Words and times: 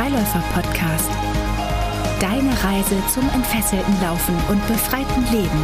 Freiläufer-Podcast. 0.00 1.10
Deine 2.20 2.50
Reise 2.64 2.96
zum 3.08 3.28
entfesselten 3.34 4.00
Laufen 4.00 4.34
und 4.48 4.66
befreiten 4.66 5.24
Leben. 5.30 5.60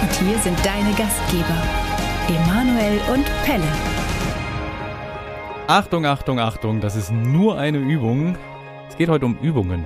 Und 0.00 0.12
hier 0.18 0.38
sind 0.38 0.58
deine 0.64 0.94
Gastgeber, 0.94 1.62
Emanuel 2.28 2.98
und 3.12 3.26
Pelle. 3.44 3.68
Achtung, 5.66 6.06
Achtung, 6.06 6.40
Achtung, 6.40 6.80
das 6.80 6.96
ist 6.96 7.12
nur 7.12 7.58
eine 7.58 7.76
Übung. 7.76 8.38
Es 8.88 8.96
geht 8.96 9.10
heute 9.10 9.26
um 9.26 9.36
Übungen. 9.42 9.84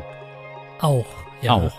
Auch, 0.78 1.06
ja. 1.42 1.54
Auch. 1.54 1.72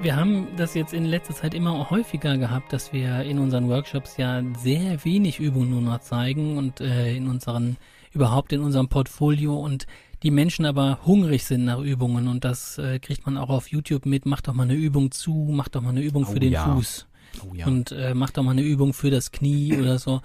Wir 0.00 0.14
haben 0.14 0.46
das 0.56 0.74
jetzt 0.74 0.94
in 0.94 1.06
letzter 1.06 1.34
Zeit 1.34 1.54
immer 1.54 1.90
häufiger 1.90 2.38
gehabt, 2.38 2.72
dass 2.72 2.92
wir 2.92 3.22
in 3.22 3.40
unseren 3.40 3.68
Workshops 3.68 4.16
ja 4.16 4.44
sehr 4.56 5.04
wenig 5.04 5.40
Übungen 5.40 5.70
nur 5.70 5.80
noch 5.80 5.98
zeigen 6.02 6.56
und 6.56 6.80
äh, 6.80 7.16
in 7.16 7.26
unseren, 7.26 7.76
überhaupt 8.18 8.52
in 8.52 8.60
unserem 8.60 8.88
Portfolio 8.88 9.56
und 9.56 9.86
die 10.24 10.32
Menschen 10.32 10.66
aber 10.66 10.98
hungrig 11.06 11.44
sind 11.44 11.64
nach 11.64 11.78
Übungen 11.78 12.26
und 12.26 12.44
das 12.44 12.76
äh, 12.78 12.98
kriegt 12.98 13.24
man 13.26 13.36
auch 13.36 13.48
auf 13.48 13.68
YouTube 13.70 14.06
mit. 14.06 14.26
Mach 14.26 14.40
doch 14.40 14.54
mal 14.54 14.64
eine 14.64 14.74
Übung 14.74 15.12
zu, 15.12 15.48
mach 15.52 15.68
doch 15.68 15.82
mal 15.82 15.90
eine 15.90 16.02
Übung 16.02 16.24
Oh 16.24 16.32
für 16.32 16.40
den 16.40 16.52
ja. 16.52 16.74
Fuß 16.74 17.06
Oh 17.44 17.54
ja. 17.54 17.66
und 17.66 17.92
äh, 17.92 18.14
mach 18.14 18.30
doch 18.30 18.42
mal 18.42 18.50
eine 18.50 18.62
Übung 18.62 18.92
für 18.92 19.10
das 19.10 19.30
Knie 19.30 19.76
oder 19.78 20.00
so. 20.00 20.20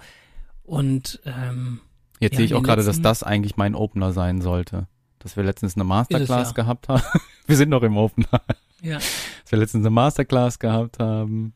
Und 0.64 1.20
ähm, 1.24 1.80
Jetzt 2.18 2.32
ja, 2.32 2.36
sehe 2.38 2.46
ich 2.46 2.54
auch 2.54 2.62
gerade, 2.62 2.82
dass 2.82 3.00
das 3.00 3.22
eigentlich 3.22 3.56
mein 3.56 3.76
Opener 3.76 4.12
sein 4.12 4.40
sollte. 4.40 4.88
Dass 5.20 5.36
wir 5.36 5.44
letztens 5.44 5.76
eine 5.76 5.84
Masterclass 5.84 6.48
ja. 6.48 6.54
gehabt 6.54 6.88
haben. 6.88 7.02
wir 7.46 7.56
sind 7.56 7.68
noch 7.68 7.82
im 7.82 7.96
Opener. 7.96 8.42
ja, 8.82 8.96
Dass 8.96 9.52
wir 9.52 9.58
letztens 9.58 9.82
eine 9.82 9.90
Masterclass 9.90 10.58
gehabt 10.58 10.98
haben, 10.98 11.54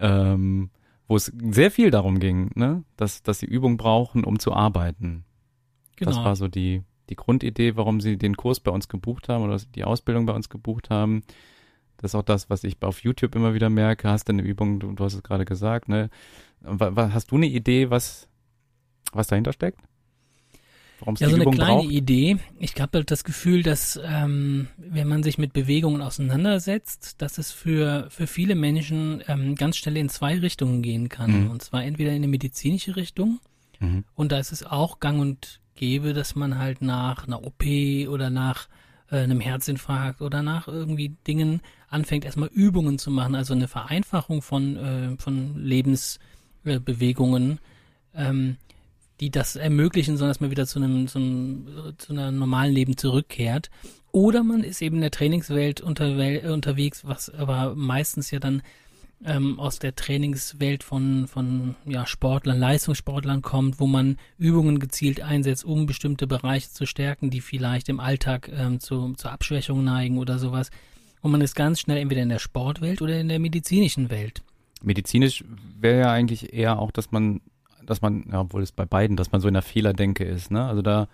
ähm, 0.00 0.70
wo 1.06 1.16
es 1.16 1.32
sehr 1.50 1.70
viel 1.70 1.90
darum 1.90 2.18
ging, 2.18 2.50
ne? 2.54 2.82
dass, 2.96 3.22
dass 3.22 3.38
sie 3.38 3.46
Übung 3.46 3.76
brauchen, 3.76 4.24
um 4.24 4.40
zu 4.40 4.52
arbeiten. 4.52 5.24
Genau. 5.96 6.10
Das 6.12 6.24
war 6.24 6.36
so 6.36 6.48
die, 6.48 6.82
die 7.10 7.16
Grundidee, 7.16 7.76
warum 7.76 8.00
sie 8.00 8.16
den 8.16 8.36
Kurs 8.36 8.60
bei 8.60 8.70
uns 8.70 8.88
gebucht 8.88 9.28
haben 9.28 9.44
oder 9.44 9.58
die 9.74 9.84
Ausbildung 9.84 10.26
bei 10.26 10.32
uns 10.32 10.48
gebucht 10.48 10.90
haben. 10.90 11.22
Das 11.98 12.10
ist 12.10 12.14
auch 12.14 12.22
das, 12.22 12.50
was 12.50 12.62
ich 12.64 12.76
auf 12.82 13.02
YouTube 13.02 13.34
immer 13.34 13.54
wieder 13.54 13.70
merke. 13.70 14.08
Hast 14.08 14.28
du 14.28 14.32
eine 14.32 14.42
Übung, 14.42 14.80
du, 14.80 14.92
du 14.92 15.04
hast 15.04 15.14
es 15.14 15.22
gerade 15.22 15.44
gesagt, 15.44 15.88
ne? 15.88 16.10
Hast 16.62 17.30
du 17.30 17.36
eine 17.36 17.46
Idee, 17.46 17.90
was, 17.90 18.28
was 19.12 19.28
dahinter 19.28 19.52
steckt? 19.52 19.80
Warum 21.00 21.14
es 21.14 21.20
Ja, 21.20 21.28
so 21.28 21.34
eine 21.34 21.44
Übung 21.44 21.54
kleine 21.54 21.82
braucht? 21.82 21.90
Idee. 21.90 22.38
Ich 22.58 22.78
habe 22.80 22.98
halt 22.98 23.10
das 23.10 23.24
Gefühl, 23.24 23.62
dass 23.62 23.98
ähm, 24.02 24.68
wenn 24.76 25.08
man 25.08 25.22
sich 25.22 25.38
mit 25.38 25.52
Bewegungen 25.52 26.02
auseinandersetzt, 26.02 27.20
dass 27.22 27.38
es 27.38 27.52
für, 27.52 28.06
für 28.10 28.26
viele 28.26 28.54
Menschen 28.54 29.22
ähm, 29.28 29.54
ganz 29.54 29.76
schnell 29.76 29.96
in 29.96 30.08
zwei 30.08 30.38
Richtungen 30.38 30.82
gehen 30.82 31.08
kann. 31.08 31.44
Mhm. 31.44 31.50
Und 31.50 31.62
zwar 31.62 31.84
entweder 31.84 32.10
in 32.10 32.16
eine 32.16 32.28
medizinische 32.28 32.96
Richtung 32.96 33.40
Mhm. 33.78 34.04
und 34.14 34.32
da 34.32 34.38
ist 34.38 34.52
es 34.52 34.64
auch 34.64 35.00
gang 35.00 35.20
und 35.20 35.60
gäbe, 35.76 36.12
dass 36.12 36.34
man 36.34 36.58
halt 36.58 36.82
nach 36.82 37.26
einer 37.26 37.44
OP 37.44 37.64
oder 38.08 38.30
nach 38.30 38.68
äh, 39.10 39.18
einem 39.18 39.40
Herzinfarkt 39.40 40.20
oder 40.22 40.42
nach 40.42 40.66
irgendwie 40.68 41.16
Dingen 41.26 41.60
anfängt, 41.88 42.24
erstmal 42.24 42.48
Übungen 42.48 42.98
zu 42.98 43.10
machen, 43.10 43.34
also 43.34 43.54
eine 43.54 43.68
Vereinfachung 43.68 44.42
von, 44.42 44.76
äh, 44.76 45.16
von 45.18 45.56
Lebensbewegungen, 45.56 46.76
äh, 46.76 46.80
Bewegungen, 46.80 47.58
ähm, 48.14 48.56
die 49.20 49.30
das 49.30 49.56
ermöglichen, 49.56 50.16
sondern 50.16 50.30
dass 50.30 50.40
man 50.40 50.50
wieder 50.50 50.66
zu 50.66 50.78
einem, 50.78 51.06
zu 51.08 51.94
zu 51.96 52.12
einem 52.12 52.38
normalen 52.38 52.74
Leben 52.74 52.96
zurückkehrt. 52.96 53.70
Oder 54.12 54.42
man 54.42 54.62
ist 54.62 54.82
eben 54.82 54.96
in 54.96 55.02
der 55.02 55.10
Trainingswelt 55.10 55.80
unterwe 55.80 56.52
unterwegs, 56.52 57.04
was 57.04 57.30
aber 57.30 57.74
meistens 57.74 58.30
ja 58.30 58.40
dann 58.40 58.62
ähm, 59.24 59.58
aus 59.58 59.78
der 59.78 59.94
Trainingswelt 59.96 60.82
von, 60.82 61.26
von 61.26 61.74
ja, 61.86 62.06
Sportlern, 62.06 62.58
Leistungssportlern 62.58 63.42
kommt, 63.42 63.80
wo 63.80 63.86
man 63.86 64.18
Übungen 64.38 64.78
gezielt 64.78 65.20
einsetzt, 65.22 65.64
um 65.64 65.86
bestimmte 65.86 66.26
Bereiche 66.26 66.68
zu 66.70 66.86
stärken, 66.86 67.30
die 67.30 67.40
vielleicht 67.40 67.88
im 67.88 67.98
Alltag 68.00 68.50
ähm, 68.54 68.78
zu, 68.80 69.14
zur 69.14 69.32
Abschwächung 69.32 69.82
neigen 69.84 70.18
oder 70.18 70.38
sowas. 70.38 70.70
Und 71.22 71.30
man 71.32 71.40
ist 71.40 71.54
ganz 71.56 71.80
schnell 71.80 71.96
entweder 71.98 72.22
in 72.22 72.28
der 72.28 72.38
Sportwelt 72.38 73.00
oder 73.02 73.18
in 73.18 73.28
der 73.28 73.38
medizinischen 73.38 74.10
Welt. 74.10 74.42
Medizinisch 74.82 75.42
wäre 75.80 76.00
ja 76.00 76.12
eigentlich 76.12 76.52
eher 76.52 76.78
auch, 76.78 76.90
dass 76.92 77.10
man, 77.10 77.40
dass 77.84 78.02
man, 78.02 78.26
ja, 78.30 78.40
obwohl 78.42 78.62
es 78.62 78.70
bei 78.70 78.84
beiden, 78.84 79.16
dass 79.16 79.32
man 79.32 79.40
so 79.40 79.48
in 79.48 79.54
der 79.54 79.62
Fehlerdenke 79.62 80.24
ist, 80.24 80.50
ne? 80.50 80.64
Also 80.64 80.82
da, 80.82 81.08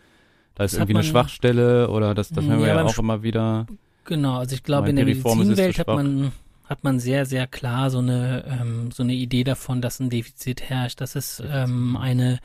da 0.56 0.64
ist 0.64 0.72
Das 0.72 0.78
irgendwie 0.80 0.94
eine 0.94 0.98
man- 0.98 1.04
Schwachstelle 1.10 1.88
oder 1.88 2.14
das, 2.14 2.30
das 2.30 2.44
Ja, 2.44 2.50
hören 2.50 2.60
wir 2.62 2.69
ja, 2.69 2.84
auch 2.84 2.98
immer 2.98 3.22
wieder. 3.22 3.66
Genau, 4.04 4.38
also 4.38 4.54
ich 4.56 4.64
glaube, 4.64 4.90
in 4.90 4.96
der 4.96 5.04
Medizinwelt 5.04 5.78
hat 5.78 5.86
man, 5.86 6.32
hat 6.72 6.84
man 6.84 6.98
sehr, 6.98 7.26
sehr 7.26 7.46
klar 7.46 7.90
so 7.90 7.98
eine, 7.98 8.44
ähm, 8.48 8.90
so 8.90 9.02
eine 9.02 9.12
Idee 9.12 9.44
davon, 9.44 9.82
dass 9.82 10.00
ein 10.00 10.10
Defizit 10.10 10.62
herrscht, 10.62 11.00
dass 11.02 11.14
es 11.14 11.42
ähm, 11.46 11.96
eine, 11.98 12.40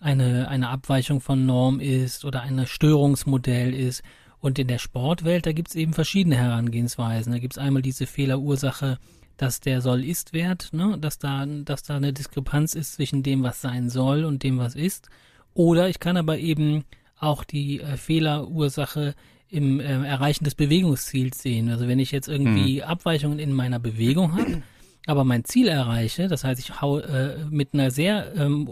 eine, 0.00 0.48
eine 0.48 0.68
Abweichung 0.68 1.20
von 1.20 1.44
Norm 1.46 1.80
ist 1.80 2.24
oder 2.24 2.42
ein 2.42 2.64
Störungsmodell 2.66 3.74
ist. 3.74 4.02
Und 4.38 4.58
in 4.58 4.68
der 4.68 4.78
Sportwelt, 4.78 5.46
da 5.46 5.52
gibt 5.52 5.68
es 5.68 5.74
eben 5.74 5.92
verschiedene 5.92 6.36
Herangehensweisen. 6.36 7.32
Da 7.32 7.38
gibt 7.40 7.54
es 7.54 7.58
einmal 7.58 7.82
diese 7.82 8.06
Fehlerursache, 8.06 8.98
dass 9.36 9.60
der 9.60 9.80
Soll-Ist-Wert, 9.80 10.70
ne, 10.72 10.96
dass 11.00 11.18
da, 11.18 11.44
dass 11.44 11.82
da 11.82 11.96
eine 11.96 12.12
Diskrepanz 12.12 12.74
ist 12.74 12.94
zwischen 12.94 13.24
dem, 13.24 13.42
was 13.42 13.60
sein 13.60 13.90
soll 13.90 14.24
und 14.24 14.44
dem, 14.44 14.58
was 14.58 14.76
ist. 14.76 15.08
Oder 15.54 15.88
ich 15.88 15.98
kann 15.98 16.16
aber 16.16 16.38
eben 16.38 16.84
auch 17.18 17.42
die 17.42 17.80
äh, 17.80 17.96
Fehlerursache 17.96 19.14
im 19.52 19.80
äh, 19.80 20.06
Erreichen 20.06 20.44
des 20.44 20.54
Bewegungsziels 20.54 21.42
sehen. 21.42 21.68
Also 21.68 21.86
wenn 21.86 21.98
ich 21.98 22.10
jetzt 22.10 22.28
irgendwie 22.28 22.82
Abweichungen 22.82 23.38
in 23.38 23.52
meiner 23.52 23.78
Bewegung 23.78 24.32
habe, 24.32 24.62
aber 25.06 25.24
mein 25.24 25.44
Ziel 25.44 25.68
erreiche, 25.68 26.26
das 26.26 26.42
heißt, 26.42 26.58
ich 26.58 26.80
hau 26.80 26.98
äh, 26.98 27.36
mit 27.50 27.74
einer 27.74 27.90
sehr 27.90 28.34
ähm, 28.34 28.66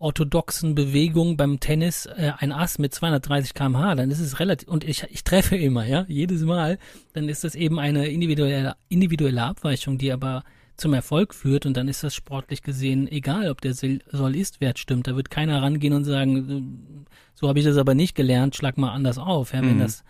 unorthodoxen 0.00 0.74
Bewegung 0.74 1.36
beim 1.36 1.60
Tennis 1.60 2.06
äh, 2.06 2.32
ein 2.38 2.50
Ass 2.50 2.78
mit 2.78 2.92
230 2.92 3.54
km/h, 3.54 3.94
dann 3.94 4.10
ist 4.10 4.18
es 4.18 4.40
relativ, 4.40 4.68
und 4.68 4.82
ich, 4.82 5.04
ich 5.10 5.22
treffe 5.22 5.56
immer, 5.56 5.86
ja, 5.86 6.04
jedes 6.08 6.42
Mal, 6.42 6.78
dann 7.12 7.28
ist 7.28 7.44
das 7.44 7.54
eben 7.54 7.78
eine 7.78 8.08
individuelle, 8.08 8.74
individuelle 8.88 9.44
Abweichung, 9.44 9.96
die 9.96 10.12
aber 10.12 10.42
zum 10.76 10.92
Erfolg 10.92 11.34
führt 11.34 11.66
und 11.66 11.76
dann 11.76 11.86
ist 11.86 12.02
das 12.02 12.16
sportlich 12.16 12.62
gesehen 12.62 13.06
egal, 13.06 13.48
ob 13.48 13.60
der 13.60 13.74
Soll-Ist-Wert 13.74 14.80
stimmt. 14.80 15.06
Da 15.06 15.14
wird 15.14 15.30
keiner 15.30 15.62
rangehen 15.62 15.92
und 15.92 16.04
sagen, 16.04 17.06
so 17.34 17.48
habe 17.48 17.58
ich 17.58 17.64
das 17.64 17.76
aber 17.76 17.94
nicht 17.94 18.14
gelernt, 18.14 18.56
schlag 18.56 18.78
mal 18.78 18.92
anders 18.92 19.18
auf, 19.18 19.52
ja, 19.52 19.60
wenn 19.62 19.76
Mhm. 19.76 19.80
das 19.80 20.04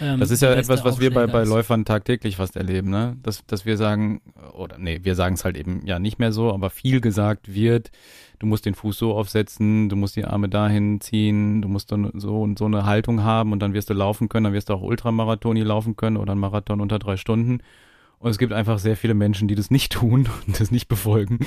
ähm, 0.00 0.18
Das 0.18 0.30
ist 0.30 0.40
ja 0.40 0.52
etwas, 0.54 0.82
was 0.84 0.98
wir 0.98 1.12
bei, 1.12 1.26
bei. 1.26 1.44
Läufern 1.44 1.84
tagtäglich 1.84 2.36
fast 2.36 2.56
erleben, 2.56 2.88
ne? 2.88 3.16
Dass, 3.22 3.44
dass 3.46 3.66
wir 3.66 3.76
sagen, 3.76 4.22
oder 4.54 4.78
nee, 4.78 5.00
wir 5.02 5.14
sagen 5.14 5.34
es 5.34 5.44
halt 5.44 5.58
eben 5.58 5.82
ja 5.84 5.98
nicht 5.98 6.18
mehr 6.18 6.32
so, 6.32 6.52
aber 6.52 6.70
viel 6.70 7.00
gesagt 7.02 7.52
wird, 7.52 7.90
du 8.38 8.46
musst 8.46 8.64
den 8.64 8.74
Fuß 8.74 8.96
so 8.96 9.14
aufsetzen, 9.14 9.90
du 9.90 9.96
musst 9.96 10.16
die 10.16 10.24
Arme 10.24 10.48
dahin 10.48 11.00
ziehen, 11.02 11.60
du 11.60 11.68
musst 11.68 11.92
dann 11.92 12.10
so 12.14 12.40
und 12.40 12.58
so 12.58 12.64
eine 12.64 12.86
Haltung 12.86 13.22
haben 13.24 13.52
und 13.52 13.60
dann 13.60 13.74
wirst 13.74 13.90
du 13.90 13.94
laufen 13.94 14.30
können, 14.30 14.44
dann 14.44 14.52
wirst 14.54 14.70
du 14.70 14.74
auch 14.74 14.82
Ultramarathoni 14.82 15.60
laufen 15.62 15.96
können 15.96 16.16
oder 16.16 16.32
einen 16.32 16.40
Marathon 16.40 16.80
unter 16.80 16.98
drei 16.98 17.18
Stunden. 17.18 17.58
Und 18.18 18.30
es 18.30 18.38
gibt 18.38 18.54
einfach 18.54 18.78
sehr 18.78 18.96
viele 18.96 19.12
Menschen, 19.12 19.48
die 19.48 19.54
das 19.54 19.70
nicht 19.70 19.92
tun 19.92 20.30
und 20.46 20.58
das 20.60 20.70
nicht 20.70 20.88
befolgen 20.88 21.40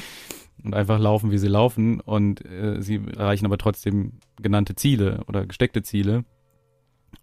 und 0.63 0.73
einfach 0.73 0.99
laufen, 0.99 1.31
wie 1.31 1.37
sie 1.37 1.47
laufen 1.47 1.99
und 1.99 2.43
äh, 2.45 2.81
sie 2.81 3.01
erreichen 3.17 3.45
aber 3.45 3.57
trotzdem 3.57 4.13
genannte 4.41 4.75
Ziele 4.75 5.23
oder 5.27 5.45
gesteckte 5.45 5.81
Ziele. 5.83 6.23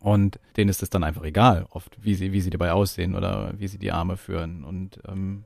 Und 0.00 0.38
denen 0.56 0.68
ist 0.68 0.82
es 0.82 0.90
dann 0.90 1.04
einfach 1.04 1.24
egal, 1.24 1.66
oft, 1.70 1.96
wie 2.02 2.14
sie, 2.14 2.32
wie 2.32 2.40
sie 2.40 2.50
dabei 2.50 2.72
aussehen 2.72 3.14
oder 3.14 3.54
wie 3.58 3.68
sie 3.68 3.78
die 3.78 3.92
Arme 3.92 4.16
führen. 4.16 4.64
Und 4.64 4.98
ähm, 5.08 5.44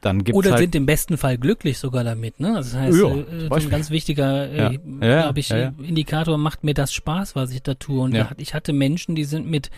dann 0.00 0.24
gibt's 0.24 0.36
Oder 0.36 0.52
halt, 0.52 0.60
sind 0.60 0.74
im 0.74 0.86
besten 0.86 1.16
Fall 1.16 1.38
glücklich 1.38 1.78
sogar 1.78 2.04
damit, 2.04 2.40
ne? 2.40 2.54
Das 2.54 2.74
heißt, 2.74 2.96
Ja, 2.98 3.14
äh, 3.14 3.48
ein 3.50 3.70
ganz 3.70 3.90
wichtiger, 3.90 4.50
äh, 4.50 4.56
Ja. 4.56 4.70
Ja, 4.72 5.22
glaube 5.22 5.40
ich, 5.40 5.48
ja. 5.48 5.72
Indikator, 5.78 6.36
macht 6.38 6.64
mir 6.64 6.74
das 6.74 6.92
Spaß, 6.92 7.34
was 7.36 7.52
ich 7.52 7.62
da 7.62 7.74
tue. 7.74 8.02
Und 8.02 8.16
ich 8.36 8.54
hatte 8.54 8.72
Menschen, 8.72 9.14
die 9.14 9.24
sind 9.24 9.48
mit, 9.48 9.70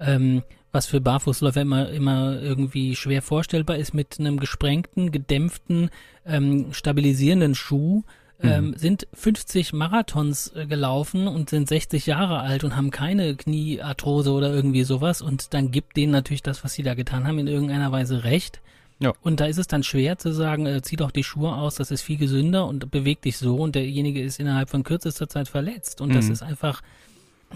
ähm, 0.00 0.42
was 0.74 0.86
für 0.86 1.00
Barfußläufer 1.00 1.62
immer, 1.62 1.88
immer 1.88 2.40
irgendwie 2.42 2.96
schwer 2.96 3.22
vorstellbar 3.22 3.76
ist, 3.78 3.94
mit 3.94 4.18
einem 4.18 4.38
gesprengten, 4.40 5.12
gedämpften, 5.12 5.90
ähm, 6.26 6.72
stabilisierenden 6.72 7.54
Schuh, 7.54 8.02
ähm, 8.42 8.70
Mhm. 8.70 8.76
sind 8.76 9.06
50 9.14 9.72
Marathons 9.72 10.52
äh, 10.56 10.66
gelaufen 10.66 11.28
und 11.28 11.48
sind 11.50 11.68
60 11.68 12.06
Jahre 12.06 12.40
alt 12.40 12.64
und 12.64 12.76
haben 12.76 12.90
keine 12.90 13.36
Kniearthrose 13.36 14.32
oder 14.32 14.52
irgendwie 14.52 14.82
sowas. 14.82 15.22
Und 15.22 15.54
dann 15.54 15.70
gibt 15.70 15.96
denen 15.96 16.12
natürlich 16.12 16.42
das, 16.42 16.64
was 16.64 16.74
sie 16.74 16.82
da 16.82 16.94
getan 16.94 17.26
haben, 17.26 17.38
in 17.38 17.46
irgendeiner 17.46 17.92
Weise 17.92 18.24
recht. 18.24 18.60
Ja. 18.98 19.12
Und 19.22 19.40
da 19.40 19.46
ist 19.46 19.58
es 19.58 19.66
dann 19.68 19.82
schwer 19.84 20.18
zu 20.18 20.32
sagen, 20.32 20.66
äh, 20.66 20.82
zieh 20.82 20.96
doch 20.96 21.10
die 21.12 21.24
Schuhe 21.24 21.54
aus, 21.54 21.76
das 21.76 21.90
ist 21.92 22.02
viel 22.02 22.16
gesünder 22.18 22.66
und 22.66 22.90
beweg 22.90 23.22
dich 23.22 23.38
so 23.38 23.56
und 23.56 23.74
derjenige 23.76 24.20
ist 24.22 24.40
innerhalb 24.40 24.68
von 24.68 24.82
kürzester 24.82 25.28
Zeit 25.28 25.48
verletzt. 25.48 26.00
Und 26.00 26.14
das 26.14 26.26
Mhm. 26.26 26.32
ist 26.32 26.42
einfach, 26.42 26.82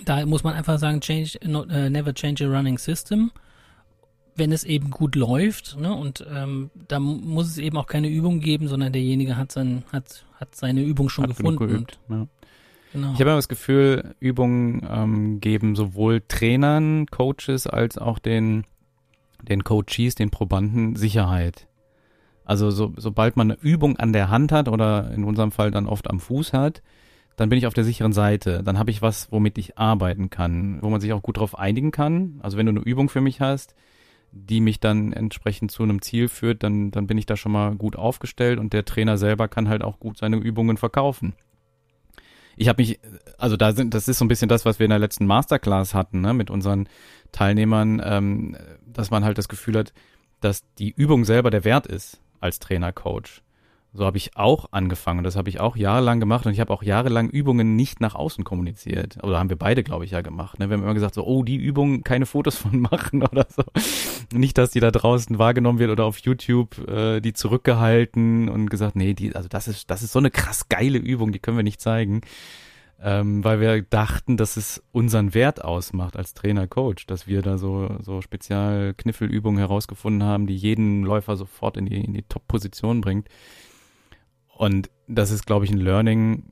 da 0.04 0.24
muss 0.26 0.44
man 0.44 0.54
einfach 0.54 0.78
sagen, 0.78 1.00
change, 1.00 1.38
not, 1.44 1.70
äh, 1.70 1.90
never 1.90 2.14
change 2.14 2.44
a 2.46 2.48
running 2.48 2.78
system. 2.78 3.30
Wenn 4.36 4.52
es 4.52 4.62
eben 4.62 4.90
gut 4.90 5.16
läuft, 5.16 5.76
ne, 5.80 5.92
und 5.92 6.24
ähm, 6.32 6.70
da 6.86 7.00
mu- 7.00 7.16
muss 7.16 7.48
es 7.48 7.58
eben 7.58 7.76
auch 7.76 7.86
keine 7.86 8.08
Übung 8.08 8.38
geben, 8.38 8.68
sondern 8.68 8.92
derjenige 8.92 9.36
hat 9.36 9.50
sein, 9.50 9.82
hat, 9.92 10.24
hat 10.38 10.54
seine 10.54 10.82
Übung 10.82 11.08
schon 11.08 11.24
hat 11.24 11.36
gefunden. 11.36 11.58
geübt. 11.58 11.98
Ja. 12.08 12.16
Und, 12.16 12.28
genau. 12.92 13.08
Ich 13.14 13.20
habe 13.20 13.30
immer 13.30 13.34
das 13.36 13.48
Gefühl, 13.48 14.14
Übungen 14.20 14.86
ähm, 14.88 15.40
geben 15.40 15.74
sowohl 15.74 16.22
Trainern, 16.28 17.06
Coaches 17.06 17.66
als 17.66 17.98
auch 17.98 18.20
den, 18.20 18.64
den 19.42 19.64
Coaches, 19.64 20.14
den 20.14 20.30
Probanden 20.30 20.94
Sicherheit. 20.94 21.66
Also 22.44 22.70
so, 22.70 22.94
sobald 22.96 23.36
man 23.36 23.50
eine 23.50 23.60
Übung 23.60 23.96
an 23.96 24.12
der 24.12 24.30
Hand 24.30 24.52
hat 24.52 24.68
oder 24.68 25.10
in 25.10 25.24
unserem 25.24 25.50
Fall 25.50 25.72
dann 25.72 25.86
oft 25.88 26.08
am 26.08 26.20
Fuß 26.20 26.52
hat, 26.52 26.80
dann 27.38 27.50
bin 27.50 27.58
ich 27.58 27.69
auf 27.69 27.75
der 27.75 27.85
sicheren 27.85 28.12
Seite. 28.12 28.64
Dann 28.64 28.81
habe 28.81 28.90
ich 28.90 29.00
was, 29.00 29.31
womit 29.31 29.58
ich 29.58 29.79
arbeiten 29.79 30.29
kann, 30.29 30.82
wo 30.82 30.90
man 30.90 31.00
sich 31.00 31.12
auch 31.12 31.23
gut 31.23 31.37
drauf 31.37 31.56
einigen 31.56 31.93
kann. 31.93 32.40
Also 32.43 32.58
wenn 32.58 32.67
du 32.67 32.70
eine 32.70 32.81
Übung 32.81 33.08
für 33.08 33.20
mich 33.20 33.40
hast, 33.40 33.76
die 34.32 34.61
mich 34.61 34.81
dann 34.81 35.12
entsprechend 35.12 35.70
zu 35.70 35.85
einem 35.85 36.02
Ziel 36.02 36.26
führt, 36.29 36.64
dann, 36.64 36.90
dann 36.90 37.06
bin 37.06 37.17
ich 37.17 37.26
da 37.26 37.37
schon 37.37 37.52
mal 37.52 37.76
gut 37.76 37.94
aufgestellt 37.94 38.58
und 38.58 38.73
der 38.73 38.85
Trainer 38.85 39.17
selber 39.19 39.46
kann 39.46 39.69
halt 39.69 39.85
auch 39.85 40.00
gut 40.00 40.19
seine 40.19 40.37
Übungen 40.37 40.79
verkaufen. 40.79 41.35
Ich 42.56 42.69
habe 42.69 42.82
mich, 42.82 42.99
also 43.38 43.56
da 43.56 43.70
sind, 43.70 43.94
das 43.94 44.08
ist 44.08 44.19
so 44.19 44.25
ein 44.25 44.29
bisschen 44.29 44.49
das, 44.49 44.64
was 44.64 44.81
wir 44.81 44.85
in 44.87 44.90
der 44.90 44.99
letzten 44.99 45.26
Masterclass 45.26 45.94
hatten, 45.94 46.20
ne, 46.20 46.35
mit 46.35 46.50
unseren 46.50 46.88
Teilnehmern, 47.31 48.02
ähm, 48.05 48.56
dass 48.85 49.12
man 49.12 49.25
halt 49.25 49.38
das 49.38 49.49
Gefühl 49.49 49.79
hat, 49.79 49.93
dass 50.40 50.64
die 50.75 50.90
Übung 50.90 51.25
selber 51.25 51.50
der 51.50 51.62
Wert 51.62 51.87
ist 51.87 52.20
als 52.40 52.58
Trainer, 52.58 52.93
Coach. 52.93 53.43
So 53.94 54.05
habe 54.05 54.19
ich 54.19 54.37
auch 54.37 54.69
angefangen. 54.73 55.25
Das 55.25 55.35
habe 55.35 55.49
ich 55.49 55.61
auch 55.61 55.75
jahrelang 55.75 56.20
gemacht 56.20 56.44
und 56.44 56.52
ich 56.52 56.61
habe 56.61 56.73
auch 56.73 56.82
jahrelang 56.82 57.31
Übungen 57.31 57.75
nicht 57.75 58.00
nach 58.00 58.14
außen 58.14 58.44
kommuniziert. 58.44 59.17
Oder 59.23 59.38
haben 59.38 59.49
wir 59.49 59.56
beide, 59.56 59.82
glaube 59.82 60.05
ich, 60.05 60.11
ja 60.11 60.20
gemacht. 60.20 60.58
Ne? 60.58 60.69
Wir 60.69 60.76
haben 60.76 60.85
immer 60.85 60.94
gesagt, 60.94 61.14
so, 61.14 61.25
oh, 61.25 61.43
die 61.43 61.56
Übung 61.56 62.05
keine 62.05 62.26
Fotos 62.26 62.56
von 62.56 62.81
machen 62.90 63.23
oder 63.23 63.46
so. 63.49 63.62
Nicht, 64.32 64.58
dass 64.58 64.70
die 64.70 64.81
da 64.81 64.90
draußen 64.90 65.38
wahrgenommen 65.38 65.79
wird 65.79 65.90
oder 65.90 66.05
auf 66.05 66.19
YouTube 66.19 66.87
äh, 66.87 67.20
die 67.20 67.32
zurückgehalten 67.32 68.50
und 68.50 68.69
gesagt, 68.69 68.94
nee, 68.94 69.14
die, 69.14 69.35
also 69.35 69.49
das 69.49 69.69
ist, 69.69 69.90
das 69.90 70.02
ist 70.02 70.12
so 70.12 70.19
eine 70.19 70.31
krass 70.31 70.69
geile 70.69 70.99
Übung, 70.99 71.32
die 71.32 71.38
können 71.38 71.56
wir 71.56 71.64
nicht 71.64 71.81
zeigen. 71.81 72.20
Ähm, 73.00 73.44
weil 73.44 73.61
wir 73.61 73.81
dachten, 73.82 74.37
dass 74.37 74.56
es 74.56 74.82
unseren 74.90 75.32
Wert 75.32 75.64
ausmacht 75.64 76.17
als 76.17 76.35
Trainer, 76.35 76.67
Coach, 76.67 77.06
dass 77.06 77.29
wir 77.29 77.43
da 77.43 77.56
so, 77.56 77.96
so 78.02 78.20
Spezial-Kniffelübungen 78.20 79.58
herausgefunden 79.58 80.25
haben, 80.25 80.49
die 80.49 80.56
jeden 80.56 81.05
Läufer 81.05 81.37
sofort 81.37 81.76
in 81.76 81.87
die, 81.87 82.05
in 82.05 82.12
die 82.12 82.25
Top-Position 82.25 83.00
bringt. 83.00 83.29
Und 84.58 84.90
das 85.06 85.31
ist, 85.31 85.46
glaube 85.46 85.64
ich, 85.64 85.70
ein 85.70 85.78
Learning, 85.78 86.43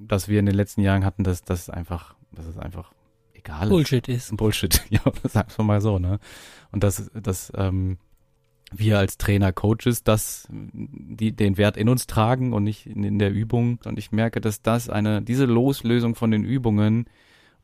das 0.00 0.26
wir 0.26 0.40
in 0.40 0.46
den 0.46 0.54
letzten 0.54 0.80
Jahren 0.80 1.04
hatten, 1.04 1.22
dass 1.22 1.42
das 1.42 1.68
einfach, 1.68 2.14
dass 2.32 2.46
es 2.46 2.56
einfach 2.56 2.94
egal 3.34 3.68
Bullshit 3.68 4.08
ist. 4.08 4.34
Bullshit, 4.38 4.82
ja, 4.88 5.02
sagen 5.24 5.50
wir 5.54 5.64
mal 5.66 5.82
so, 5.82 5.98
ne? 5.98 6.18
Und 6.72 6.82
dass, 6.82 7.10
dass 7.12 7.52
ähm, 7.54 7.98
wir 8.72 8.98
als 8.98 9.18
Trainer, 9.18 9.52
Coaches, 9.52 10.02
das, 10.02 10.48
die 10.50 11.36
den 11.36 11.58
Wert 11.58 11.76
in 11.76 11.90
uns 11.90 12.06
tragen 12.06 12.54
und 12.54 12.64
nicht 12.64 12.86
in, 12.86 13.04
in 13.04 13.18
der 13.18 13.32
Übung. 13.32 13.80
Und 13.84 13.98
ich 13.98 14.12
merke, 14.12 14.40
dass 14.40 14.62
das 14.62 14.88
eine, 14.88 15.20
diese 15.20 15.44
Loslösung 15.44 16.14
von 16.14 16.30
den 16.30 16.42
Übungen 16.42 17.04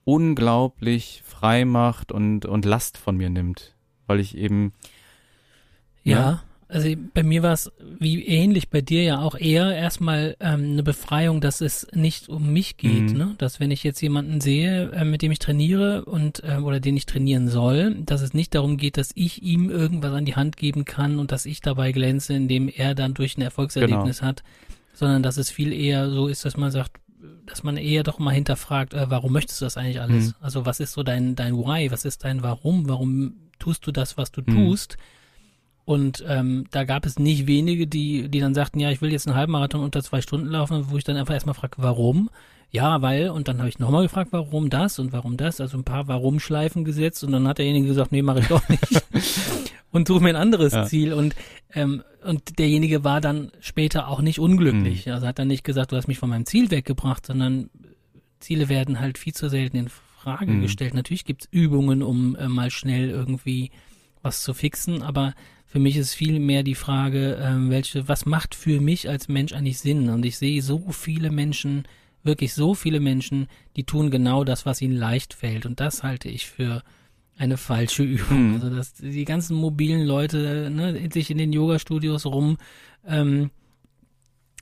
unglaublich 0.04 1.22
frei 1.24 1.64
macht 1.64 2.12
und, 2.12 2.44
und 2.44 2.66
Last 2.66 2.98
von 2.98 3.16
mir 3.16 3.30
nimmt. 3.30 3.74
Weil 4.06 4.20
ich 4.20 4.36
eben. 4.36 4.74
Ja, 6.02 6.20
ja 6.20 6.42
also 6.72 6.88
bei 7.12 7.22
mir 7.22 7.42
war 7.42 7.52
es 7.52 7.70
wie 7.98 8.24
ähnlich 8.26 8.70
bei 8.70 8.80
dir 8.80 9.02
ja 9.02 9.20
auch 9.20 9.34
eher 9.34 9.76
erstmal 9.76 10.36
ähm, 10.40 10.72
eine 10.72 10.82
Befreiung, 10.82 11.42
dass 11.42 11.60
es 11.60 11.86
nicht 11.92 12.30
um 12.30 12.52
mich 12.52 12.78
geht, 12.78 13.12
mhm. 13.12 13.16
ne? 13.16 13.34
Dass 13.36 13.60
wenn 13.60 13.70
ich 13.70 13.84
jetzt 13.84 14.00
jemanden 14.00 14.40
sehe, 14.40 14.90
äh, 14.92 15.04
mit 15.04 15.20
dem 15.20 15.30
ich 15.32 15.38
trainiere 15.38 16.06
und 16.06 16.42
äh, 16.44 16.56
oder 16.56 16.80
den 16.80 16.96
ich 16.96 17.04
trainieren 17.04 17.48
soll, 17.48 17.96
dass 17.96 18.22
es 18.22 18.32
nicht 18.32 18.54
darum 18.54 18.78
geht, 18.78 18.96
dass 18.96 19.10
ich 19.14 19.42
ihm 19.42 19.68
irgendwas 19.68 20.12
an 20.12 20.24
die 20.24 20.34
Hand 20.34 20.56
geben 20.56 20.86
kann 20.86 21.18
und 21.18 21.30
dass 21.30 21.44
ich 21.44 21.60
dabei 21.60 21.92
glänze, 21.92 22.32
indem 22.32 22.68
er 22.68 22.94
dann 22.94 23.12
durch 23.12 23.36
ein 23.36 23.42
Erfolgserlebnis 23.42 24.18
genau. 24.20 24.28
hat, 24.28 24.42
sondern 24.94 25.22
dass 25.22 25.36
es 25.36 25.50
viel 25.50 25.74
eher 25.74 26.10
so 26.10 26.26
ist, 26.26 26.46
dass 26.46 26.56
man 26.56 26.70
sagt, 26.70 26.92
dass 27.44 27.62
man 27.62 27.76
eher 27.76 28.02
doch 28.02 28.18
mal 28.18 28.32
hinterfragt, 28.32 28.94
äh, 28.94 29.10
warum 29.10 29.32
möchtest 29.32 29.60
du 29.60 29.66
das 29.66 29.76
eigentlich 29.76 30.00
alles? 30.00 30.28
Mhm. 30.28 30.34
Also 30.40 30.64
was 30.64 30.80
ist 30.80 30.92
so 30.92 31.02
dein 31.02 31.34
dein 31.34 31.54
Why? 31.54 31.90
Was 31.90 32.06
ist 32.06 32.24
dein 32.24 32.42
Warum? 32.42 32.88
Warum 32.88 33.34
tust 33.58 33.86
du 33.86 33.92
das, 33.92 34.16
was 34.16 34.32
du 34.32 34.40
mhm. 34.40 34.54
tust? 34.54 34.96
Und 35.84 36.24
ähm, 36.28 36.66
da 36.70 36.84
gab 36.84 37.06
es 37.06 37.18
nicht 37.18 37.46
wenige, 37.46 37.86
die, 37.86 38.28
die 38.28 38.40
dann 38.40 38.54
sagten, 38.54 38.78
ja, 38.78 38.90
ich 38.90 39.02
will 39.02 39.10
jetzt 39.10 39.26
einen 39.26 39.36
Halbmarathon 39.36 39.82
unter 39.82 40.02
zwei 40.02 40.20
Stunden 40.20 40.46
laufen, 40.46 40.86
wo 40.90 40.96
ich 40.96 41.04
dann 41.04 41.16
einfach 41.16 41.34
erstmal 41.34 41.54
frage, 41.54 41.74
warum? 41.78 42.30
Ja, 42.70 43.02
weil, 43.02 43.28
und 43.28 43.48
dann 43.48 43.58
habe 43.58 43.68
ich 43.68 43.78
nochmal 43.78 44.04
gefragt, 44.04 44.32
warum 44.32 44.70
das 44.70 44.98
und 44.98 45.12
warum 45.12 45.36
das, 45.36 45.60
also 45.60 45.76
ein 45.76 45.84
paar 45.84 46.08
Warum-Schleifen 46.08 46.84
gesetzt 46.84 47.22
und 47.22 47.32
dann 47.32 47.46
hat 47.46 47.58
derjenige 47.58 47.88
gesagt, 47.88 48.12
nee, 48.12 48.22
mache 48.22 48.40
ich 48.40 48.48
doch 48.48 48.66
nicht. 48.68 49.04
und 49.90 50.08
suche 50.08 50.22
mir 50.22 50.30
ein 50.30 50.36
anderes 50.36 50.72
ja. 50.72 50.84
Ziel. 50.84 51.12
Und, 51.12 51.34
ähm, 51.74 52.02
und 52.24 52.58
derjenige 52.58 53.04
war 53.04 53.20
dann 53.20 53.52
später 53.60 54.08
auch 54.08 54.22
nicht 54.22 54.38
unglücklich. 54.38 55.04
Mhm. 55.06 55.12
Also 55.12 55.26
hat 55.26 55.38
dann 55.38 55.48
nicht 55.48 55.64
gesagt, 55.64 55.92
du 55.92 55.96
hast 55.96 56.08
mich 56.08 56.18
von 56.18 56.30
meinem 56.30 56.46
Ziel 56.46 56.70
weggebracht, 56.70 57.26
sondern 57.26 57.68
Ziele 58.40 58.70
werden 58.70 59.00
halt 59.00 59.18
viel 59.18 59.34
zu 59.34 59.50
selten 59.50 59.76
in 59.76 59.88
Frage 59.88 60.52
mhm. 60.52 60.62
gestellt. 60.62 60.94
Natürlich 60.94 61.26
gibt's 61.26 61.48
Übungen, 61.50 62.02
um 62.02 62.36
äh, 62.36 62.48
mal 62.48 62.70
schnell 62.70 63.10
irgendwie 63.10 63.70
was 64.22 64.42
zu 64.42 64.54
fixen, 64.54 65.02
aber 65.02 65.34
für 65.72 65.78
mich 65.78 65.96
ist 65.96 66.12
viel 66.12 66.38
mehr 66.38 66.62
die 66.62 66.74
Frage, 66.74 67.38
ähm, 67.40 67.70
welche, 67.70 68.06
was 68.06 68.26
macht 68.26 68.54
für 68.54 68.78
mich 68.78 69.08
als 69.08 69.28
Mensch 69.28 69.54
eigentlich 69.54 69.78
Sinn? 69.78 70.10
Und 70.10 70.22
ich 70.26 70.36
sehe 70.36 70.60
so 70.60 70.90
viele 70.90 71.30
Menschen, 71.30 71.84
wirklich 72.22 72.52
so 72.52 72.74
viele 72.74 73.00
Menschen, 73.00 73.46
die 73.74 73.84
tun 73.84 74.10
genau 74.10 74.44
das, 74.44 74.66
was 74.66 74.82
ihnen 74.82 74.94
leicht 74.94 75.32
fällt. 75.32 75.64
Und 75.64 75.80
das 75.80 76.02
halte 76.02 76.28
ich 76.28 76.46
für 76.46 76.82
eine 77.38 77.56
falsche 77.56 78.02
Übung. 78.02 78.48
Mhm. 78.48 78.54
Also 78.56 78.68
dass 78.68 78.92
die 78.92 79.24
ganzen 79.24 79.56
mobilen 79.56 80.02
Leute 80.02 80.68
ne, 80.70 81.08
sich 81.10 81.30
in 81.30 81.38
den 81.38 81.54
Yoga-Studios 81.54 82.26
rum 82.26 82.58
ähm, 83.06 83.50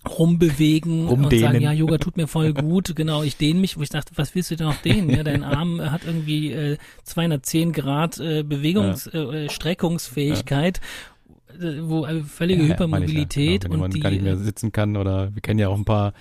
rumbewegen 0.09 1.09
Rumdehnen. 1.09 1.45
und 1.45 1.53
sagen, 1.53 1.61
ja, 1.61 1.73
Yoga 1.73 1.99
tut 1.99 2.17
mir 2.17 2.27
voll 2.27 2.53
gut. 2.55 2.95
Genau, 2.97 3.23
ich 3.23 3.37
dehne 3.37 3.61
mich, 3.61 3.77
wo 3.77 3.83
ich 3.83 3.91
dachte, 3.91 4.13
was 4.17 4.35
willst 4.35 4.51
du 4.51 4.57
denn 4.57 4.67
noch 4.67 4.81
dehnen? 4.83 5.11
Ja, 5.11 5.23
dein 5.23 5.45
Arm 5.45 5.81
hat 5.81 6.05
irgendwie 6.05 6.53
äh, 6.53 6.79
210 7.05 7.73
Grad 7.73 8.19
äh, 8.19 8.43
Bewegungs, 8.43 9.11
ja. 9.13 9.31
äh, 9.33 9.49
Streckungsfähigkeit. 9.49 10.79
Ja. 10.79 11.67
Äh, 11.69 11.89
wo 11.89 12.07
äh, 12.07 12.23
völlige 12.23 12.63
ja, 12.63 12.71
Hypermobilität 12.71 13.63
genau, 13.63 13.75
wenn 13.75 13.83
und 13.83 13.95
die, 13.95 14.01
gar 14.01 14.11
nicht 14.11 14.23
mehr 14.23 14.37
sitzen 14.37 14.73
kann 14.73 14.97
oder 14.97 15.35
wir 15.35 15.43
kennen 15.43 15.59
ja 15.59 15.69
auch 15.69 15.77
ein 15.77 15.85
paar 15.85 16.15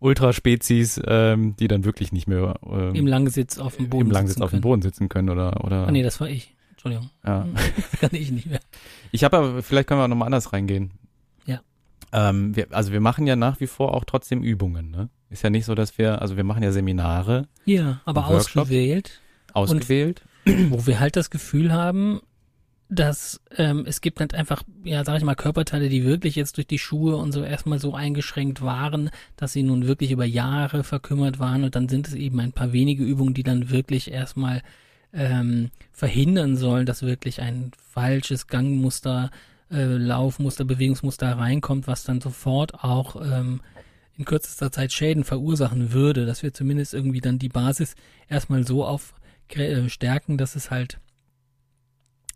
Ultraspezies, 0.00 1.00
ähm, 1.06 1.54
die 1.56 1.68
dann 1.68 1.84
wirklich 1.84 2.10
nicht 2.10 2.26
mehr 2.26 2.56
ähm, 2.68 2.94
im 2.94 3.06
Langsitz 3.06 3.58
auf 3.58 3.76
dem 3.76 3.88
Boden 3.88 4.06
im 4.06 4.10
Langsitz 4.10 4.40
auf 4.40 4.50
dem 4.50 4.60
Boden 4.60 4.82
sitzen 4.82 5.08
können 5.08 5.30
oder 5.30 5.64
oder. 5.64 5.86
Ah 5.86 5.90
nee, 5.92 6.02
das 6.02 6.20
war 6.20 6.28
ich. 6.28 6.54
Entschuldigung. 6.70 7.10
Ja. 7.24 7.46
Das 7.54 8.00
kann 8.00 8.10
ich 8.12 8.32
nicht 8.32 8.46
mehr. 8.46 8.60
Ich 9.12 9.22
habe 9.22 9.36
aber 9.36 9.62
vielleicht 9.62 9.86
können 9.86 10.00
wir 10.00 10.04
auch 10.04 10.08
nochmal 10.08 10.26
anders 10.26 10.52
reingehen. 10.52 10.90
Ähm, 12.12 12.54
wir, 12.54 12.68
also 12.70 12.92
wir 12.92 13.00
machen 13.00 13.26
ja 13.26 13.36
nach 13.36 13.60
wie 13.60 13.66
vor 13.66 13.94
auch 13.94 14.04
trotzdem 14.04 14.42
Übungen. 14.42 14.90
Ne? 14.90 15.08
Ist 15.30 15.42
ja 15.42 15.50
nicht 15.50 15.64
so, 15.64 15.74
dass 15.74 15.98
wir, 15.98 16.20
also 16.20 16.36
wir 16.36 16.44
machen 16.44 16.62
ja 16.62 16.72
Seminare. 16.72 17.48
Ja, 17.64 18.00
aber 18.04 18.26
ausgewählt. 18.26 19.20
Ausgewählt. 19.54 20.22
Wo 20.44 20.86
wir 20.86 21.00
halt 21.00 21.16
das 21.16 21.30
Gefühl 21.30 21.72
haben, 21.72 22.20
dass 22.92 23.40
ähm, 23.56 23.84
es 23.86 24.02
gibt 24.02 24.20
halt 24.20 24.34
einfach, 24.34 24.62
ja, 24.84 25.02
sag 25.04 25.16
ich 25.16 25.24
mal, 25.24 25.34
Körperteile, 25.34 25.88
die 25.88 26.04
wirklich 26.04 26.36
jetzt 26.36 26.58
durch 26.58 26.66
die 26.66 26.78
Schuhe 26.78 27.16
und 27.16 27.32
so 27.32 27.42
erstmal 27.42 27.78
so 27.78 27.94
eingeschränkt 27.94 28.60
waren, 28.60 29.08
dass 29.36 29.54
sie 29.54 29.62
nun 29.62 29.86
wirklich 29.86 30.10
über 30.10 30.26
Jahre 30.26 30.84
verkümmert 30.84 31.38
waren 31.38 31.64
und 31.64 31.74
dann 31.74 31.88
sind 31.88 32.06
es 32.06 32.14
eben 32.14 32.38
ein 32.40 32.52
paar 32.52 32.74
wenige 32.74 33.02
Übungen, 33.02 33.32
die 33.32 33.44
dann 33.44 33.70
wirklich 33.70 34.10
erstmal 34.10 34.62
ähm, 35.14 35.70
verhindern 35.90 36.56
sollen, 36.56 36.84
dass 36.84 37.02
wirklich 37.02 37.40
ein 37.40 37.70
falsches 37.90 38.46
Gangmuster 38.46 39.30
äh, 39.72 39.84
Laufmuster, 39.84 40.64
Bewegungsmuster 40.64 41.36
reinkommt, 41.38 41.86
was 41.86 42.04
dann 42.04 42.20
sofort 42.20 42.74
auch 42.84 43.16
ähm, 43.20 43.60
in 44.16 44.24
kürzester 44.24 44.70
Zeit 44.70 44.92
Schäden 44.92 45.24
verursachen 45.24 45.92
würde, 45.92 46.26
dass 46.26 46.42
wir 46.42 46.52
zumindest 46.52 46.94
irgendwie 46.94 47.20
dann 47.20 47.38
die 47.38 47.48
Basis 47.48 47.94
erstmal 48.28 48.66
so 48.66 48.84
auf 48.84 49.14
äh, 49.54 49.88
stärken, 49.88 50.38
dass 50.38 50.56
es 50.56 50.70
halt 50.70 50.98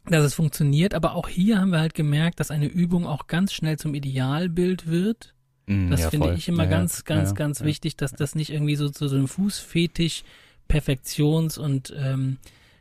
dass 0.09 0.25
es 0.25 0.35
funktioniert, 0.35 0.95
aber 0.95 1.17
auch 1.17 1.29
hier 1.29 1.61
haben 1.61 1.71
wir 1.71 1.81
halt 1.81 1.95
gemerkt, 1.95 2.39
dass 2.39 2.53
eine 2.53 2.67
Übung 2.67 3.07
auch 3.07 3.27
ganz 3.27 3.53
schnell 3.53 3.77
zum 3.77 3.93
Idealbild 3.93 4.87
wird. 4.87 5.35
Mm, 5.67 5.91
das 5.91 6.03
ja, 6.03 6.11
finde 6.11 6.35
ich 6.35 6.47
immer 6.47 6.63
ja, 6.63 6.71
ganz, 6.71 7.05
ganz, 7.05 7.31
ja, 7.31 7.35
ganz 7.35 7.63
wichtig, 7.63 7.97
dass 7.97 8.13
das 8.13 8.37
nicht 8.37 8.51
irgendwie 8.51 8.77
so 8.77 8.89
zu 8.89 9.09
so 9.09 9.17
einem 9.17 9.27
Fußfetisch, 9.27 10.23
Perfektions- 10.69 11.59
und 11.59 11.93
ähm, 11.97 12.39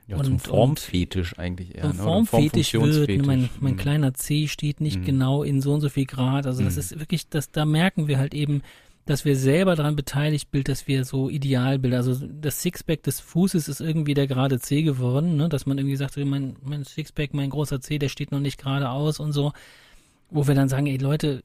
ja, 0.07 0.17
und, 0.17 0.25
zum 0.25 0.39
Formfetisch 0.39 1.39
eigentlich 1.39 1.75
eher. 1.75 1.83
Zum 1.83 1.97
ne? 1.97 2.03
Formfetisch 2.03 2.73
wird, 2.73 3.09
ne, 3.09 3.23
mein, 3.23 3.49
mein 3.59 3.73
mhm. 3.73 3.77
kleiner 3.77 4.13
C 4.13 4.47
steht 4.47 4.79
nicht 4.79 4.99
mhm. 4.99 5.05
genau 5.05 5.43
in 5.43 5.61
so 5.61 5.73
und 5.73 5.81
so 5.81 5.89
viel 5.89 6.05
Grad. 6.05 6.45
Also 6.45 6.63
das 6.63 6.75
mhm. 6.75 6.79
ist 6.79 6.99
wirklich, 6.99 7.27
das, 7.29 7.51
da 7.51 7.65
merken 7.65 8.07
wir 8.07 8.19
halt 8.19 8.35
eben, 8.35 8.61
dass 9.05 9.25
wir 9.25 9.35
selber 9.35 9.75
daran 9.75 9.95
beteiligt 9.95 10.49
sind, 10.51 10.67
dass 10.67 10.87
wir 10.87 11.05
so 11.05 11.29
Idealbilder, 11.29 11.97
also 11.97 12.15
das 12.27 12.61
Sixpack 12.61 13.03
des 13.03 13.19
Fußes 13.19 13.67
ist 13.67 13.79
irgendwie 13.79 14.13
der 14.13 14.27
gerade 14.27 14.59
C 14.59 14.83
geworden, 14.83 15.37
ne? 15.37 15.49
dass 15.49 15.65
man 15.65 15.77
irgendwie 15.77 15.95
sagt, 15.95 16.17
mein, 16.17 16.55
mein 16.63 16.83
Sixpack, 16.83 17.33
mein 17.33 17.49
großer 17.49 17.81
C, 17.81 17.97
der 17.97 18.09
steht 18.09 18.31
noch 18.31 18.39
nicht 18.39 18.59
gerade 18.59 18.89
aus 18.89 19.19
und 19.19 19.31
so, 19.31 19.53
wo 20.29 20.47
wir 20.47 20.55
dann 20.55 20.69
sagen, 20.69 20.87
ey 20.87 20.97
Leute, 20.97 21.43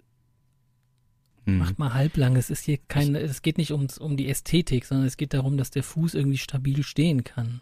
mhm. 1.44 1.58
macht 1.58 1.78
mal 1.78 1.92
halblang, 1.92 2.36
es 2.36 2.48
ist 2.48 2.64
hier 2.64 2.78
kein, 2.88 3.14
es 3.14 3.42
geht 3.42 3.58
nicht 3.58 3.72
ums, 3.72 3.98
um 3.98 4.16
die 4.16 4.28
Ästhetik, 4.28 4.86
sondern 4.86 5.06
es 5.06 5.18
geht 5.18 5.34
darum, 5.34 5.58
dass 5.58 5.70
der 5.70 5.82
Fuß 5.82 6.14
irgendwie 6.14 6.38
stabil 6.38 6.82
stehen 6.82 7.24
kann 7.24 7.60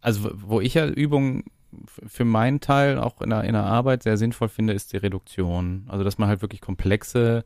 also 0.00 0.30
wo 0.34 0.60
ich 0.60 0.74
ja 0.74 0.86
Übungen 0.86 1.44
für 1.86 2.24
meinen 2.24 2.60
Teil 2.60 2.98
auch 2.98 3.20
in 3.20 3.30
der, 3.30 3.44
in 3.44 3.52
der 3.52 3.64
Arbeit 3.64 4.02
sehr 4.02 4.16
sinnvoll 4.16 4.48
finde, 4.48 4.72
ist 4.72 4.92
die 4.92 4.96
Reduktion. 4.96 5.84
Also 5.88 6.04
dass 6.04 6.18
man 6.18 6.28
halt 6.28 6.42
wirklich 6.42 6.60
komplexe, 6.60 7.44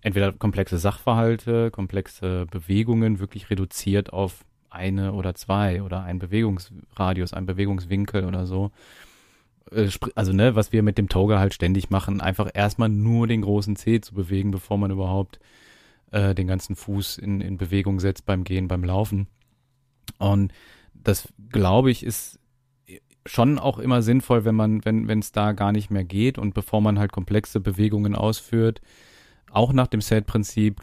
entweder 0.00 0.32
komplexe 0.32 0.78
Sachverhalte, 0.78 1.70
komplexe 1.70 2.46
Bewegungen 2.46 3.20
wirklich 3.20 3.50
reduziert 3.50 4.12
auf 4.12 4.44
eine 4.70 5.12
oder 5.12 5.34
zwei 5.34 5.82
oder 5.82 6.02
ein 6.02 6.18
Bewegungsradius, 6.18 7.34
ein 7.34 7.46
Bewegungswinkel 7.46 8.24
oder 8.24 8.46
so. 8.46 8.72
Äh, 9.70 9.90
also 10.14 10.32
ne, 10.32 10.54
was 10.56 10.72
wir 10.72 10.82
mit 10.82 10.98
dem 10.98 11.08
Toga 11.08 11.38
halt 11.38 11.54
ständig 11.54 11.90
machen, 11.90 12.20
einfach 12.20 12.50
erstmal 12.52 12.88
nur 12.88 13.26
den 13.26 13.42
großen 13.42 13.76
C 13.76 14.00
zu 14.00 14.14
bewegen, 14.14 14.50
bevor 14.50 14.78
man 14.78 14.90
überhaupt 14.90 15.38
äh, 16.10 16.34
den 16.34 16.46
ganzen 16.46 16.74
Fuß 16.74 17.18
in, 17.18 17.40
in 17.40 17.58
Bewegung 17.58 18.00
setzt 18.00 18.26
beim 18.26 18.44
Gehen, 18.44 18.68
beim 18.68 18.84
Laufen. 18.84 19.28
Und 20.18 20.52
das, 21.02 21.28
glaube 21.50 21.90
ich, 21.90 22.04
ist 22.04 22.38
schon 23.26 23.58
auch 23.58 23.78
immer 23.78 24.02
sinnvoll, 24.02 24.44
wenn 24.44 24.54
man, 24.54 24.84
wenn 24.84 25.08
wenn 25.08 25.20
es 25.20 25.32
da 25.32 25.52
gar 25.52 25.72
nicht 25.72 25.90
mehr 25.90 26.04
geht 26.04 26.38
und 26.38 26.54
bevor 26.54 26.80
man 26.80 26.98
halt 26.98 27.12
komplexe 27.12 27.60
Bewegungen 27.60 28.14
ausführt, 28.14 28.80
auch 29.50 29.72
nach 29.72 29.86
dem 29.86 30.00
Set-Prinzip 30.00 30.80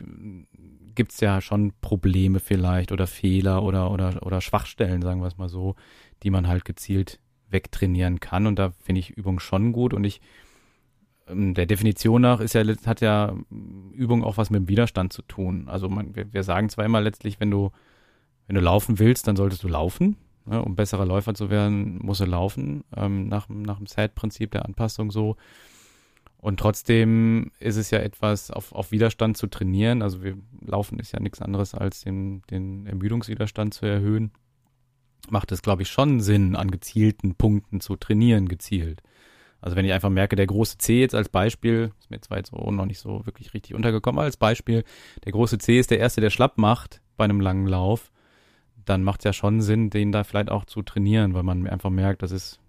gibt 0.96 1.12
es 1.12 1.20
ja 1.20 1.42
schon 1.42 1.74
Probleme 1.82 2.40
vielleicht 2.40 2.92
oder 2.92 3.08
Fehler 3.08 3.64
oder 3.64 3.92
oder 3.92 4.26
oder 4.26 4.42
Schwachstellen, 4.42 5.02
sagen 5.02 5.22
wir 5.22 5.28
es 5.28 5.38
mal 5.38 5.50
so, 5.50 5.76
die 6.24 6.30
man 6.30 6.48
halt 6.48 6.66
gezielt 6.66 7.20
wegtrainieren 7.50 8.20
kann. 8.20 8.48
Und 8.48 8.60
da 8.60 8.72
finde 8.72 9.00
ich 9.00 9.12
Übung 9.12 9.40
schon 9.40 9.72
gut. 9.72 9.94
Und 9.94 10.04
ich 10.04 10.22
ähm, 11.28 11.54
der 11.54 11.66
Definition 11.66 12.22
nach 12.22 12.40
ist 12.40 12.54
ja 12.54 12.64
hat 12.86 13.02
ja 13.02 13.36
Übung 13.94 14.24
auch 14.24 14.38
was 14.38 14.50
mit 14.50 14.62
dem 14.62 14.70
Widerstand 14.70 15.14
zu 15.14 15.22
tun. 15.24 15.68
Also 15.68 15.90
man, 15.90 16.16
wir, 16.16 16.32
wir 16.34 16.44
sagen 16.44 16.70
zwar 16.70 16.86
immer 16.86 17.02
letztlich, 17.02 17.40
wenn 17.40 17.52
du 17.52 17.72
wenn 18.50 18.56
du 18.56 18.62
laufen 18.62 18.98
willst, 18.98 19.28
dann 19.28 19.36
solltest 19.36 19.64
du 19.64 19.68
laufen. 19.68 20.18
Ne? 20.46 20.60
Um 20.64 20.76
besserer 20.76 21.06
Läufer 21.06 21.36
zu 21.36 21.52
werden, 21.52 22.00
muss 22.00 22.20
er 22.20 22.26
laufen, 22.26 22.84
ähm, 22.98 23.28
nach, 23.28 23.48
nach 23.48 23.78
dem 23.78 23.86
Set-Prinzip 23.86 24.50
der 24.50 24.66
Anpassung 24.66 25.12
so. 25.12 25.38
Und 26.38 26.60
trotzdem 26.60 27.52
ist 27.60 27.76
es 27.76 27.92
ja 27.92 28.00
etwas, 28.00 28.50
auf, 28.50 28.72
auf 28.72 28.92
Widerstand 28.92 29.38
zu 29.38 29.46
trainieren. 29.46 30.02
Also 30.02 30.24
wir 30.24 30.36
laufen 30.66 30.98
ist 30.98 31.12
ja 31.12 31.20
nichts 31.20 31.44
anderes 31.44 31.76
als 31.76 32.02
den, 32.02 32.42
den 32.50 32.88
Ermüdungswiderstand 32.88 33.76
zu 33.76 33.86
erhöhen. 33.86 34.32
Macht 35.30 35.52
es, 35.52 35.62
glaube 35.62 35.84
ich, 35.84 35.90
schon 35.90 36.20
Sinn, 36.20 36.56
an 36.56 36.72
gezielten 36.72 37.36
Punkten 37.36 37.82
zu 37.82 37.98
trainieren, 37.98 38.50
gezielt. 38.50 39.04
Also 39.62 39.76
wenn 39.76 39.86
ich 39.86 39.94
einfach 39.94 40.10
merke, 40.10 40.36
der 40.36 40.48
große 40.48 40.80
C 40.80 41.02
jetzt 41.02 41.14
als 41.14 41.30
Beispiel, 41.30 41.92
ist 42.00 42.10
mir 42.10 42.20
zwar 42.22 42.38
jetzt 42.38 42.50
so 42.50 42.72
noch 42.72 42.88
nicht 42.88 43.00
so 43.00 43.28
wirklich 43.28 43.54
richtig 43.54 43.76
untergekommen, 43.76 44.20
als 44.20 44.38
Beispiel, 44.38 44.86
der 45.24 45.34
große 45.34 45.60
C 45.60 45.78
ist 45.78 45.92
der 45.92 46.00
erste, 46.00 46.20
der 46.20 46.32
schlapp 46.32 46.58
macht 46.58 47.00
bei 47.16 47.26
einem 47.26 47.42
langen 47.42 47.68
Lauf 47.68 48.12
dann 48.86 49.04
macht 49.04 49.22
es 49.22 49.26
ja 49.26 49.34
schon 49.34 49.62
Sinn, 49.62 49.90
den 49.90 50.12
da 50.12 50.24
vielleicht 50.24 50.50
auch 50.50 50.66
zu 50.66 50.82
trainieren, 50.82 51.34
weil 51.34 51.44
man 51.44 51.68
einfach 51.68 51.90
merkt, 51.90 52.24
das 52.24 52.32
ist, 52.32 52.60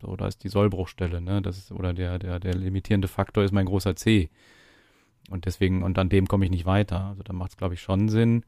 so, 0.00 0.16
da 0.16 0.26
ist 0.26 0.44
die 0.44 0.48
Sollbruchstelle, 0.48 1.20
ne? 1.20 1.42
Das 1.42 1.58
ist, 1.58 1.72
oder 1.72 1.92
der, 1.92 2.18
der, 2.18 2.38
der 2.40 2.54
limitierende 2.54 3.08
Faktor 3.08 3.44
ist 3.44 3.52
mein 3.52 3.66
großer 3.66 3.96
C. 3.96 4.30
Und 5.30 5.44
deswegen, 5.44 5.82
und 5.82 5.98
an 5.98 6.08
dem 6.08 6.26
komme 6.26 6.44
ich 6.44 6.50
nicht 6.50 6.66
weiter. 6.66 7.06
Also 7.06 7.22
da 7.22 7.32
macht 7.32 7.50
es, 7.50 7.56
glaube 7.56 7.74
ich, 7.74 7.82
schon 7.82 8.08
Sinn. 8.08 8.44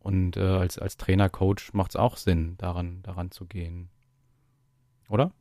Und 0.00 0.36
äh, 0.36 0.40
als, 0.40 0.78
als 0.78 0.96
Trainer, 0.96 1.28
Coach 1.28 1.72
macht 1.74 1.92
es 1.92 1.96
auch 1.96 2.16
Sinn, 2.16 2.56
daran, 2.58 3.02
daran 3.02 3.30
zu 3.30 3.44
gehen. 3.44 3.90
Oder? 5.08 5.32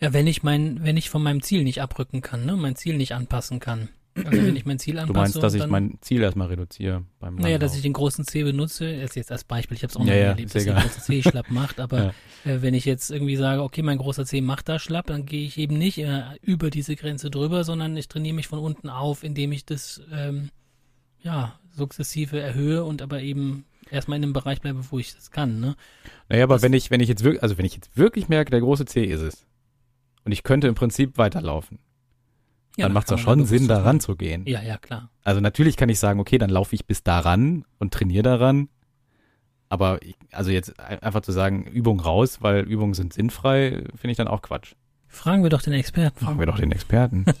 Ja, 0.00 0.12
wenn 0.12 0.26
ich 0.26 0.42
mein, 0.42 0.82
wenn 0.82 0.96
ich 0.96 1.10
von 1.10 1.22
meinem 1.22 1.42
Ziel 1.42 1.62
nicht 1.62 1.82
abrücken 1.82 2.22
kann, 2.22 2.46
ne, 2.46 2.56
mein 2.56 2.74
Ziel 2.74 2.96
nicht 2.96 3.14
anpassen 3.14 3.60
kann. 3.60 3.90
Also 4.16 4.32
wenn 4.32 4.56
ich 4.56 4.66
mein 4.66 4.78
Ziel 4.78 4.98
anpasse. 4.98 5.12
Du 5.12 5.18
meinst, 5.20 5.42
dass 5.42 5.54
ich 5.54 5.66
mein 5.66 5.98
Ziel 6.00 6.22
erstmal 6.22 6.48
reduziere 6.48 7.04
beim 7.20 7.36
Naja, 7.36 7.58
dass 7.58 7.76
ich 7.76 7.82
den 7.82 7.92
großen 7.92 8.24
C 8.24 8.42
benutze, 8.42 8.86
ist 8.86 9.14
jetzt 9.14 9.30
als 9.30 9.44
Beispiel, 9.44 9.76
ich 9.76 9.82
habe 9.82 9.90
es 9.90 9.96
auch 9.96 10.00
noch 10.00 10.08
ja, 10.08 10.14
erlebt, 10.14 10.54
dass 10.54 10.64
der 10.64 10.74
große 10.74 11.00
C 11.00 11.22
schlapp 11.22 11.50
macht, 11.50 11.78
aber 11.78 12.12
ja. 12.44 12.52
äh, 12.52 12.62
wenn 12.62 12.74
ich 12.74 12.84
jetzt 12.84 13.10
irgendwie 13.10 13.36
sage, 13.36 13.62
okay, 13.62 13.82
mein 13.82 13.98
großer 13.98 14.24
C 14.24 14.40
macht 14.40 14.68
da 14.68 14.78
schlapp, 14.78 15.06
dann 15.06 15.26
gehe 15.26 15.46
ich 15.46 15.58
eben 15.58 15.78
nicht 15.78 15.98
äh, 15.98 16.22
über 16.42 16.70
diese 16.70 16.96
Grenze 16.96 17.30
drüber, 17.30 17.62
sondern 17.62 17.96
ich 17.96 18.08
trainiere 18.08 18.34
mich 18.34 18.48
von 18.48 18.58
unten 18.58 18.88
auf, 18.88 19.22
indem 19.22 19.52
ich 19.52 19.64
das 19.64 20.02
ähm, 20.12 20.50
ja 21.22 21.58
sukzessive 21.70 22.40
erhöhe 22.40 22.84
und 22.84 23.02
aber 23.02 23.20
eben 23.20 23.64
erstmal 23.90 24.16
in 24.16 24.22
dem 24.22 24.32
Bereich 24.32 24.60
bleibe, 24.60 24.80
wo 24.90 24.98
ich 24.98 25.14
das 25.14 25.30
kann. 25.30 25.60
Ne? 25.60 25.76
Naja, 26.28 26.44
aber 26.44 26.56
das, 26.56 26.62
wenn 26.62 26.72
ich, 26.72 26.90
wenn 26.90 27.00
ich 27.00 27.08
jetzt 27.08 27.22
wirklich, 27.22 27.42
also 27.42 27.58
wenn 27.58 27.64
ich 27.64 27.74
jetzt 27.74 27.96
wirklich 27.96 28.28
merke, 28.28 28.50
der 28.50 28.60
große 28.60 28.86
C 28.86 29.04
ist 29.04 29.20
es 29.20 29.46
und 30.24 30.32
ich 30.32 30.42
könnte 30.42 30.66
im 30.66 30.74
Prinzip 30.74 31.16
weiterlaufen 31.16 31.78
ja, 32.80 32.86
dann 32.86 32.92
macht 32.92 33.06
es 33.06 33.10
doch 33.10 33.18
schon 33.18 33.44
Sinn, 33.46 33.68
da 33.68 33.82
ranzugehen. 33.82 34.46
Ja, 34.46 34.62
ja, 34.62 34.76
klar. 34.76 35.10
Also 35.22 35.40
natürlich 35.40 35.76
kann 35.76 35.88
ich 35.88 35.98
sagen, 35.98 36.20
okay, 36.20 36.38
dann 36.38 36.50
laufe 36.50 36.74
ich 36.74 36.86
bis 36.86 37.02
daran 37.02 37.64
und 37.78 37.94
trainiere 37.94 38.22
daran. 38.22 38.68
Aber 39.68 40.02
ich, 40.02 40.16
also 40.32 40.50
jetzt 40.50 40.80
einfach 40.80 41.20
zu 41.22 41.30
sagen, 41.32 41.64
Übung 41.64 42.00
raus, 42.00 42.38
weil 42.40 42.64
Übungen 42.64 42.94
sind 42.94 43.12
sinnfrei, 43.12 43.84
finde 43.94 44.10
ich 44.10 44.16
dann 44.16 44.26
auch 44.28 44.42
Quatsch. 44.42 44.74
Fragen 45.06 45.42
wir 45.42 45.50
doch 45.50 45.62
den 45.62 45.74
Experten. 45.74 46.24
Fragen 46.24 46.38
wir 46.38 46.46
doch 46.46 46.58
den 46.58 46.72
Experten. 46.72 47.24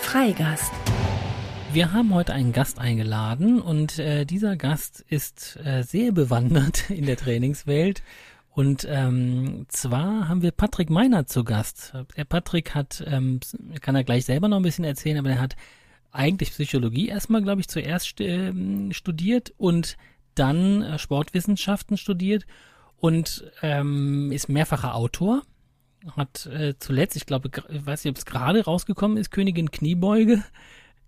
Freigast. 0.00 0.72
Wir 1.72 1.92
haben 1.92 2.12
heute 2.12 2.34
einen 2.34 2.52
Gast 2.52 2.78
eingeladen 2.78 3.60
und 3.60 3.98
äh, 3.98 4.26
dieser 4.26 4.56
Gast 4.56 5.00
ist 5.08 5.58
äh, 5.64 5.82
sehr 5.82 6.12
bewandert 6.12 6.90
in 6.90 7.06
der 7.06 7.16
Trainingswelt 7.16 8.02
und 8.54 8.86
ähm, 8.88 9.64
zwar 9.68 10.28
haben 10.28 10.42
wir 10.42 10.50
Patrick 10.50 10.90
Meinert 10.90 11.30
zu 11.30 11.42
Gast. 11.42 11.94
Der 12.16 12.24
Patrick 12.24 12.74
hat, 12.74 13.02
ähm, 13.06 13.40
kann 13.80 13.94
er 13.94 14.04
gleich 14.04 14.26
selber 14.26 14.48
noch 14.48 14.58
ein 14.58 14.62
bisschen 14.62 14.84
erzählen, 14.84 15.18
aber 15.18 15.30
er 15.30 15.40
hat 15.40 15.56
eigentlich 16.10 16.50
Psychologie 16.50 17.08
erstmal, 17.08 17.42
glaube 17.42 17.62
ich, 17.62 17.68
zuerst 17.68 18.20
äh, 18.20 18.52
studiert 18.92 19.54
und 19.56 19.96
dann 20.34 20.82
äh, 20.82 20.98
Sportwissenschaften 20.98 21.96
studiert 21.96 22.44
und 22.96 23.50
ähm, 23.62 24.30
ist 24.32 24.50
mehrfacher 24.50 24.94
Autor. 24.94 25.42
Hat 26.14 26.44
äh, 26.46 26.74
zuletzt, 26.78 27.16
ich 27.16 27.24
glaube, 27.24 27.50
ich 27.70 27.86
weiß 27.86 28.04
nicht, 28.04 28.10
ob 28.10 28.18
es 28.18 28.26
gerade 28.26 28.64
rausgekommen 28.64 29.16
ist, 29.16 29.30
Königin 29.30 29.70
Kniebeuge 29.70 30.44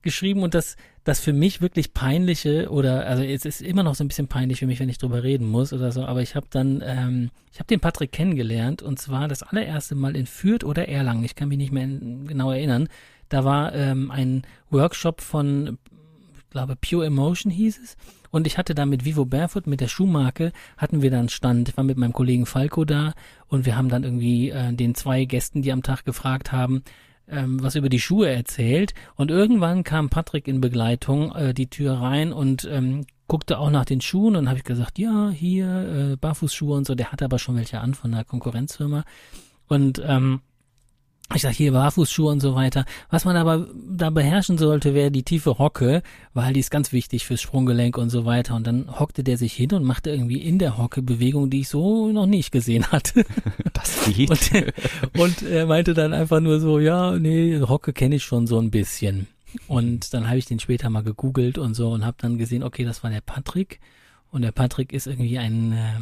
geschrieben 0.05 0.45
und 0.45 0.55
das, 0.55 0.77
das 1.03 1.19
für 1.19 1.33
mich 1.33 1.61
wirklich 1.61 1.93
peinliche 1.93 2.71
oder 2.71 3.07
also 3.07 3.25
es 3.25 3.45
ist 3.45 3.61
immer 3.61 3.83
noch 3.83 3.97
so 3.97 4.05
ein 4.05 4.09
bisschen 4.09 4.29
peinlich 4.29 4.61
für 4.61 4.67
mich, 4.67 4.79
wenn 4.79 4.89
ich 4.89 4.99
drüber 4.99 5.25
reden 5.25 5.49
muss 5.49 5.73
oder 5.73 5.91
so, 5.91 6.05
aber 6.05 6.23
ich 6.23 6.37
habe 6.37 6.47
dann, 6.51 6.81
ähm, 6.87 7.31
ich 7.53 7.59
habe 7.59 7.67
den 7.67 7.81
Patrick 7.81 8.13
kennengelernt 8.13 8.83
und 8.83 9.01
zwar 9.01 9.27
das 9.27 9.43
allererste 9.43 9.97
Mal 9.97 10.15
in 10.15 10.27
Fürth 10.27 10.63
oder 10.63 10.89
Erlangen, 10.89 11.25
ich 11.25 11.35
kann 11.35 11.49
mich 11.49 11.59
nicht 11.59 11.73
mehr 11.73 11.89
genau 11.89 12.53
erinnern. 12.53 12.89
Da 13.29 13.45
war 13.45 13.75
ähm, 13.75 14.11
ein 14.11 14.43
Workshop 14.71 15.21
von, 15.21 15.79
ich 16.37 16.51
glaube, 16.51 16.77
Pure 16.77 17.07
Emotion 17.07 17.51
hieß 17.51 17.81
es. 17.83 17.97
Und 18.31 18.47
ich 18.47 18.59
hatte 18.59 18.75
da 18.75 18.85
mit 18.85 19.05
Vivo 19.05 19.25
Barefoot, 19.25 19.67
mit 19.67 19.81
der 19.81 19.89
Schuhmarke, 19.89 20.53
hatten 20.77 21.03
wir 21.03 21.11
dann 21.11 21.29
Stand. 21.29 21.69
Ich 21.69 21.77
war 21.77 21.85
mit 21.85 21.97
meinem 21.97 22.13
Kollegen 22.13 22.47
Falco 22.47 22.85
da 22.85 23.15
und 23.47 23.65
wir 23.65 23.77
haben 23.77 23.89
dann 23.89 24.03
irgendwie 24.03 24.51
äh, 24.51 24.73
den 24.73 24.95
zwei 24.95 25.25
Gästen, 25.25 25.63
die 25.63 25.73
am 25.73 25.83
Tag 25.83 26.05
gefragt 26.05 26.51
haben, 26.51 26.83
ähm, 27.29 27.63
was 27.63 27.75
über 27.75 27.89
die 27.89 28.01
Schuhe 28.01 28.29
erzählt. 28.29 28.95
Und 29.17 29.31
irgendwann 29.31 29.85
kam 29.85 30.11
Patrick 30.11 30.49
in 30.49 30.61
Begleitung 30.61 31.35
äh, 31.35 31.55
die 31.55 31.69
Tür 31.69 31.95
rein 31.95 32.33
und 32.33 32.69
ähm, 32.71 33.07
guckte 33.27 33.59
auch 33.59 33.71
nach 33.71 33.85
den 33.85 34.01
Schuhen 34.01 34.37
und 34.37 34.49
habe 34.49 34.59
ich 34.59 34.65
gesagt, 34.65 34.99
ja, 34.99 35.31
hier 35.31 36.13
äh, 36.13 36.17
Barfußschuhe 36.17 36.77
und 36.77 36.87
so. 36.87 36.95
Der 36.95 37.13
hatte 37.13 37.25
aber 37.25 37.39
schon 37.39 37.57
welche 37.57 37.81
an 37.81 37.95
von 37.95 38.13
einer 38.13 38.25
Konkurrenzfirma. 38.25 39.05
Und 39.67 40.03
ähm, 40.07 40.41
ich 41.33 41.43
sag 41.43 41.53
hier 41.53 41.73
Barfußschuhe 41.73 42.31
und 42.31 42.41
so 42.41 42.55
weiter. 42.55 42.85
Was 43.11 43.25
man 43.25 43.37
aber 43.37 43.67
da 43.89 44.11
beherrschen 44.11 44.59
sollte, 44.59 44.95
wäre 44.95 45.11
die 45.11 45.23
tiefe 45.23 45.59
Hocke, 45.59 46.03
weil 46.35 46.53
die 46.53 46.61
ist 46.61 46.71
ganz 46.71 46.93
wichtig 46.93 47.25
fürs 47.25 47.41
Sprunggelenk 47.41 47.97
und 47.97 48.11
so 48.11 48.25
weiter. 48.25 48.55
Und 48.55 48.67
dann 48.67 49.01
hockte 49.01 49.25
der 49.25 49.39
sich 49.39 49.55
hin 49.55 49.73
und 49.73 49.85
machte 49.85 50.11
irgendwie 50.11 50.43
in 50.43 50.59
der 50.59 50.77
Hocke 50.77 51.03
Bewegungen, 51.03 51.51
die 51.51 51.61
ich 51.61 51.69
so 51.69 52.13
noch 52.13 52.27
nicht 52.27 52.53
gesehen 52.53 52.87
hatte. 52.93 53.25
Das 53.73 54.05
geht. 54.05 54.31
Und, 54.31 55.21
und 55.21 55.43
er 55.43 55.67
meinte 55.67 55.95
dann 55.95 56.13
einfach 56.13 56.41
nur 56.41 56.61
so, 56.61 56.79
ja, 56.79 57.19
nee, 57.19 57.61
Hocke 57.61 57.93
kenne 57.93 58.17
ich 58.17 58.25
schon 58.25 58.47
so 58.47 58.59
ein 58.59 58.71
bisschen. 58.71 59.27
Und 59.67 60.15
dann 60.15 60.29
habe 60.29 60.39
ich 60.39 60.47
den 60.47 60.61
später 60.61 60.91
mal 60.91 61.03
gegoogelt 61.03 61.59
und 61.59 61.75
so 61.75 61.91
und 61.91 62.05
habe 62.05 62.17
dann 62.21 62.39
gesehen, 62.39 62.63
okay, 62.63 62.85
das 62.85 63.03
war 63.03 63.11
der 63.11 63.21
Patrick. 63.21 63.81
Und 64.31 64.43
der 64.43 64.53
Patrick 64.53 64.93
ist 64.93 65.07
irgendwie 65.07 65.39
ein 65.39 65.73
äh, 65.73 66.01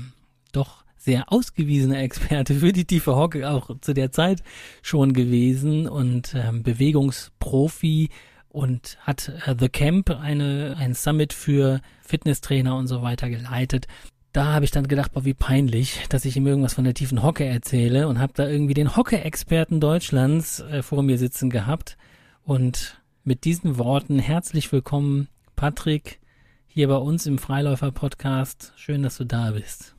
doch 0.52 0.82
sehr 1.02 1.32
ausgewiesener 1.32 2.00
Experte 2.00 2.54
für 2.54 2.73
die 2.73 2.85
tiefe 2.85 3.16
Hocke 3.16 3.50
auch 3.50 3.71
zu 3.80 3.92
der 3.92 4.12
Zeit 4.12 4.42
schon 4.82 5.12
gewesen 5.12 5.88
und 5.88 6.35
ähm, 6.35 6.62
Bewegungsprofi 6.62 8.09
und 8.49 8.99
hat 9.00 9.32
äh, 9.47 9.56
The 9.59 9.68
Camp, 9.68 10.11
eine, 10.11 10.76
ein 10.78 10.94
Summit 10.94 11.32
für 11.32 11.80
Fitnesstrainer 12.02 12.76
und 12.76 12.87
so 12.87 13.02
weiter 13.02 13.30
geleitet. 13.30 13.87
Da 14.32 14.52
habe 14.52 14.64
ich 14.64 14.71
dann 14.71 14.87
gedacht, 14.87 15.12
boah, 15.12 15.25
wie 15.25 15.35
peinlich, 15.35 16.06
dass 16.09 16.25
ich 16.25 16.37
ihm 16.37 16.47
irgendwas 16.47 16.75
von 16.75 16.85
der 16.85 16.94
tiefen 16.94 17.23
Hocke 17.23 17.44
erzähle 17.44 18.06
und 18.09 18.18
habe 18.18 18.32
da 18.37 18.49
irgendwie 18.49 18.75
den 18.75 18.97
Hocke-Experten 18.97 19.80
Deutschlands 19.80 20.61
äh, 20.61 20.82
vor 20.82 21.02
mir 21.02 21.18
sitzen 21.18 21.50
gehabt. 21.50 21.97
Und 22.44 23.02
mit 23.25 23.44
diesen 23.44 23.76
Worten 23.76 24.18
herzlich 24.18 24.71
willkommen, 24.71 25.28
Patrick, 25.56 26.21
hier 26.66 26.88
bei 26.88 26.97
uns 26.97 27.26
im 27.26 27.38
Freiläufer-Podcast. 27.38 28.73
Schön, 28.76 29.02
dass 29.02 29.16
du 29.16 29.25
da 29.25 29.50
bist. 29.50 29.94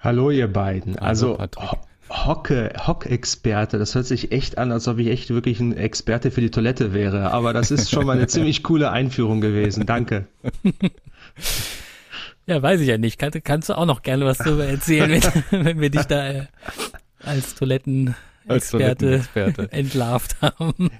Hallo 0.00 0.30
ihr 0.30 0.50
beiden. 0.50 0.98
Also, 0.98 1.36
also 1.36 1.60
Hocke, 2.08 2.72
Hock-Experte, 2.86 3.78
das 3.78 3.94
hört 3.94 4.06
sich 4.06 4.32
echt 4.32 4.56
an, 4.56 4.72
als 4.72 4.88
ob 4.88 4.98
ich 4.98 5.08
echt 5.08 5.28
wirklich 5.30 5.60
ein 5.60 5.76
Experte 5.76 6.30
für 6.30 6.40
die 6.40 6.50
Toilette 6.50 6.92
wäre. 6.94 7.30
Aber 7.32 7.52
das 7.52 7.70
ist 7.70 7.90
schon 7.90 8.06
mal 8.06 8.16
eine 8.16 8.26
ziemlich 8.28 8.62
coole 8.62 8.90
Einführung 8.90 9.40
gewesen. 9.40 9.86
Danke. 9.86 10.26
Ja, 12.46 12.60
weiß 12.60 12.80
ich 12.80 12.88
ja 12.88 12.98
nicht. 12.98 13.16
Kann, 13.16 13.30
kannst 13.44 13.68
du 13.68 13.74
auch 13.74 13.86
noch 13.86 14.02
gerne 14.02 14.24
was 14.24 14.38
darüber 14.38 14.64
erzählen, 14.66 15.22
wenn, 15.52 15.64
wenn 15.64 15.80
wir 15.80 15.90
dich 15.90 16.02
da 16.06 16.26
äh, 16.26 16.46
als 17.22 17.54
Toilettenexperte 17.54 19.22
Toiletten 19.32 19.70
entlarvt 19.70 20.42
haben. 20.42 20.90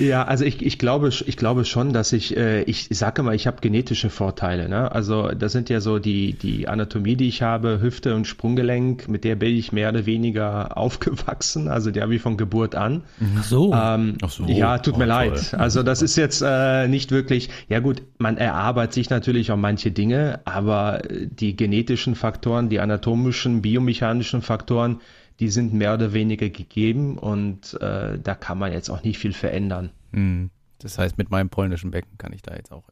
Ja, 0.00 0.24
also 0.24 0.44
ich, 0.44 0.64
ich 0.64 0.78
glaube, 0.78 1.08
ich 1.08 1.36
glaube 1.36 1.64
schon, 1.64 1.92
dass 1.92 2.12
ich, 2.12 2.36
äh, 2.36 2.62
ich 2.62 2.88
sage 2.90 3.22
mal, 3.22 3.34
ich 3.34 3.46
habe 3.46 3.58
genetische 3.60 4.08
Vorteile. 4.08 4.68
Ne? 4.68 4.90
Also 4.90 5.28
das 5.28 5.52
sind 5.52 5.68
ja 5.68 5.80
so 5.80 5.98
die, 5.98 6.32
die 6.32 6.68
Anatomie, 6.68 7.16
die 7.16 7.28
ich 7.28 7.42
habe, 7.42 7.80
Hüfte 7.82 8.14
und 8.14 8.26
Sprunggelenk, 8.26 9.08
mit 9.08 9.24
der 9.24 9.36
bin 9.36 9.54
ich 9.54 9.72
mehr 9.72 9.90
oder 9.90 10.06
weniger 10.06 10.76
aufgewachsen. 10.76 11.68
Also 11.68 11.90
die 11.90 12.00
habe 12.00 12.14
ich 12.14 12.22
von 12.22 12.38
Geburt 12.38 12.74
an. 12.74 13.02
Ach 13.38 13.44
so. 13.44 13.74
Ähm, 13.74 14.16
Ach 14.22 14.30
so. 14.30 14.46
Ja, 14.46 14.78
tut 14.78 14.96
mir 14.96 15.04
oh, 15.04 15.08
leid. 15.08 15.54
Also 15.54 15.82
das 15.84 16.00
ist 16.00 16.16
jetzt 16.16 16.42
äh, 16.44 16.88
nicht 16.88 17.10
wirklich, 17.10 17.50
ja 17.68 17.80
gut, 17.80 18.02
man 18.18 18.38
erarbeitet 18.38 18.94
sich 18.94 19.10
natürlich 19.10 19.52
auch 19.52 19.56
manche 19.56 19.90
Dinge, 19.90 20.40
aber 20.46 21.02
die 21.10 21.56
genetischen 21.56 22.14
Faktoren, 22.14 22.70
die 22.70 22.80
anatomischen, 22.80 23.60
biomechanischen 23.60 24.40
Faktoren, 24.40 25.00
die 25.40 25.48
sind 25.48 25.72
mehr 25.72 25.94
oder 25.94 26.12
weniger 26.12 26.50
gegeben 26.50 27.18
und 27.18 27.74
äh, 27.80 28.18
da 28.18 28.34
kann 28.34 28.58
man 28.58 28.72
jetzt 28.72 28.90
auch 28.90 29.02
nicht 29.02 29.18
viel 29.18 29.32
verändern. 29.32 29.90
Hm. 30.12 30.50
Das 30.78 30.98
heißt, 30.98 31.18
mit 31.18 31.30
meinem 31.30 31.48
polnischen 31.48 31.90
Becken 31.90 32.16
kann 32.18 32.32
ich 32.32 32.42
da 32.42 32.54
jetzt 32.54 32.72
auch 32.72 32.88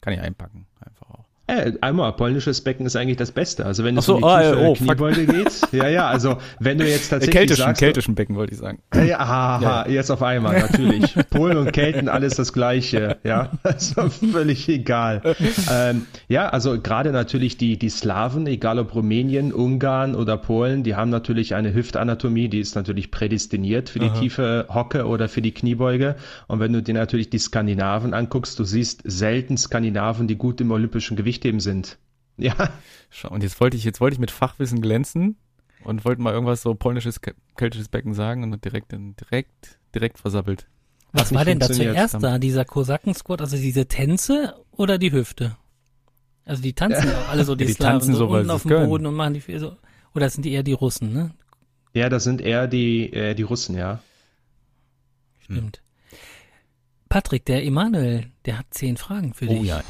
kann 0.00 0.12
ich 0.12 0.20
einpacken, 0.20 0.66
einfach 0.80 1.10
auch. 1.10 1.24
Äh, 1.48 1.72
einmal, 1.80 2.12
polnisches 2.12 2.60
Becken 2.60 2.86
ist 2.86 2.94
eigentlich 2.94 3.16
das 3.16 3.32
Beste. 3.32 3.66
Also 3.66 3.82
wenn 3.82 3.96
es 3.96 4.06
so, 4.06 4.14
um 4.14 4.20
die 4.20 4.26
ah, 4.28 4.52
tiefe 4.52 4.60
oh, 4.60 4.74
Kniebeuge 4.74 5.26
geht, 5.26 5.52
ja, 5.72 5.88
ja, 5.88 6.06
also 6.06 6.36
wenn 6.60 6.78
du 6.78 6.88
jetzt 6.88 7.08
tatsächlich 7.08 7.36
keltischen, 7.36 7.64
sagst, 7.64 7.80
keltischen 7.80 8.14
Becken 8.14 8.36
wollte 8.36 8.52
ich 8.52 8.60
sagen. 8.60 8.78
Ja, 8.94 9.02
ja, 9.02 9.18
aha, 9.18 9.60
ja. 9.60 9.88
jetzt 9.88 10.10
auf 10.10 10.22
einmal, 10.22 10.60
natürlich. 10.60 11.16
Polen 11.30 11.56
und 11.56 11.72
Kelten, 11.72 12.08
alles 12.08 12.36
das 12.36 12.52
Gleiche, 12.52 13.16
ja, 13.24 13.50
also 13.64 14.08
völlig 14.08 14.68
egal. 14.68 15.20
ähm, 15.68 16.06
ja, 16.28 16.48
also 16.48 16.80
gerade 16.80 17.10
natürlich 17.10 17.56
die, 17.56 17.76
die 17.76 17.90
Slawen, 17.90 18.46
egal 18.46 18.78
ob 18.78 18.94
Rumänien, 18.94 19.52
Ungarn 19.52 20.14
oder 20.14 20.36
Polen, 20.36 20.84
die 20.84 20.94
haben 20.94 21.10
natürlich 21.10 21.56
eine 21.56 21.74
Hüftanatomie, 21.74 22.50
die 22.50 22.60
ist 22.60 22.76
natürlich 22.76 23.10
prädestiniert 23.10 23.88
für 23.88 23.98
die 23.98 24.10
aha. 24.10 24.20
tiefe 24.20 24.66
Hocke 24.68 25.06
oder 25.06 25.28
für 25.28 25.42
die 25.42 25.52
Kniebeuge. 25.52 26.14
Und 26.46 26.60
wenn 26.60 26.72
du 26.72 26.82
dir 26.82 26.94
natürlich 26.94 27.30
die 27.30 27.38
Skandinaven 27.38 28.14
anguckst, 28.14 28.60
du 28.60 28.64
siehst 28.64 29.02
selten 29.04 29.56
Skandinaven, 29.56 30.28
die 30.28 30.36
gut 30.36 30.60
im 30.60 30.70
olympischen 30.70 31.16
Gewicht 31.16 31.31
Gewichtheben 31.32 31.60
sind. 31.60 31.98
Ja. 32.36 32.70
Schau, 33.10 33.30
und 33.30 33.42
jetzt 33.42 33.60
wollte 33.60 33.76
ich, 33.76 33.84
jetzt 33.84 34.00
wollte 34.00 34.14
ich 34.14 34.20
mit 34.20 34.30
Fachwissen 34.30 34.80
glänzen 34.80 35.36
und 35.84 36.04
wollte 36.04 36.22
mal 36.22 36.32
irgendwas 36.32 36.62
so 36.62 36.74
polnisches, 36.74 37.20
keltisches 37.56 37.88
Becken 37.88 38.14
sagen 38.14 38.42
und 38.42 38.64
direkt, 38.64 38.92
direkt, 38.92 39.78
direkt 39.94 40.18
versappelt. 40.18 40.66
Was 41.12 41.34
war 41.34 41.44
denn 41.44 41.58
da 41.58 41.68
zuerst 41.68 42.22
da? 42.22 42.38
Dieser 42.38 42.64
Kosaken-Squad, 42.64 43.42
also 43.42 43.56
diese 43.56 43.86
Tänze 43.86 44.54
oder 44.70 44.98
die 44.98 45.12
Hüfte? 45.12 45.56
Also 46.44 46.62
die 46.62 46.72
tanzen 46.72 47.08
ja. 47.08 47.26
alle 47.30 47.44
so, 47.44 47.54
die, 47.54 47.64
ja, 47.64 47.68
die 47.68 47.74
Slaven, 47.74 47.92
tanzen 47.92 48.14
so, 48.14 48.28
so 48.28 48.34
unten 48.34 48.50
auf 48.50 48.62
dem 48.62 48.70
können. 48.70 48.88
Boden 48.88 49.06
und 49.06 49.14
machen 49.14 49.34
die 49.34 49.58
so. 49.58 49.76
Oder 50.14 50.28
sind 50.30 50.44
die 50.44 50.52
eher 50.52 50.62
die 50.62 50.72
Russen, 50.72 51.12
ne? 51.12 51.34
Ja, 51.94 52.08
das 52.08 52.24
sind 52.24 52.40
eher 52.40 52.66
die, 52.66 53.12
äh, 53.12 53.34
die 53.34 53.42
Russen, 53.42 53.76
ja. 53.76 54.00
Stimmt. 55.40 55.82
Hm. 56.10 56.18
Patrick, 57.08 57.44
der 57.44 57.64
Emanuel, 57.64 58.30
der 58.46 58.58
hat 58.58 58.66
zehn 58.70 58.96
Fragen 58.96 59.34
für 59.34 59.46
oh, 59.46 59.52
dich. 59.52 59.60
Oh 59.60 59.64
ja. 59.64 59.82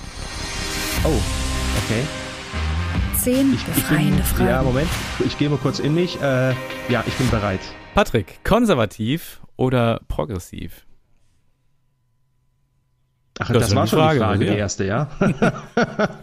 Oh, 1.04 1.08
okay. 1.84 2.04
Zehn 3.16 3.52
ich, 3.52 3.64
befreiende 3.64 4.10
ich 4.10 4.14
bin, 4.14 4.24
Fragen. 4.24 4.50
Ja, 4.50 4.62
Moment, 4.62 4.88
ich 5.26 5.36
gehe 5.36 5.50
mal 5.50 5.58
kurz 5.58 5.80
in 5.80 5.94
mich. 5.94 6.20
Äh, 6.20 6.54
ja, 6.88 7.02
ich 7.04 7.14
bin 7.14 7.28
bereit. 7.28 7.60
Patrick, 7.94 8.44
konservativ 8.44 9.40
oder 9.56 10.00
progressiv? 10.06 10.86
Ach, 13.40 13.50
das, 13.50 13.64
das 13.64 13.74
war 13.74 13.88
schon 13.88 13.98
Frage, 13.98 14.18
die 14.18 14.24
Frage, 14.24 14.44
ja. 14.44 14.52
die 14.52 14.58
erste, 14.58 14.84
ja. 14.84 15.10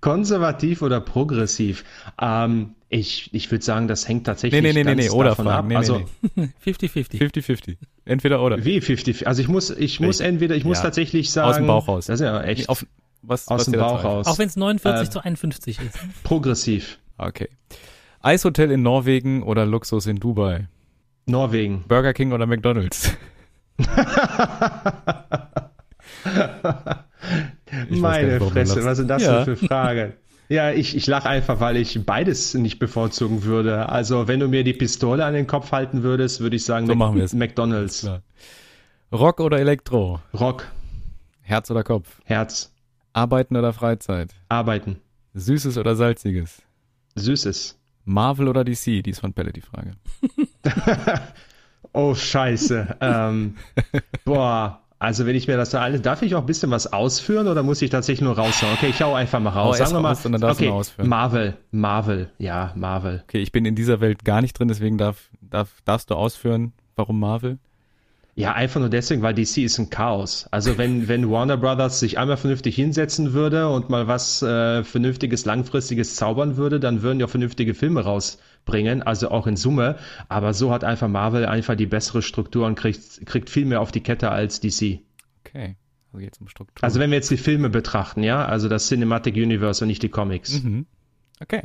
Konservativ 0.00 0.82
oder 0.82 1.00
progressiv? 1.00 1.84
Ähm, 2.20 2.76
ich 2.88 3.34
ich 3.34 3.50
würde 3.50 3.64
sagen, 3.64 3.88
das 3.88 4.06
hängt 4.06 4.26
tatsächlich 4.26 4.62
nee, 4.62 4.72
nee, 4.72 4.84
nee, 4.84 4.94
nee, 4.94 5.02
nee, 5.02 5.10
oder 5.10 5.30
davon 5.30 5.46
Fragen. 5.46 5.58
ab. 5.58 5.66
Nee, 5.66 5.76
also 5.76 6.04
50-50. 6.64 7.18
50-50. 7.18 7.76
Entweder 8.04 8.42
oder. 8.42 8.64
Wie 8.64 8.80
50? 8.80 9.26
Also 9.26 9.42
ich 9.42 9.48
muss, 9.48 9.70
ich 9.70 9.98
muss 9.98 10.20
entweder, 10.20 10.54
ich 10.54 10.64
muss 10.64 10.78
ja. 10.78 10.84
tatsächlich 10.84 11.32
sagen. 11.32 11.48
Aus 11.48 11.56
dem 11.56 11.66
Bauch 11.66 11.88
raus. 11.88 12.06
Das 12.06 12.20
ist 12.20 12.24
ja 12.24 12.40
echt. 12.42 12.68
Auf, 12.68 12.86
was, 13.22 13.48
aus 13.48 13.60
was 13.60 13.66
dem 13.66 13.80
Bauch 13.80 14.02
raus. 14.04 14.26
Auch 14.26 14.38
wenn 14.38 14.48
es 14.48 14.56
49 14.56 15.08
äh, 15.08 15.10
zu 15.10 15.24
51 15.24 15.80
ist. 15.80 15.98
Progressiv. 16.22 16.98
Okay. 17.18 17.48
Eishotel 18.20 18.70
in 18.70 18.82
Norwegen 18.82 19.42
oder 19.42 19.66
Luxus 19.66 20.06
in 20.06 20.16
Dubai? 20.16 20.68
Norwegen. 21.26 21.84
Burger 21.86 22.12
King 22.12 22.32
oder 22.32 22.46
McDonald's? 22.46 23.12
Meine 27.88 28.40
Fresse, 28.40 28.84
was 28.84 28.98
sind 28.98 29.08
das 29.08 29.22
ja. 29.22 29.44
denn 29.44 29.56
für 29.56 29.66
Fragen? 29.66 30.12
Ja, 30.48 30.72
ich, 30.72 30.96
ich 30.96 31.06
lache 31.06 31.28
einfach, 31.28 31.60
weil 31.60 31.76
ich 31.76 32.04
beides 32.04 32.54
nicht 32.54 32.80
bevorzugen 32.80 33.44
würde. 33.44 33.88
Also, 33.88 34.26
wenn 34.26 34.40
du 34.40 34.48
mir 34.48 34.64
die 34.64 34.72
Pistole 34.72 35.24
an 35.24 35.32
den 35.32 35.46
Kopf 35.46 35.70
halten 35.70 36.02
würdest, 36.02 36.40
würde 36.40 36.56
ich 36.56 36.64
sagen 36.64 36.88
so 36.88 36.94
Mac 36.96 37.14
McDonalds. 37.32 38.08
Rock 39.12 39.40
oder 39.40 39.60
Elektro? 39.60 40.20
Rock. 40.38 40.66
Herz 41.42 41.70
oder 41.70 41.84
Kopf? 41.84 42.20
Herz. 42.24 42.72
Arbeiten 43.12 43.56
oder 43.56 43.72
Freizeit? 43.72 44.34
Arbeiten. 44.48 45.00
Süßes 45.34 45.78
oder 45.78 45.96
salziges? 45.96 46.62
Süßes. 47.16 47.78
Marvel 48.04 48.48
oder 48.48 48.64
DC? 48.64 49.02
Die 49.02 49.10
ist 49.10 49.20
von 49.20 49.32
Pelle 49.32 49.52
die 49.52 49.60
Frage. 49.60 49.92
oh, 51.92 52.14
scheiße. 52.14 52.96
ähm, 53.00 53.56
boah, 54.24 54.80
also 54.98 55.26
wenn 55.26 55.34
ich 55.34 55.48
mir 55.48 55.56
das 55.56 55.74
alles, 55.74 56.02
darf 56.02 56.22
ich 56.22 56.34
auch 56.34 56.40
ein 56.40 56.46
bisschen 56.46 56.70
was 56.70 56.92
ausführen 56.92 57.48
oder 57.48 57.62
muss 57.62 57.80
ich 57.82 57.90
tatsächlich 57.90 58.22
nur 58.22 58.36
raushauen? 58.36 58.74
Okay, 58.74 58.88
ich 58.90 59.00
hau 59.02 59.14
einfach 59.14 59.40
mal 59.40 59.50
raus. 59.50 59.76
Oh, 59.76 59.84
Sagen 59.84 59.96
wir 59.96 60.00
mal, 60.00 60.16
und 60.16 60.32
dann 60.32 60.40
darfst 60.40 60.62
okay. 60.62 61.06
Marvel, 61.06 61.56
Marvel, 61.70 62.30
ja, 62.38 62.72
Marvel. 62.76 63.22
Okay, 63.24 63.38
ich 63.40 63.50
bin 63.50 63.64
in 63.64 63.74
dieser 63.74 64.00
Welt 64.00 64.24
gar 64.24 64.40
nicht 64.42 64.58
drin, 64.58 64.68
deswegen 64.68 64.98
darf, 64.98 65.30
darf, 65.40 65.80
darfst 65.84 66.10
du 66.10 66.14
ausführen, 66.14 66.74
warum 66.96 67.18
Marvel? 67.18 67.58
Ja, 68.40 68.54
einfach 68.54 68.80
nur 68.80 68.88
deswegen, 68.88 69.20
weil 69.20 69.34
DC 69.34 69.58
ist 69.58 69.78
ein 69.78 69.90
Chaos. 69.90 70.48
Also 70.50 70.78
wenn, 70.78 71.08
wenn 71.08 71.30
Warner 71.30 71.58
Brothers 71.58 72.00
sich 72.00 72.18
einmal 72.18 72.38
vernünftig 72.38 72.74
hinsetzen 72.74 73.34
würde 73.34 73.68
und 73.68 73.90
mal 73.90 74.06
was 74.06 74.40
äh, 74.40 74.82
Vernünftiges, 74.82 75.44
Langfristiges 75.44 76.16
zaubern 76.16 76.56
würde, 76.56 76.80
dann 76.80 77.02
würden 77.02 77.20
ja 77.20 77.26
vernünftige 77.26 77.74
Filme 77.74 78.00
rausbringen, 78.00 79.02
also 79.02 79.30
auch 79.30 79.46
in 79.46 79.56
Summe. 79.56 79.98
Aber 80.28 80.54
so 80.54 80.72
hat 80.72 80.84
einfach 80.84 81.08
Marvel 81.08 81.44
einfach 81.44 81.76
die 81.76 81.84
bessere 81.84 82.22
Struktur 82.22 82.66
und 82.66 82.76
kriegt, 82.76 83.26
kriegt 83.26 83.50
viel 83.50 83.66
mehr 83.66 83.82
auf 83.82 83.92
die 83.92 84.00
Kette 84.00 84.30
als 84.30 84.60
DC. 84.60 85.00
Okay. 85.44 85.76
Also 86.12 86.24
jetzt 86.24 86.40
um 86.40 86.48
Struktur. 86.48 86.82
Also 86.82 86.98
wenn 86.98 87.10
wir 87.10 87.16
jetzt 87.16 87.30
die 87.30 87.36
Filme 87.36 87.68
betrachten, 87.68 88.22
ja, 88.22 88.44
also 88.44 88.70
das 88.70 88.88
Cinematic 88.88 89.34
Universe 89.34 89.84
und 89.84 89.88
nicht 89.88 90.02
die 90.02 90.08
Comics. 90.08 90.62
Mhm. 90.62 90.86
Okay. 91.40 91.64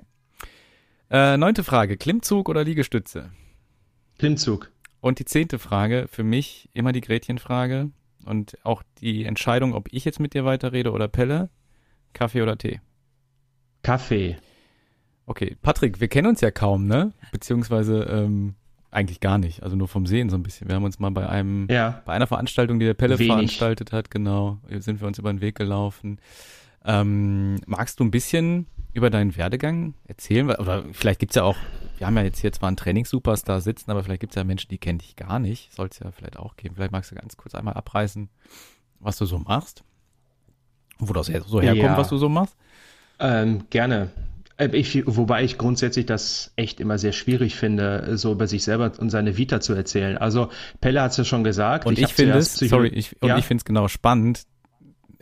Äh, 1.09 1.37
neunte 1.37 1.63
Frage, 1.63 1.95
Klimmzug 1.95 2.49
oder 2.49 2.65
Liegestütze? 2.65 3.31
Klimmzug. 4.17 4.71
Und 5.05 5.19
die 5.19 5.25
zehnte 5.25 5.59
Frage, 5.59 6.07
für 6.09 6.23
mich 6.23 6.67
immer 6.73 6.91
die 6.91 7.01
Gretchenfrage 7.01 7.91
und 8.25 8.57
auch 8.63 8.81
die 9.01 9.25
Entscheidung, 9.25 9.75
ob 9.75 9.87
ich 9.91 10.03
jetzt 10.03 10.19
mit 10.19 10.33
dir 10.33 10.45
weiterrede 10.45 10.91
oder 10.91 11.07
Pelle, 11.07 11.51
Kaffee 12.13 12.41
oder 12.41 12.57
Tee? 12.57 12.81
Kaffee. 13.83 14.37
Okay, 15.27 15.57
Patrick, 15.61 16.01
wir 16.01 16.07
kennen 16.07 16.29
uns 16.29 16.41
ja 16.41 16.49
kaum, 16.49 16.87
ne? 16.87 17.13
Beziehungsweise 17.31 18.01
ähm, 18.09 18.55
eigentlich 18.89 19.19
gar 19.19 19.37
nicht, 19.37 19.61
also 19.61 19.75
nur 19.75 19.87
vom 19.87 20.07
Sehen 20.07 20.31
so 20.31 20.37
ein 20.37 20.41
bisschen. 20.41 20.69
Wir 20.69 20.75
haben 20.75 20.85
uns 20.85 20.97
mal 20.97 21.11
bei 21.11 21.29
einem, 21.29 21.67
ja. 21.69 22.01
bei 22.07 22.13
einer 22.13 22.25
Veranstaltung, 22.25 22.79
die 22.79 22.87
der 22.87 22.95
Pelle 22.95 23.19
Wenig. 23.19 23.31
veranstaltet 23.31 23.91
hat, 23.91 24.09
genau, 24.09 24.57
sind 24.71 25.01
wir 25.01 25.07
uns 25.07 25.19
über 25.19 25.31
den 25.31 25.39
Weg 25.39 25.53
gelaufen. 25.53 26.17
Ähm, 26.83 27.61
magst 27.67 27.99
du 27.99 28.03
ein 28.05 28.09
bisschen 28.09 28.65
über 28.95 29.11
deinen 29.11 29.35
Werdegang 29.35 29.93
erzählen? 30.05 30.49
Oder 30.49 30.83
vielleicht 30.91 31.19
gibt's 31.19 31.35
ja 31.35 31.43
auch 31.43 31.57
wir 31.97 32.07
haben 32.07 32.17
ja 32.17 32.23
jetzt 32.23 32.39
hier 32.39 32.51
zwar 32.51 32.67
einen 32.67 32.77
Trainingssuperstar 32.77 33.61
sitzen, 33.61 33.91
aber 33.91 34.03
vielleicht 34.03 34.21
gibt 34.21 34.33
es 34.33 34.35
ja 34.35 34.43
Menschen, 34.43 34.69
die 34.69 34.77
kennen 34.77 34.99
dich 34.99 35.15
gar 35.15 35.39
nicht. 35.39 35.73
Soll 35.73 35.87
es 35.89 35.99
ja 35.99 36.11
vielleicht 36.11 36.37
auch 36.37 36.55
geben. 36.55 36.75
Vielleicht 36.75 36.91
magst 36.91 37.11
du 37.11 37.15
ganz 37.15 37.37
kurz 37.37 37.55
einmal 37.55 37.75
abreißen, 37.75 38.29
was 38.99 39.17
du 39.17 39.25
so 39.25 39.39
machst. 39.39 39.83
Wo 40.97 41.13
das 41.13 41.27
so 41.27 41.61
herkommt, 41.61 41.83
ja. 41.83 41.97
was 41.97 42.09
du 42.09 42.17
so 42.17 42.29
machst. 42.29 42.55
Ähm, 43.19 43.65
gerne. 43.69 44.11
Äh, 44.57 44.69
ich, 44.73 45.03
wobei 45.05 45.43
ich 45.43 45.57
grundsätzlich 45.57 46.05
das 46.05 46.53
echt 46.55 46.79
immer 46.79 46.97
sehr 46.97 47.11
schwierig 47.11 47.55
finde, 47.55 48.17
so 48.17 48.31
über 48.31 48.47
sich 48.47 48.63
selber 48.63 48.91
und 48.97 49.09
seine 49.09 49.37
Vita 49.37 49.59
zu 49.59 49.73
erzählen. 49.73 50.17
Also 50.17 50.49
Pelle 50.79 51.01
hat 51.01 51.11
es 51.11 51.17
ja 51.17 51.23
schon 51.23 51.43
gesagt. 51.43 51.85
Und 51.85 51.97
ich, 51.97 52.05
ich 52.05 52.13
finde 52.13 52.37
es, 52.37 52.55
sorry, 52.55 52.89
ich, 52.89 53.21
und 53.21 53.29
ja? 53.29 53.37
ich 53.37 53.45
finde 53.45 53.61
es 53.61 53.65
genau 53.65 53.87
spannend. 53.87 54.43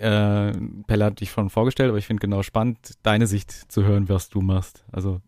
Äh, 0.03 0.51
Pelle 0.85 1.05
hat 1.05 1.21
dich 1.21 1.31
schon 1.31 1.49
vorgestellt, 1.49 1.87
aber 1.87 1.97
ich 1.97 2.07
finde 2.07 2.19
genau 2.19 2.43
spannend, 2.43 2.77
deine 3.03 3.25
Sicht 3.25 3.51
zu 3.51 3.85
hören, 3.85 4.09
was 4.09 4.29
du 4.29 4.41
machst. 4.41 4.83
Also 4.91 5.21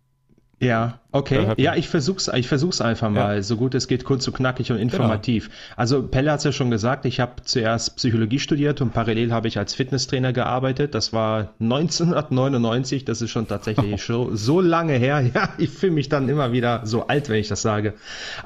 ja, 0.60 1.00
okay. 1.12 1.54
Ja, 1.58 1.76
ich 1.76 1.90
versuch's, 1.90 2.30
ich 2.34 2.48
versuch's 2.48 2.80
einfach 2.80 3.10
mal, 3.10 3.36
ja. 3.36 3.42
so 3.42 3.58
gut 3.58 3.76
es 3.76 3.88
geht, 3.88 4.06
kurz 4.06 4.26
und 4.28 4.36
knackig 4.36 4.72
und 4.72 4.78
informativ. 4.78 5.50
Genau. 5.50 5.58
Also 5.76 6.04
Pelle 6.08 6.32
hat's 6.32 6.46
ja 6.46 6.54
schon 6.54 6.72
gesagt, 6.72 7.06
ich 7.06 7.20
habe 7.20 7.44
zuerst 7.44 7.98
Psychologie 7.98 8.40
studiert 8.40 8.80
und 8.80 8.94
parallel 8.94 9.34
habe 9.34 9.50
ich 9.50 9.58
als 9.58 9.74
Fitnesstrainer 9.74 10.32
gearbeitet. 10.32 10.96
Das 10.96 11.12
war 11.12 11.50
1999, 11.60 13.04
das 13.04 13.22
ist 13.22 13.32
schon 13.32 13.48
tatsächlich 13.48 14.02
so, 14.06 14.34
so 14.34 14.62
lange 14.62 14.94
her. 14.94 15.30
Ja, 15.34 15.50
ich 15.58 15.72
fühle 15.72 15.92
mich 15.92 16.08
dann 16.08 16.30
immer 16.30 16.54
wieder 16.54 16.82
so 16.86 17.08
alt, 17.08 17.28
wenn 17.28 17.40
ich 17.40 17.50
das 17.50 17.62
sage. 17.62 17.94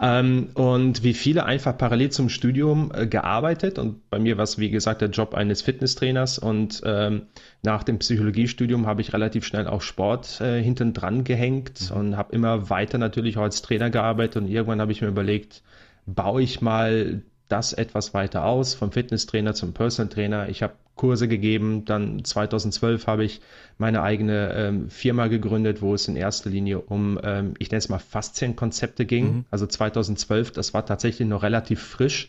Ähm, 0.01 0.49
und 0.55 1.03
wie 1.03 1.13
viele 1.13 1.45
einfach 1.45 1.77
parallel 1.77 2.09
zum 2.09 2.29
Studium 2.29 2.91
äh, 2.93 3.05
gearbeitet 3.05 3.77
und 3.77 4.09
bei 4.09 4.17
mir 4.17 4.37
war 4.37 4.43
es, 4.43 4.57
wie 4.57 4.71
gesagt, 4.71 5.01
der 5.01 5.09
Job 5.09 5.35
eines 5.35 5.61
Fitnesstrainers 5.61 6.39
und 6.39 6.81
ähm, 6.85 7.23
nach 7.61 7.83
dem 7.83 7.99
Psychologiestudium 7.99 8.87
habe 8.87 9.01
ich 9.01 9.13
relativ 9.13 9.45
schnell 9.45 9.67
auch 9.67 9.81
Sport 9.81 10.39
äh, 10.39 10.61
hinten 10.61 10.93
dran 10.93 11.23
gehängt 11.23 11.91
mhm. 11.91 11.97
und 11.97 12.17
habe 12.17 12.33
immer 12.33 12.69
weiter 12.69 12.97
natürlich 12.97 13.37
auch 13.37 13.43
als 13.43 13.61
Trainer 13.61 13.89
gearbeitet 13.89 14.43
und 14.43 14.47
irgendwann 14.47 14.81
habe 14.81 14.91
ich 14.91 15.01
mir 15.01 15.07
überlegt, 15.07 15.61
baue 16.05 16.41
ich 16.41 16.61
mal 16.61 17.21
das 17.49 17.73
etwas 17.73 18.13
weiter 18.13 18.45
aus, 18.45 18.75
vom 18.75 18.91
Fitnesstrainer 18.91 19.53
zum 19.55 19.73
Personal 19.73 20.09
Trainer. 20.13 20.49
Ich 20.49 20.61
habe 20.61 20.73
Kurse 20.99 21.29
gegeben. 21.29 21.85
Dann 21.85 22.25
2012 22.25 23.07
habe 23.07 23.23
ich 23.23 23.39
meine 23.77 24.01
eigene 24.01 24.53
ähm, 24.53 24.89
Firma 24.89 25.27
gegründet, 25.27 25.81
wo 25.81 25.93
es 25.93 26.09
in 26.09 26.17
erster 26.17 26.49
Linie 26.49 26.79
um, 26.79 27.17
ähm, 27.23 27.53
ich 27.57 27.71
nenne 27.71 27.77
es 27.77 27.87
mal 27.87 27.99
Faszienkonzepte 27.99 29.05
ging. 29.05 29.25
Mhm. 29.25 29.45
Also 29.49 29.65
2012, 29.65 30.51
das 30.51 30.73
war 30.73 30.85
tatsächlich 30.85 31.25
noch 31.25 31.41
relativ 31.41 31.81
frisch. 31.81 32.27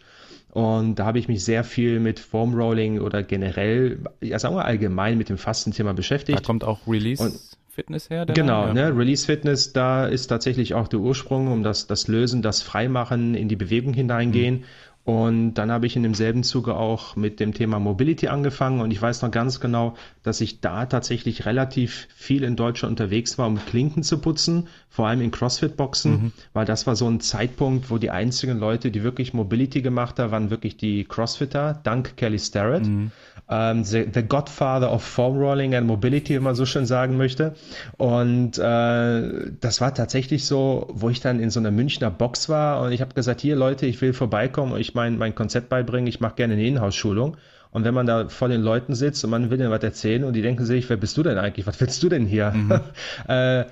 Und 0.52 0.96
da 0.96 1.04
habe 1.04 1.18
ich 1.18 1.28
mich 1.28 1.44
sehr 1.44 1.62
viel 1.62 2.00
mit 2.00 2.18
Foam 2.18 2.54
Rolling 2.54 3.00
oder 3.00 3.22
generell, 3.22 4.00
ja 4.20 4.38
sagen 4.38 4.56
wir 4.56 4.64
allgemein 4.64 5.16
mit 5.16 5.28
dem 5.28 5.38
Fastenthema 5.38 5.92
beschäftigt. 5.92 6.40
Da 6.40 6.42
kommt 6.42 6.64
auch 6.64 6.80
Release. 6.86 7.22
Und 7.22 7.38
Fitness 7.68 8.10
her? 8.10 8.26
Genau, 8.26 8.66
ja. 8.66 8.74
ne, 8.74 8.96
Release 8.96 9.24
Fitness, 9.24 9.72
da 9.72 10.06
ist 10.06 10.26
tatsächlich 10.26 10.74
auch 10.74 10.88
der 10.88 10.98
Ursprung, 11.00 11.52
um 11.52 11.62
das, 11.62 11.86
das 11.86 12.08
Lösen, 12.08 12.42
das 12.42 12.62
Freimachen, 12.62 13.34
in 13.34 13.48
die 13.48 13.56
Bewegung 13.56 13.94
hineingehen. 13.94 14.56
Mhm. 14.56 14.64
Und 15.10 15.54
dann 15.54 15.72
habe 15.72 15.86
ich 15.86 15.96
in 15.96 16.04
demselben 16.04 16.44
Zuge 16.44 16.76
auch 16.76 17.16
mit 17.16 17.40
dem 17.40 17.52
Thema 17.52 17.80
Mobility 17.80 18.28
angefangen 18.28 18.80
und 18.80 18.92
ich 18.92 19.02
weiß 19.02 19.22
noch 19.22 19.32
ganz 19.32 19.58
genau, 19.58 19.94
dass 20.22 20.40
ich 20.40 20.60
da 20.60 20.86
tatsächlich 20.86 21.46
relativ 21.46 22.06
viel 22.14 22.44
in 22.44 22.54
Deutschland 22.54 22.92
unterwegs 22.92 23.36
war, 23.36 23.48
um 23.48 23.58
Klinken 23.58 24.04
zu 24.04 24.18
putzen, 24.18 24.68
vor 24.88 25.08
allem 25.08 25.20
in 25.20 25.32
CrossFit-Boxen, 25.32 26.12
mhm. 26.12 26.32
weil 26.52 26.64
das 26.64 26.86
war 26.86 26.94
so 26.94 27.08
ein 27.08 27.18
Zeitpunkt, 27.18 27.90
wo 27.90 27.98
die 27.98 28.10
einzigen 28.10 28.60
Leute, 28.60 28.92
die 28.92 29.02
wirklich 29.02 29.34
Mobility 29.34 29.82
gemacht 29.82 30.18
haben, 30.20 30.30
waren 30.30 30.50
wirklich 30.50 30.76
die 30.76 31.04
CrossFitter, 31.04 31.80
dank 31.82 32.16
Kelly 32.16 32.38
Starrett, 32.38 32.86
mhm. 32.86 33.10
ähm, 33.48 33.82
the, 33.82 34.06
the, 34.14 34.22
Godfather 34.22 34.92
of 34.92 35.02
Foam 35.02 35.38
Rolling 35.38 35.74
and 35.74 35.88
Mobility, 35.88 36.34
wie 36.34 36.40
man 36.40 36.54
so 36.54 36.66
schön 36.66 36.86
sagen 36.86 37.16
möchte. 37.16 37.54
Und 37.96 38.58
äh, 38.58 39.50
das 39.60 39.80
war 39.80 39.92
tatsächlich 39.92 40.44
so, 40.44 40.88
wo 40.92 41.08
ich 41.08 41.20
dann 41.20 41.40
in 41.40 41.50
so 41.50 41.58
einer 41.58 41.72
Münchner 41.72 42.10
Box 42.10 42.48
war 42.48 42.82
und 42.82 42.92
ich 42.92 43.00
habe 43.00 43.14
gesagt, 43.14 43.40
hier 43.40 43.56
Leute, 43.56 43.86
ich 43.86 44.00
will 44.00 44.12
vorbeikommen 44.12 44.72
und 44.72 44.80
ich 44.80 44.94
mein, 45.00 45.16
mein 45.16 45.34
Konzept 45.34 45.70
beibringen, 45.70 46.06
ich 46.06 46.20
mache 46.20 46.34
gerne 46.34 46.54
eine 46.54 46.66
Inhouse-Schulung. 46.66 47.36
Und 47.70 47.84
wenn 47.84 47.94
man 47.94 48.06
da 48.06 48.28
vor 48.28 48.48
den 48.48 48.60
Leuten 48.60 48.94
sitzt 48.94 49.24
und 49.24 49.30
man 49.30 49.50
will 49.50 49.60
ihnen 49.60 49.70
was 49.70 49.82
erzählen 49.82 50.24
und 50.24 50.34
die 50.34 50.42
denken 50.42 50.64
sich, 50.66 50.90
wer 50.90 50.96
bist 50.96 51.16
du 51.16 51.22
denn 51.22 51.38
eigentlich? 51.38 51.66
Was 51.66 51.80
willst 51.80 52.02
du 52.02 52.08
denn 52.08 52.26
hier? 52.26 52.50
Mhm. 52.50 52.80
äh, 53.28 53.64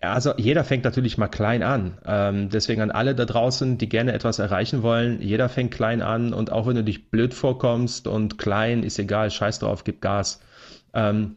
also 0.00 0.32
jeder 0.36 0.64
fängt 0.64 0.84
natürlich 0.84 1.18
mal 1.18 1.28
klein 1.28 1.62
an. 1.62 1.98
Ähm, 2.04 2.48
deswegen 2.48 2.82
an 2.82 2.90
alle 2.90 3.14
da 3.14 3.24
draußen, 3.24 3.78
die 3.78 3.88
gerne 3.88 4.12
etwas 4.12 4.40
erreichen 4.40 4.82
wollen, 4.82 5.22
jeder 5.22 5.48
fängt 5.48 5.72
klein 5.72 6.02
an 6.02 6.32
und 6.32 6.50
auch 6.50 6.66
wenn 6.66 6.74
du 6.74 6.82
dich 6.82 7.10
blöd 7.10 7.34
vorkommst 7.34 8.08
und 8.08 8.36
klein, 8.38 8.82
ist 8.82 8.98
egal, 8.98 9.30
scheiß 9.30 9.60
drauf, 9.60 9.84
gib 9.84 10.00
Gas. 10.00 10.40
Ähm, 10.94 11.36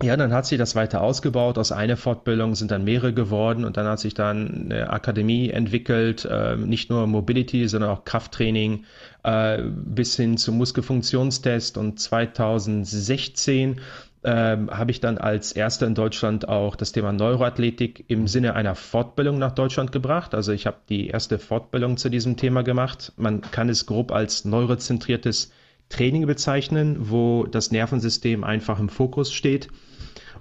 ja, 0.00 0.16
dann 0.16 0.32
hat 0.32 0.46
sich 0.46 0.58
das 0.58 0.74
weiter 0.74 1.02
ausgebaut. 1.02 1.58
Aus 1.58 1.70
einer 1.70 1.96
Fortbildung 1.96 2.54
sind 2.54 2.70
dann 2.70 2.84
mehrere 2.84 3.12
geworden 3.12 3.64
und 3.64 3.76
dann 3.76 3.86
hat 3.86 4.00
sich 4.00 4.14
dann 4.14 4.70
eine 4.70 4.90
Akademie 4.90 5.50
entwickelt, 5.50 6.24
äh, 6.24 6.56
nicht 6.56 6.88
nur 6.88 7.06
Mobility, 7.06 7.68
sondern 7.68 7.90
auch 7.90 8.04
Krafttraining 8.04 8.84
äh, 9.22 9.62
bis 9.62 10.16
hin 10.16 10.38
zum 10.38 10.56
Muskelfunktionstest. 10.56 11.76
Und 11.76 12.00
2016 12.00 13.80
ähm, 14.24 14.70
habe 14.70 14.90
ich 14.90 15.00
dann 15.00 15.18
als 15.18 15.52
erster 15.52 15.86
in 15.86 15.94
Deutschland 15.94 16.48
auch 16.48 16.74
das 16.74 16.92
Thema 16.92 17.12
Neuroathletik 17.12 18.04
im 18.08 18.28
Sinne 18.28 18.54
einer 18.54 18.74
Fortbildung 18.74 19.38
nach 19.38 19.52
Deutschland 19.52 19.92
gebracht. 19.92 20.34
Also 20.34 20.52
ich 20.52 20.66
habe 20.66 20.78
die 20.88 21.08
erste 21.08 21.38
Fortbildung 21.38 21.96
zu 21.96 22.08
diesem 22.08 22.36
Thema 22.36 22.62
gemacht. 22.62 23.12
Man 23.16 23.40
kann 23.42 23.68
es 23.68 23.84
grob 23.86 24.10
als 24.10 24.44
neurozentriertes 24.44 25.52
Training 25.92 26.26
bezeichnen, 26.26 26.96
wo 27.10 27.44
das 27.44 27.70
Nervensystem 27.70 28.44
einfach 28.44 28.80
im 28.80 28.88
Fokus 28.88 29.32
steht. 29.32 29.68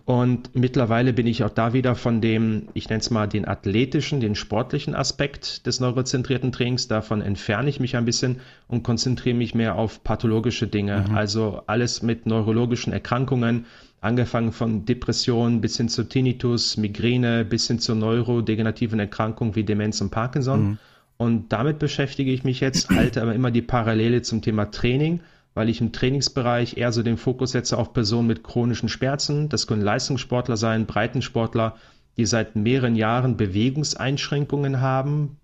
Und 0.05 0.55
mittlerweile 0.55 1.13
bin 1.13 1.27
ich 1.27 1.43
auch 1.43 1.49
da 1.49 1.73
wieder 1.73 1.95
von 1.95 2.21
dem, 2.21 2.69
ich 2.73 2.89
nenne 2.89 3.01
es 3.01 3.11
mal 3.11 3.27
den 3.27 3.47
athletischen, 3.47 4.19
den 4.19 4.35
sportlichen 4.35 4.95
Aspekt 4.95 5.65
des 5.67 5.79
neurozentrierten 5.79 6.51
Trainings. 6.51 6.87
Davon 6.87 7.21
entferne 7.21 7.69
ich 7.69 7.79
mich 7.79 7.95
ein 7.95 8.05
bisschen 8.05 8.37
und 8.67 8.83
konzentriere 8.83 9.35
mich 9.35 9.53
mehr 9.53 9.75
auf 9.75 10.03
pathologische 10.03 10.67
Dinge. 10.67 11.05
Mhm. 11.07 11.15
Also 11.15 11.61
alles 11.67 12.01
mit 12.01 12.25
neurologischen 12.25 12.93
Erkrankungen, 12.93 13.65
angefangen 13.99 14.53
von 14.53 14.85
Depressionen 14.85 15.61
bis 15.61 15.77
hin 15.77 15.89
zu 15.89 16.05
Tinnitus, 16.05 16.77
Migräne, 16.77 17.45
bis 17.45 17.67
hin 17.67 17.79
zu 17.79 17.93
neurodegenerativen 17.93 18.99
Erkrankungen 18.99 19.55
wie 19.55 19.63
Demenz 19.63 20.01
und 20.01 20.09
Parkinson. 20.11 20.63
Mhm. 20.63 20.77
Und 21.17 21.53
damit 21.53 21.77
beschäftige 21.77 22.31
ich 22.31 22.43
mich 22.43 22.61
jetzt, 22.61 22.89
halte 22.89 23.21
aber 23.21 23.35
immer 23.35 23.51
die 23.51 23.61
Parallele 23.61 24.23
zum 24.23 24.41
Thema 24.41 24.71
Training 24.71 25.19
weil 25.53 25.69
ich 25.69 25.81
im 25.81 25.91
Trainingsbereich 25.91 26.77
eher 26.77 26.91
so 26.91 27.03
den 27.03 27.17
Fokus 27.17 27.51
setze 27.51 27.77
auf 27.77 27.93
Personen 27.93 28.27
mit 28.27 28.43
chronischen 28.43 28.89
Schmerzen. 28.89 29.49
Das 29.49 29.67
können 29.67 29.81
Leistungssportler 29.81 30.57
sein, 30.57 30.85
Breitensportler, 30.85 31.75
die 32.17 32.25
seit 32.25 32.55
mehreren 32.55 32.95
Jahren 32.95 33.37
Bewegungseinschränkungen 33.37 34.79
haben, 34.79 35.37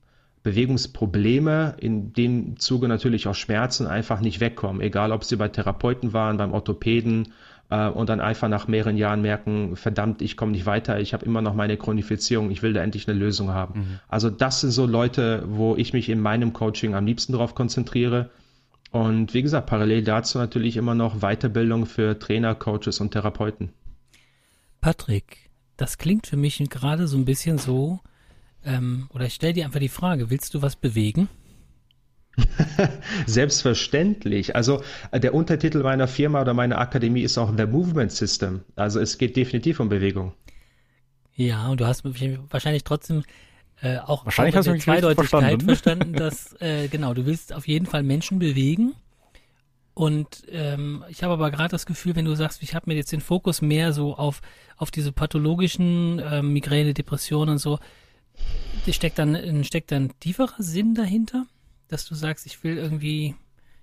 Bewegungsprobleme, 0.43 1.75
in 1.79 2.13
dem 2.13 2.57
Zuge 2.57 2.87
natürlich 2.87 3.27
auch 3.27 3.35
Schmerzen 3.35 3.85
einfach 3.85 4.21
nicht 4.21 4.39
wegkommen, 4.39 4.81
egal 4.81 5.11
ob 5.11 5.25
sie 5.25 5.35
bei 5.35 5.49
Therapeuten 5.49 6.13
waren, 6.13 6.37
beim 6.37 6.53
Orthopäden 6.53 7.33
äh, 7.69 7.89
und 7.89 8.07
dann 8.07 8.21
einfach 8.21 8.47
nach 8.47 8.67
mehreren 8.69 8.95
Jahren 8.95 9.21
merken, 9.21 9.75
verdammt, 9.75 10.21
ich 10.21 10.37
komme 10.37 10.53
nicht 10.53 10.65
weiter, 10.65 11.01
ich 11.01 11.13
habe 11.13 11.25
immer 11.25 11.41
noch 11.41 11.53
meine 11.53 11.75
Chronifizierung, 11.75 12.49
ich 12.49 12.61
will 12.61 12.71
da 12.71 12.81
endlich 12.81 13.09
eine 13.09 13.19
Lösung 13.19 13.49
haben. 13.49 13.79
Mhm. 13.79 13.99
Also 14.07 14.29
das 14.29 14.61
sind 14.61 14.71
so 14.71 14.85
Leute, 14.85 15.43
wo 15.47 15.75
ich 15.75 15.91
mich 15.91 16.07
in 16.07 16.21
meinem 16.21 16.53
Coaching 16.53 16.95
am 16.95 17.05
liebsten 17.05 17.33
darauf 17.33 17.53
konzentriere 17.53 18.29
und 18.91 19.33
wie 19.33 19.41
gesagt, 19.41 19.67
parallel 19.67 20.03
dazu 20.03 20.37
natürlich 20.37 20.77
immer 20.77 20.95
noch 20.95 21.19
Weiterbildung 21.19 21.85
für 21.85 22.17
Trainer, 22.19 22.55
Coaches 22.55 22.99
und 22.99 23.11
Therapeuten. 23.11 23.73
Patrick, 24.81 25.49
das 25.75 25.97
klingt 25.97 26.27
für 26.27 26.37
mich 26.37 26.57
gerade 26.69 27.07
so 27.07 27.17
ein 27.17 27.25
bisschen 27.25 27.57
so, 27.57 27.99
ähm, 28.63 29.07
oder 29.13 29.25
ich 29.25 29.33
stelle 29.33 29.53
dir 29.53 29.65
einfach 29.65 29.79
die 29.79 29.89
Frage, 29.89 30.29
willst 30.29 30.53
du 30.53 30.61
was 30.61 30.75
bewegen? 30.75 31.29
Selbstverständlich. 33.25 34.55
Also 34.55 34.83
äh, 35.11 35.19
der 35.19 35.33
Untertitel 35.33 35.81
meiner 35.81 36.07
Firma 36.07 36.41
oder 36.41 36.53
meiner 36.53 36.77
Akademie 36.77 37.21
ist 37.21 37.37
auch 37.37 37.51
The 37.55 37.65
Movement 37.65 38.11
System. 38.11 38.61
Also 38.75 38.99
es 38.99 39.17
geht 39.17 39.35
definitiv 39.35 39.79
um 39.79 39.89
Bewegung. 39.89 40.33
Ja, 41.35 41.67
und 41.67 41.79
du 41.79 41.85
hast 41.85 42.03
wahrscheinlich 42.03 42.83
trotzdem 42.83 43.23
äh, 43.81 43.97
auch 43.99 44.25
Wahrscheinlich 44.25 44.55
hast 44.55 44.67
du 44.67 44.71
mich 44.71 44.83
Zweideutigkeit 44.83 45.29
verstanden, 45.29 45.65
verstanden 45.65 46.13
dass 46.13 46.53
äh, 46.61 46.87
genau, 46.87 47.13
du 47.13 47.25
willst 47.25 47.53
auf 47.53 47.67
jeden 47.67 47.85
Fall 47.85 48.03
Menschen 48.03 48.39
bewegen. 48.39 48.93
Und 49.93 50.43
ähm, 50.49 51.03
ich 51.09 51.23
habe 51.23 51.33
aber 51.33 51.49
gerade 51.49 51.69
das 51.69 51.87
Gefühl, 51.87 52.15
wenn 52.15 52.25
du 52.25 52.35
sagst, 52.35 52.61
ich 52.61 52.75
habe 52.75 52.87
mir 52.87 52.95
jetzt 52.95 53.11
den 53.11 53.21
Fokus 53.21 53.61
mehr 53.61 53.93
so 53.93 54.15
auf, 54.15 54.41
auf 54.77 54.91
diese 54.91 55.11
pathologischen 55.11 56.19
äh, 56.19 56.43
Migräne, 56.43 56.93
Depressionen 56.93 57.53
und 57.53 57.57
so, 57.57 57.79
steckt 58.87 59.17
dann, 59.17 59.63
steckt 59.63 59.91
dann 59.91 60.13
tieferer 60.19 60.53
Sinn 60.59 60.93
dahinter, 60.93 61.47
dass 61.87 62.05
du 62.05 62.13
sagst, 62.13 62.45
ich 62.45 62.63
will 62.63 62.77
irgendwie, 62.77 63.35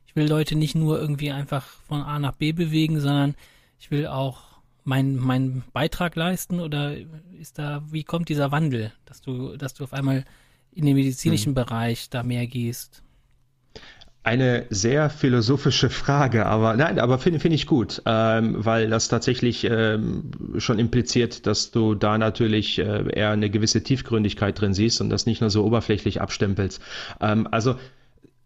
ich 0.06 0.14
will 0.14 0.28
Leute 0.28 0.54
nicht 0.54 0.74
nur 0.74 1.00
irgendwie 1.00 1.32
einfach 1.32 1.66
von 1.88 2.02
A 2.02 2.18
nach 2.18 2.36
B 2.36 2.52
bewegen, 2.52 3.00
sondern 3.00 3.34
ich 3.80 3.90
will 3.90 4.06
auch 4.06 4.53
mein, 4.84 5.16
mein 5.16 5.64
Beitrag 5.72 6.14
leisten 6.14 6.60
oder 6.60 6.94
ist 7.40 7.58
da, 7.58 7.82
wie 7.90 8.04
kommt 8.04 8.28
dieser 8.28 8.52
Wandel, 8.52 8.92
dass 9.06 9.20
du, 9.20 9.56
dass 9.56 9.74
du 9.74 9.84
auf 9.84 9.92
einmal 9.92 10.24
in 10.72 10.86
den 10.86 10.94
medizinischen 10.94 11.50
hm. 11.50 11.54
Bereich 11.54 12.10
da 12.10 12.22
mehr 12.22 12.46
gehst? 12.46 13.02
Eine 14.22 14.64
sehr 14.70 15.10
philosophische 15.10 15.90
Frage, 15.90 16.46
aber 16.46 16.76
nein, 16.76 16.98
aber 16.98 17.18
finde 17.18 17.40
find 17.40 17.54
ich 17.54 17.66
gut, 17.66 18.00
ähm, 18.06 18.64
weil 18.64 18.88
das 18.88 19.08
tatsächlich 19.08 19.64
ähm, 19.64 20.30
schon 20.56 20.78
impliziert, 20.78 21.46
dass 21.46 21.72
du 21.72 21.94
da 21.94 22.16
natürlich 22.16 22.78
äh, 22.78 23.04
eher 23.12 23.30
eine 23.30 23.50
gewisse 23.50 23.82
Tiefgründigkeit 23.82 24.58
drin 24.58 24.72
siehst 24.72 25.02
und 25.02 25.10
das 25.10 25.26
nicht 25.26 25.42
nur 25.42 25.50
so 25.50 25.62
oberflächlich 25.62 26.22
abstempelst. 26.22 26.80
Ähm, 27.20 27.46
also 27.50 27.76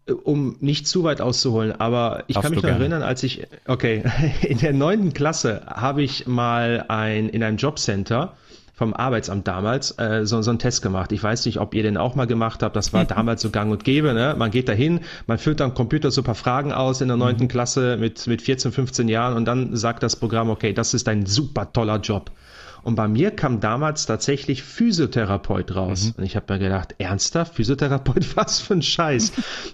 um 0.09 0.55
nicht 0.59 0.87
zu 0.87 1.03
weit 1.03 1.21
auszuholen, 1.21 1.73
aber 1.79 2.23
ich 2.27 2.35
Darfst 2.35 2.47
kann 2.47 2.55
mich 2.55 2.63
noch 2.63 2.69
erinnern, 2.69 3.03
als 3.03 3.23
ich, 3.23 3.47
okay, 3.67 4.03
in 4.41 4.59
der 4.59 4.73
neunten 4.73 5.13
Klasse 5.13 5.61
habe 5.67 6.03
ich 6.03 6.27
mal 6.27 6.85
ein, 6.87 7.29
in 7.29 7.43
einem 7.43 7.57
Jobcenter 7.57 8.33
vom 8.79 8.93
Arbeitsamt 8.93 9.45
damals 9.45 9.91
äh, 9.99 10.25
so, 10.25 10.41
so 10.41 10.51
einen 10.51 10.57
Test 10.57 10.81
gemacht. 10.81 11.11
Ich 11.11 11.21
weiß 11.21 11.45
nicht, 11.45 11.59
ob 11.59 11.75
ihr 11.75 11.83
den 11.83 11.97
auch 11.97 12.15
mal 12.15 12.27
gemacht 12.27 12.63
habt. 12.63 12.77
Das 12.77 12.93
war 12.93 13.03
damals 13.17 13.41
so 13.41 13.49
gang 13.49 13.71
und 13.73 13.83
gäbe. 13.83 14.13
Ne? 14.13 14.35
Man 14.37 14.51
geht 14.51 14.69
dahin, 14.69 15.01
man 15.27 15.37
füllt 15.37 15.59
am 15.59 15.73
Computer 15.73 16.11
so 16.11 16.21
ein 16.21 16.23
paar 16.23 16.33
Fragen 16.33 16.71
aus 16.71 17.01
in 17.01 17.09
der 17.09 17.17
neunten 17.17 17.43
mhm. 17.43 17.47
Klasse 17.49 17.97
mit, 17.97 18.25
mit 18.25 18.41
14, 18.41 18.71
15 18.71 19.09
Jahren 19.09 19.35
und 19.35 19.43
dann 19.43 19.75
sagt 19.75 20.01
das 20.01 20.15
Programm, 20.15 20.49
okay, 20.49 20.71
das 20.71 20.93
ist 20.93 21.09
ein 21.09 21.25
super 21.25 21.73
toller 21.73 21.97
Job. 21.97 22.31
Und 22.83 22.95
bei 22.95 23.07
mir 23.07 23.31
kam 23.31 23.59
damals 23.59 24.05
tatsächlich 24.05 24.63
Physiotherapeut 24.63 25.75
raus. 25.75 26.05
Mhm. 26.05 26.13
Und 26.17 26.23
ich 26.23 26.35
habe 26.35 26.53
mir 26.53 26.59
gedacht, 26.59 26.95
ernsthaft, 26.97 27.55
Physiotherapeut, 27.55 28.25
was 28.35 28.59
für 28.59 28.75
ein 28.75 28.81
Scheiß. 28.81 29.31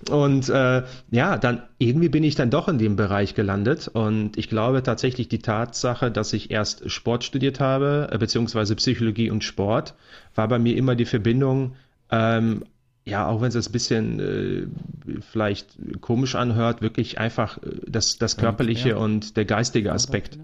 und 0.10 0.50
äh, 0.50 0.84
ja, 1.12 1.38
dann 1.38 1.64
irgendwie 1.78 2.10
bin 2.10 2.24
ich 2.24 2.36
dann 2.36 2.50
doch 2.50 2.68
in 2.68 2.78
dem 2.78 2.96
Bereich 2.96 3.36
gelandet. 3.36 3.88
Und 3.88 4.38
ich 4.38 4.50
glaube 4.50 4.84
tatsächlich 4.84 5.28
die 5.28 5.40
Tatsache, 5.40 6.12
dass 6.12 6.34
ich 6.34 6.52
erst 6.52 6.90
Sport 6.90 7.24
studiert 7.24 7.60
habe, 7.60 8.10
äh, 8.12 8.18
beziehungsweise 8.18 8.76
Psychologie 8.76 9.30
und 9.30 9.44
Sport, 9.44 9.94
war 10.34 10.48
bei 10.48 10.60
mir 10.60 10.76
immer 10.76 10.96
die 10.96 11.06
Verbindung, 11.06 11.76
ähm, 12.12 12.64
ja, 13.06 13.28
auch 13.28 13.40
wenn 13.42 13.50
es 13.50 13.68
ein 13.68 13.72
bisschen 13.72 14.20
äh, 14.20 15.22
vielleicht 15.32 15.78
komisch 16.02 16.34
anhört, 16.36 16.82
wirklich 16.82 17.20
einfach 17.20 17.58
äh, 17.58 17.70
das, 17.88 18.18
das 18.18 18.38
körperliche 18.38 18.90
ja. 18.90 18.98
und 18.98 19.38
der 19.38 19.46
geistige 19.46 19.94
Aspekt. 19.94 20.40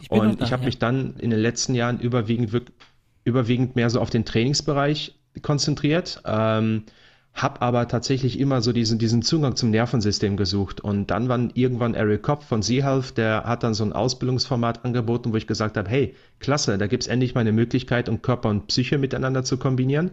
Ich 0.00 0.10
und 0.10 0.40
ich 0.40 0.52
habe 0.52 0.62
ja. 0.62 0.66
mich 0.66 0.78
dann 0.78 1.16
in 1.18 1.30
den 1.30 1.40
letzten 1.40 1.74
Jahren 1.74 2.00
überwiegend, 2.00 2.50
überwiegend 3.24 3.76
mehr 3.76 3.90
so 3.90 4.00
auf 4.00 4.10
den 4.10 4.24
Trainingsbereich 4.24 5.14
konzentriert. 5.42 6.22
Ähm, 6.24 6.84
habe 7.32 7.62
aber 7.62 7.86
tatsächlich 7.88 8.38
immer 8.38 8.60
so 8.60 8.72
diesen, 8.72 8.98
diesen 8.98 9.22
Zugang 9.22 9.54
zum 9.56 9.70
Nervensystem 9.70 10.36
gesucht. 10.36 10.80
Und 10.80 11.06
dann 11.10 11.28
war 11.28 11.38
irgendwann 11.54 11.94
Eric 11.94 12.22
Kopp 12.22 12.42
von 12.42 12.62
Z-Health, 12.62 13.16
der 13.16 13.44
hat 13.44 13.62
dann 13.62 13.72
so 13.72 13.84
ein 13.84 13.92
Ausbildungsformat 13.92 14.84
angeboten, 14.84 15.32
wo 15.32 15.36
ich 15.36 15.46
gesagt 15.46 15.76
habe, 15.76 15.88
hey, 15.88 16.14
klasse, 16.40 16.76
da 16.76 16.86
gibt's 16.86 17.06
endlich 17.06 17.34
mal 17.34 17.42
eine 17.42 17.52
Möglichkeit, 17.52 18.08
um 18.08 18.20
Körper 18.20 18.48
und 18.48 18.66
Psyche 18.66 18.98
miteinander 18.98 19.44
zu 19.44 19.58
kombinieren. 19.58 20.10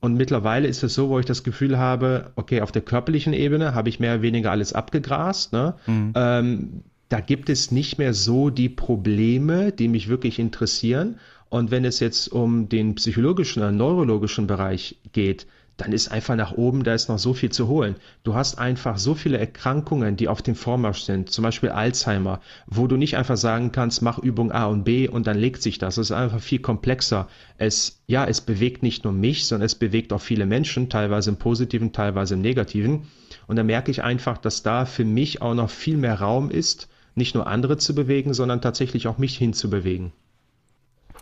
Und 0.00 0.14
mittlerweile 0.14 0.68
ist 0.68 0.84
es 0.84 0.94
so, 0.94 1.08
wo 1.08 1.18
ich 1.18 1.26
das 1.26 1.42
Gefühl 1.42 1.78
habe, 1.78 2.30
okay, 2.36 2.60
auf 2.60 2.70
der 2.70 2.82
körperlichen 2.82 3.32
Ebene 3.32 3.74
habe 3.74 3.88
ich 3.88 3.98
mehr 3.98 4.14
oder 4.14 4.22
weniger 4.22 4.52
alles 4.52 4.72
abgegrast. 4.72 5.52
Ne? 5.52 5.74
Mhm. 5.86 6.12
Ähm, 6.14 6.84
da 7.08 7.20
gibt 7.20 7.48
es 7.48 7.70
nicht 7.70 7.98
mehr 7.98 8.12
so 8.14 8.50
die 8.50 8.68
Probleme, 8.68 9.72
die 9.72 9.88
mich 9.88 10.08
wirklich 10.08 10.38
interessieren. 10.38 11.18
Und 11.48 11.70
wenn 11.70 11.84
es 11.84 12.00
jetzt 12.00 12.28
um 12.28 12.68
den 12.68 12.94
psychologischen 12.96 13.62
oder 13.62 13.72
neurologischen 13.72 14.46
Bereich 14.46 14.98
geht, 15.12 15.46
dann 15.78 15.92
ist 15.92 16.08
einfach 16.08 16.34
nach 16.34 16.52
oben, 16.52 16.82
da 16.82 16.92
ist 16.92 17.08
noch 17.08 17.20
so 17.20 17.32
viel 17.32 17.50
zu 17.50 17.68
holen. 17.68 17.94
Du 18.24 18.34
hast 18.34 18.58
einfach 18.58 18.98
so 18.98 19.14
viele 19.14 19.38
Erkrankungen, 19.38 20.16
die 20.16 20.26
auf 20.26 20.42
dem 20.42 20.56
Vormarsch 20.56 21.02
sind, 21.02 21.30
zum 21.30 21.44
Beispiel 21.44 21.68
Alzheimer, 21.70 22.40
wo 22.66 22.88
du 22.88 22.96
nicht 22.96 23.16
einfach 23.16 23.36
sagen 23.36 23.70
kannst, 23.70 24.02
mach 24.02 24.18
Übung 24.18 24.50
A 24.50 24.66
und 24.66 24.82
B 24.82 25.08
und 25.08 25.28
dann 25.28 25.38
legt 25.38 25.62
sich 25.62 25.78
das. 25.78 25.96
Es 25.96 26.10
ist 26.10 26.16
einfach 26.16 26.40
viel 26.40 26.58
komplexer. 26.58 27.28
Es, 27.58 28.02
ja, 28.08 28.24
es 28.24 28.40
bewegt 28.40 28.82
nicht 28.82 29.04
nur 29.04 29.12
mich, 29.12 29.46
sondern 29.46 29.66
es 29.66 29.76
bewegt 29.76 30.12
auch 30.12 30.20
viele 30.20 30.46
Menschen, 30.46 30.90
teilweise 30.90 31.30
im 31.30 31.36
Positiven, 31.36 31.92
teilweise 31.92 32.34
im 32.34 32.40
Negativen. 32.40 33.06
Und 33.46 33.54
da 33.54 33.62
merke 33.62 33.92
ich 33.92 34.02
einfach, 34.02 34.36
dass 34.36 34.64
da 34.64 34.84
für 34.84 35.04
mich 35.04 35.42
auch 35.42 35.54
noch 35.54 35.70
viel 35.70 35.96
mehr 35.96 36.18
Raum 36.18 36.50
ist, 36.50 36.88
nicht 37.18 37.34
nur 37.34 37.46
andere 37.46 37.76
zu 37.76 37.94
bewegen, 37.94 38.32
sondern 38.32 38.62
tatsächlich 38.62 39.06
auch 39.08 39.18
mich 39.18 39.36
hinzubewegen 39.36 40.12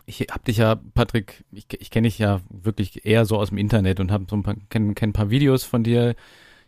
ich 0.06 0.20
hab 0.30 0.44
dich 0.44 0.58
ja, 0.58 0.76
Patrick, 0.94 1.44
ich, 1.52 1.66
ich 1.78 1.90
kenne 1.90 2.06
dich 2.06 2.18
ja 2.18 2.40
wirklich 2.48 3.04
eher 3.04 3.26
so 3.26 3.36
aus 3.36 3.48
dem 3.48 3.58
Internet 3.58 4.00
und 4.00 4.12
habe 4.12 4.26
so 4.30 4.36
ein 4.36 4.42
paar, 4.44 4.54
kenn, 4.70 4.94
kenn 4.94 5.10
ein 5.10 5.12
paar 5.12 5.30
Videos 5.30 5.64
von 5.64 5.82
dir. 5.82 6.14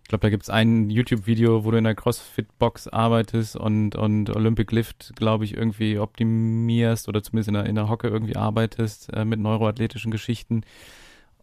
Ich 0.03 0.09
glaube, 0.09 0.23
da 0.23 0.31
gibt's 0.31 0.51
ein 0.51 0.91
YouTube-Video, 0.91 1.65
wo 1.65 1.71
du 1.71 1.79
in 1.79 1.85
der 1.85 1.95
CrossFit-Box 1.95 2.89
arbeitest 2.89 3.57
und, 3.57 3.95
und 3.95 4.35
Olympic 4.35 4.75
Lift, 4.75 5.13
glaube 5.17 5.45
ich, 5.45 5.55
irgendwie 5.55 5.99
optimierst 5.99 7.09
oder 7.09 7.23
zumindest 7.23 7.49
in 7.49 7.55
der, 7.55 7.67
in 7.67 7.75
der 7.77 7.89
Hocke 7.89 8.09
irgendwie 8.09 8.37
arbeitest 8.37 9.13
äh, 9.13 9.25
mit 9.25 9.39
neuroathletischen 9.39 10.11
Geschichten. 10.11 10.63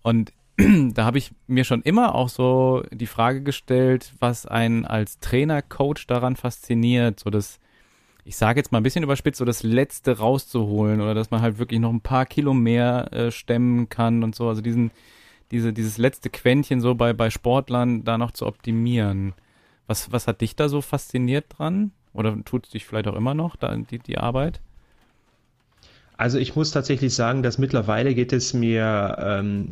Und 0.01 0.33
da 0.57 1.05
habe 1.05 1.17
ich 1.17 1.31
mir 1.47 1.63
schon 1.63 1.81
immer 1.81 2.15
auch 2.15 2.29
so 2.29 2.83
die 2.91 3.07
Frage 3.07 3.41
gestellt, 3.41 4.13
was 4.19 4.45
einen 4.45 4.85
als 4.85 5.19
Trainer, 5.19 5.61
Coach 5.61 6.07
daran 6.07 6.35
fasziniert, 6.35 7.19
so 7.19 7.29
das 7.29 7.59
ich 8.25 8.37
sage 8.37 8.59
jetzt 8.59 8.71
mal 8.71 8.79
ein 8.79 8.83
bisschen 8.83 9.03
überspitzt, 9.03 9.37
so 9.37 9.45
das 9.45 9.61
Letzte 9.61 10.17
rauszuholen 10.17 10.99
oder 10.99 11.13
dass 11.13 11.29
man 11.29 11.41
halt 11.41 11.59
wirklich 11.59 11.79
noch 11.79 11.93
ein 11.93 12.01
paar 12.01 12.25
Kilo 12.25 12.55
mehr 12.55 13.13
äh, 13.13 13.31
stemmen 13.31 13.87
kann 13.87 14.23
und 14.23 14.33
so. 14.33 14.49
Also 14.49 14.61
diesen, 14.61 14.89
diese, 15.51 15.71
dieses 15.71 15.99
letzte 15.99 16.31
Quäntchen 16.31 16.81
so 16.81 16.95
bei, 16.95 17.13
bei 17.13 17.29
Sportlern 17.29 18.03
da 18.03 18.17
noch 18.17 18.31
zu 18.31 18.47
optimieren. 18.47 19.33
Was, 19.85 20.11
was 20.11 20.27
hat 20.27 20.41
dich 20.41 20.55
da 20.55 20.69
so 20.69 20.81
fasziniert 20.81 21.45
dran? 21.49 21.91
Oder 22.13 22.35
tut 22.43 22.65
es 22.65 22.71
dich 22.71 22.85
vielleicht 22.85 23.07
auch 23.07 23.15
immer 23.15 23.35
noch, 23.35 23.55
da, 23.55 23.75
die, 23.75 23.99
die 23.99 24.17
Arbeit? 24.17 24.59
Also 26.17 26.39
ich 26.39 26.55
muss 26.55 26.71
tatsächlich 26.71 27.13
sagen, 27.13 27.43
dass 27.43 27.59
mittlerweile 27.59 28.15
geht 28.15 28.33
es 28.33 28.55
mir 28.55 29.17
ähm, 29.19 29.69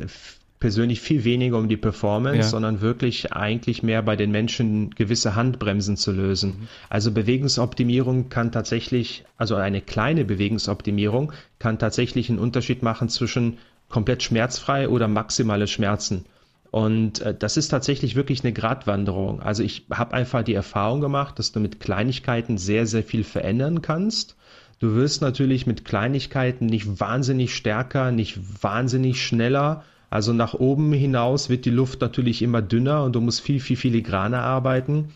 persönlich 0.64 1.02
viel 1.02 1.24
weniger 1.24 1.58
um 1.58 1.68
die 1.68 1.76
Performance, 1.76 2.38
ja. 2.38 2.44
sondern 2.44 2.80
wirklich 2.80 3.34
eigentlich 3.34 3.82
mehr 3.82 4.00
bei 4.00 4.16
den 4.16 4.30
Menschen 4.30 4.94
gewisse 4.94 5.34
Handbremsen 5.34 5.98
zu 5.98 6.10
lösen. 6.10 6.54
Mhm. 6.58 6.68
Also 6.88 7.12
Bewegungsoptimierung 7.12 8.30
kann 8.30 8.50
tatsächlich, 8.50 9.26
also 9.36 9.56
eine 9.56 9.82
kleine 9.82 10.24
Bewegungsoptimierung 10.24 11.34
kann 11.58 11.78
tatsächlich 11.78 12.30
einen 12.30 12.38
Unterschied 12.38 12.82
machen 12.82 13.10
zwischen 13.10 13.58
komplett 13.90 14.22
schmerzfrei 14.22 14.88
oder 14.88 15.06
maximale 15.06 15.66
Schmerzen. 15.66 16.24
Und 16.70 17.20
äh, 17.20 17.34
das 17.38 17.58
ist 17.58 17.68
tatsächlich 17.68 18.14
wirklich 18.14 18.42
eine 18.42 18.54
Gratwanderung. 18.54 19.42
Also 19.42 19.62
ich 19.62 19.84
habe 19.90 20.14
einfach 20.14 20.44
die 20.44 20.54
Erfahrung 20.54 21.02
gemacht, 21.02 21.38
dass 21.38 21.52
du 21.52 21.60
mit 21.60 21.78
Kleinigkeiten 21.78 22.56
sehr, 22.56 22.86
sehr 22.86 23.02
viel 23.02 23.22
verändern 23.22 23.82
kannst. 23.82 24.34
Du 24.78 24.94
wirst 24.94 25.20
natürlich 25.20 25.66
mit 25.66 25.84
Kleinigkeiten 25.84 26.64
nicht 26.64 27.00
wahnsinnig 27.00 27.54
stärker, 27.54 28.12
nicht 28.12 28.38
wahnsinnig 28.62 29.22
schneller, 29.22 29.84
also 30.14 30.32
nach 30.32 30.54
oben 30.54 30.92
hinaus 30.92 31.50
wird 31.50 31.64
die 31.64 31.70
Luft 31.70 32.00
natürlich 32.00 32.40
immer 32.40 32.62
dünner 32.62 33.02
und 33.02 33.16
du 33.16 33.20
musst 33.20 33.40
viel, 33.40 33.58
viel 33.58 33.76
filigraner 33.76 34.42
arbeiten. 34.42 35.08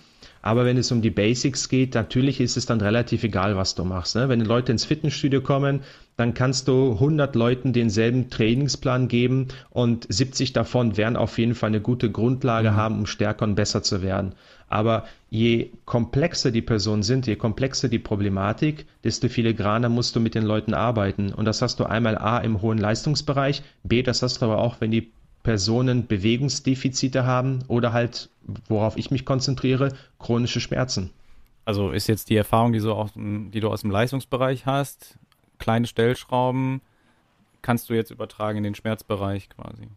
Aber 0.43 0.65
wenn 0.65 0.77
es 0.77 0.91
um 0.91 1.03
die 1.03 1.11
Basics 1.11 1.69
geht, 1.69 1.95
natürlich 1.95 2.41
ist 2.41 2.57
es 2.57 2.67
dann 2.67 2.81
relativ 2.81 3.23
egal, 3.23 3.57
was 3.57 3.77
du 3.77 3.85
machst. 3.85 4.17
Ne? 4.17 4.29
Wenn 4.29 4.41
Leute 4.41 4.73
ins 4.73 4.85
Fitnessstudio 4.85 5.41
kommen, 5.41 5.83
dann 6.17 6.35
kannst 6.35 6.67
du 6.67 6.95
100 6.95 7.37
Leuten 7.37 7.73
denselben 7.73 8.29
Trainingsplan 8.29 9.07
geben 9.07 9.47
und 9.71 10.05
70 10.09 10.53
davon 10.53 10.97
werden 10.97 11.17
auf 11.17 11.39
jeden 11.39 11.55
Fall 11.55 11.69
eine 11.69 11.81
gute 11.81 12.11
Grundlage 12.11 12.73
mhm. 12.73 12.77
haben, 12.77 12.99
um 12.99 13.07
stärker 13.07 13.45
und 13.45 13.55
besser 13.55 13.85
zu 13.85 14.03
werden. 14.03 14.33
Aber 14.69 15.05
je 15.31 15.71
komplexer 15.85 16.51
die 16.51 16.63
Personen 16.63 17.03
sind, 17.03 17.27
je 17.27 17.37
komplexer 17.37 17.89
die 17.89 17.99
Problematik, 17.99 18.87
desto 19.05 19.29
filigraner 19.29 19.89
musst 19.89 20.15
du 20.15 20.21
mit 20.21 20.35
den 20.35 20.45
Leuten 20.45 20.75
arbeiten. 20.75 21.33
Und 21.33 21.47
das 21.47 21.63
hast 21.63 21.81
du 21.81 21.85
einmal 21.85 22.19
A 22.19 22.39
im 22.39 22.61
hohen 22.61 22.79
Leistungsbereich, 22.79 23.63
B, 23.83 24.03
das 24.03 24.23
hast 24.23 24.41
du 24.41 24.47
aber 24.47 24.59
auch, 24.59 24.81
wenn 24.81 24.91
die 24.91 25.11
Personen 25.43 26.07
Bewegungsdefizite 26.07 27.25
haben 27.25 27.65
oder 27.69 27.93
halt, 27.93 28.29
worauf 28.69 28.97
ich 28.97 29.11
mich 29.11 29.25
konzentriere, 29.25 29.95
chronische 30.19 30.61
Schmerzen. 30.61 31.11
Also 31.65 31.91
ist 31.91 32.07
jetzt 32.07 32.29
die 32.31 32.37
Erfahrung, 32.37 32.73
die, 32.73 32.81
so 32.81 32.95
aus, 32.95 33.11
die 33.15 33.61
du 33.61 33.69
aus 33.69 33.83
dem 33.83 33.91
Leistungsbereich 33.91 34.67
hast, 34.67 35.19
kleine 35.59 35.87
Stellschrauben, 35.87 36.81
kannst 37.63 37.89
du 37.89 37.95
jetzt 37.95 38.11
übertragen 38.11 38.59
in 38.59 38.65
den 38.65 38.75
Schmerzbereich 38.75 39.49
quasi. 39.49 39.89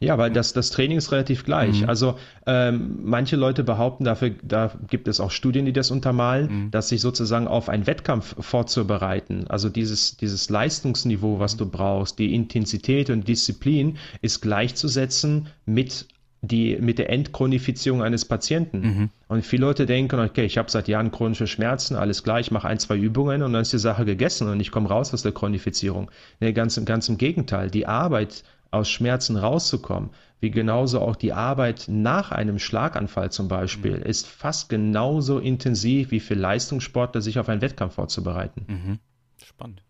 Ja, 0.00 0.18
weil 0.18 0.30
das, 0.30 0.52
das 0.52 0.70
Training 0.70 0.98
ist 0.98 1.12
relativ 1.12 1.44
gleich. 1.44 1.82
Mhm. 1.82 1.88
Also 1.88 2.18
ähm, 2.46 3.00
manche 3.02 3.36
Leute 3.36 3.64
behaupten, 3.64 4.04
dafür, 4.04 4.30
da 4.42 4.72
gibt 4.88 5.08
es 5.08 5.20
auch 5.20 5.30
Studien, 5.30 5.66
die 5.66 5.72
das 5.72 5.90
untermalen, 5.90 6.64
mhm. 6.64 6.70
dass 6.70 6.88
sich 6.88 7.00
sozusagen 7.00 7.48
auf 7.48 7.68
einen 7.68 7.86
Wettkampf 7.86 8.34
vorzubereiten, 8.38 9.46
also 9.48 9.68
dieses, 9.68 10.16
dieses 10.16 10.50
Leistungsniveau, 10.50 11.38
was 11.38 11.56
du 11.56 11.68
brauchst, 11.68 12.18
die 12.18 12.34
Intensität 12.34 13.10
und 13.10 13.26
Disziplin, 13.26 13.98
ist 14.22 14.40
gleichzusetzen 14.40 15.48
mit 15.66 16.06
die 16.40 16.78
mit 16.80 16.98
der 16.98 17.10
Entchronifizierung 17.10 18.02
eines 18.02 18.24
Patienten. 18.24 18.80
Mhm. 18.80 19.10
Und 19.26 19.44
viele 19.44 19.66
Leute 19.66 19.86
denken, 19.86 20.20
okay, 20.20 20.44
ich 20.44 20.56
habe 20.56 20.70
seit 20.70 20.86
Jahren 20.86 21.10
chronische 21.10 21.46
Schmerzen, 21.46 21.96
alles 21.96 22.22
klar, 22.22 22.38
ich 22.38 22.50
mache 22.50 22.68
ein, 22.68 22.78
zwei 22.78 22.96
Übungen 22.96 23.42
und 23.42 23.52
dann 23.52 23.62
ist 23.62 23.72
die 23.72 23.78
Sache 23.78 24.04
gegessen 24.04 24.48
und 24.48 24.60
ich 24.60 24.70
komme 24.70 24.88
raus 24.88 25.12
aus 25.12 25.22
der 25.22 25.32
Chronifizierung. 25.32 26.10
Nee, 26.40 26.52
ganz, 26.52 26.80
ganz 26.84 27.08
im 27.08 27.18
Gegenteil. 27.18 27.70
Die 27.70 27.86
Arbeit 27.86 28.44
aus 28.70 28.88
Schmerzen 28.90 29.36
rauszukommen, 29.36 30.10
wie 30.40 30.50
genauso 30.50 31.00
auch 31.00 31.16
die 31.16 31.32
Arbeit 31.32 31.86
nach 31.88 32.30
einem 32.30 32.58
Schlaganfall 32.58 33.32
zum 33.32 33.48
Beispiel, 33.48 33.96
mhm. 33.96 34.02
ist 34.02 34.26
fast 34.26 34.68
genauso 34.68 35.38
intensiv 35.38 36.10
wie 36.10 36.20
für 36.20 36.34
Leistungssportler, 36.34 37.20
sich 37.20 37.38
auf 37.38 37.48
einen 37.48 37.60
Wettkampf 37.60 37.94
vorzubereiten. 37.94 38.64
Mhm. 38.68 38.98
Spannend. 39.44 39.82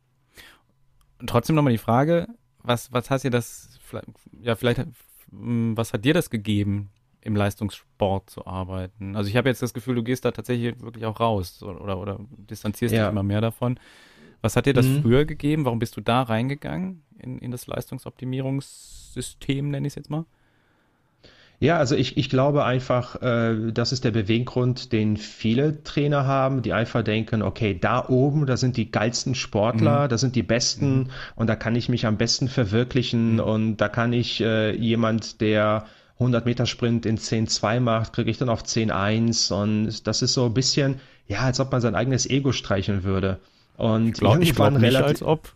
Und 1.20 1.28
trotzdem 1.28 1.56
nochmal 1.56 1.72
die 1.72 1.78
Frage, 1.78 2.28
was, 2.62 2.92
was 2.92 3.10
hast 3.10 3.24
dir 3.24 3.30
das, 3.30 3.78
ja, 4.40 4.54
vielleicht, 4.54 4.86
hm, 5.30 5.76
was 5.76 5.92
hat 5.92 6.04
dir 6.04 6.14
das 6.14 6.30
gegeben, 6.30 6.90
im 7.20 7.36
Leistungssport 7.36 8.30
zu 8.30 8.46
arbeiten? 8.46 9.16
Also 9.16 9.28
ich 9.28 9.36
habe 9.36 9.48
jetzt 9.48 9.60
das 9.60 9.74
Gefühl, 9.74 9.96
du 9.96 10.02
gehst 10.02 10.24
da 10.24 10.30
tatsächlich 10.30 10.80
wirklich 10.80 11.04
auch 11.04 11.20
raus 11.20 11.62
oder, 11.62 11.80
oder, 11.80 11.98
oder 11.98 12.20
distanzierst 12.30 12.94
ja. 12.94 13.04
dich 13.04 13.12
immer 13.12 13.22
mehr 13.22 13.40
davon. 13.40 13.78
Was 14.42 14.56
hat 14.56 14.66
dir 14.66 14.74
das 14.74 14.86
mhm. 14.86 15.02
früher 15.02 15.24
gegeben? 15.24 15.64
Warum 15.64 15.78
bist 15.78 15.96
du 15.96 16.00
da 16.00 16.22
reingegangen 16.22 17.02
in, 17.18 17.38
in 17.38 17.50
das 17.50 17.66
Leistungsoptimierungssystem, 17.66 19.70
nenne 19.70 19.86
ich 19.86 19.92
es 19.92 19.96
jetzt 19.96 20.10
mal? 20.10 20.24
Ja, 21.60 21.78
also 21.78 21.96
ich, 21.96 22.16
ich 22.16 22.30
glaube 22.30 22.64
einfach, 22.64 23.20
äh, 23.20 23.72
das 23.72 23.90
ist 23.90 24.04
der 24.04 24.12
Beweggrund, 24.12 24.92
den 24.92 25.16
viele 25.16 25.82
Trainer 25.82 26.24
haben, 26.24 26.62
die 26.62 26.72
einfach 26.72 27.02
denken, 27.02 27.42
okay, 27.42 27.76
da 27.76 28.08
oben, 28.08 28.46
da 28.46 28.56
sind 28.56 28.76
die 28.76 28.92
geilsten 28.92 29.34
Sportler, 29.34 30.04
mhm. 30.04 30.08
da 30.08 30.18
sind 30.18 30.36
die 30.36 30.44
Besten 30.44 30.98
mhm. 30.98 31.06
und 31.34 31.48
da 31.48 31.56
kann 31.56 31.74
ich 31.74 31.88
mich 31.88 32.06
am 32.06 32.16
besten 32.16 32.46
verwirklichen 32.46 33.34
mhm. 33.34 33.40
und 33.40 33.76
da 33.78 33.88
kann 33.88 34.12
ich 34.12 34.40
äh, 34.40 34.72
jemand, 34.76 35.40
der 35.40 35.86
100 36.20 36.46
Meter 36.46 36.66
Sprint 36.66 37.06
in 37.06 37.18
10.2 37.18 37.80
macht, 37.80 38.12
kriege 38.12 38.30
ich 38.30 38.38
dann 38.38 38.48
auf 38.48 38.62
10.1 38.62 39.52
und 39.52 40.06
das 40.06 40.22
ist 40.22 40.34
so 40.34 40.46
ein 40.46 40.54
bisschen, 40.54 41.00
ja, 41.26 41.40
als 41.40 41.58
ob 41.58 41.72
man 41.72 41.80
sein 41.80 41.96
eigenes 41.96 42.30
Ego 42.30 42.52
streicheln 42.52 43.02
würde. 43.02 43.40
Und 43.78 44.08
ich 44.08 44.14
glaube 44.14 44.44
glaub 44.44 44.72
nicht, 44.72 44.96
als 44.96 45.22
ob. 45.22 45.52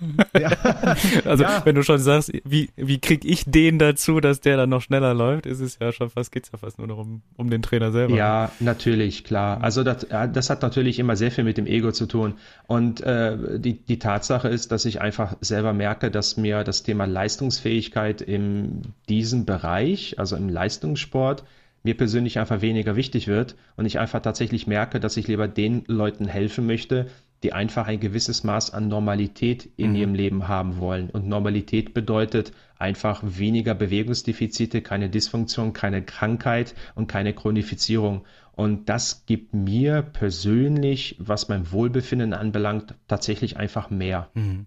ja. 0.38 0.48
also 1.26 1.44
ja. 1.44 1.60
wenn 1.64 1.74
du 1.74 1.82
schon 1.82 1.98
sagst, 1.98 2.32
wie, 2.42 2.70
wie 2.74 2.98
krieg 2.98 3.22
ich 3.22 3.44
den 3.44 3.78
dazu, 3.78 4.18
dass 4.20 4.40
der 4.40 4.56
dann 4.56 4.70
noch 4.70 4.80
schneller 4.80 5.12
läuft, 5.12 5.44
ist 5.44 5.60
es 5.60 5.78
ja 5.78 5.92
schon 5.92 6.08
fast, 6.08 6.32
geht's 6.32 6.50
ja 6.50 6.56
fast 6.58 6.78
nur 6.78 6.86
noch 6.86 6.96
um, 6.96 7.20
um 7.36 7.50
den 7.50 7.60
Trainer 7.60 7.92
selber. 7.92 8.16
Ja, 8.16 8.50
natürlich, 8.60 9.24
klar. 9.24 9.62
Also 9.62 9.84
das, 9.84 10.06
das 10.08 10.48
hat 10.48 10.62
natürlich 10.62 10.98
immer 10.98 11.16
sehr 11.16 11.30
viel 11.30 11.44
mit 11.44 11.58
dem 11.58 11.66
Ego 11.66 11.92
zu 11.92 12.06
tun. 12.06 12.36
Und 12.66 13.02
äh, 13.02 13.60
die, 13.60 13.74
die 13.74 13.98
Tatsache 13.98 14.48
ist, 14.48 14.72
dass 14.72 14.86
ich 14.86 15.02
einfach 15.02 15.36
selber 15.42 15.74
merke, 15.74 16.10
dass 16.10 16.38
mir 16.38 16.64
das 16.64 16.82
Thema 16.82 17.04
Leistungsfähigkeit 17.04 18.22
in 18.22 18.94
diesem 19.10 19.44
Bereich, 19.44 20.18
also 20.18 20.34
im 20.34 20.48
Leistungssport, 20.48 21.44
mir 21.82 21.94
persönlich 21.94 22.38
einfach 22.38 22.62
weniger 22.62 22.96
wichtig 22.96 23.28
wird 23.28 23.54
und 23.76 23.84
ich 23.84 23.98
einfach 23.98 24.20
tatsächlich 24.20 24.66
merke, 24.66 24.98
dass 24.98 25.16
ich 25.16 25.28
lieber 25.28 25.46
den 25.46 25.84
Leuten 25.86 26.26
helfen 26.26 26.66
möchte, 26.66 27.06
die 27.42 27.52
einfach 27.52 27.86
ein 27.86 28.00
gewisses 28.00 28.44
Maß 28.44 28.72
an 28.72 28.88
Normalität 28.88 29.68
in 29.76 29.90
mhm. 29.90 29.96
ihrem 29.96 30.14
Leben 30.14 30.48
haben 30.48 30.78
wollen. 30.78 31.10
Und 31.10 31.28
Normalität 31.28 31.94
bedeutet 31.94 32.52
einfach 32.78 33.22
weniger 33.24 33.74
Bewegungsdefizite, 33.74 34.82
keine 34.82 35.10
Dysfunktion, 35.10 35.72
keine 35.72 36.02
Krankheit 36.02 36.74
und 36.94 37.08
keine 37.08 37.34
Chronifizierung. 37.34 38.24
Und 38.52 38.88
das 38.88 39.26
gibt 39.26 39.52
mir 39.52 40.02
persönlich, 40.02 41.16
was 41.18 41.48
mein 41.48 41.70
Wohlbefinden 41.72 42.32
anbelangt, 42.32 42.94
tatsächlich 43.06 43.58
einfach 43.58 43.90
mehr. 43.90 44.30
Mhm. 44.34 44.66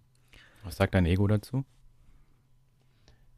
Was 0.63 0.77
sagt 0.77 0.93
dein 0.93 1.05
Ego 1.05 1.27
dazu? 1.27 1.65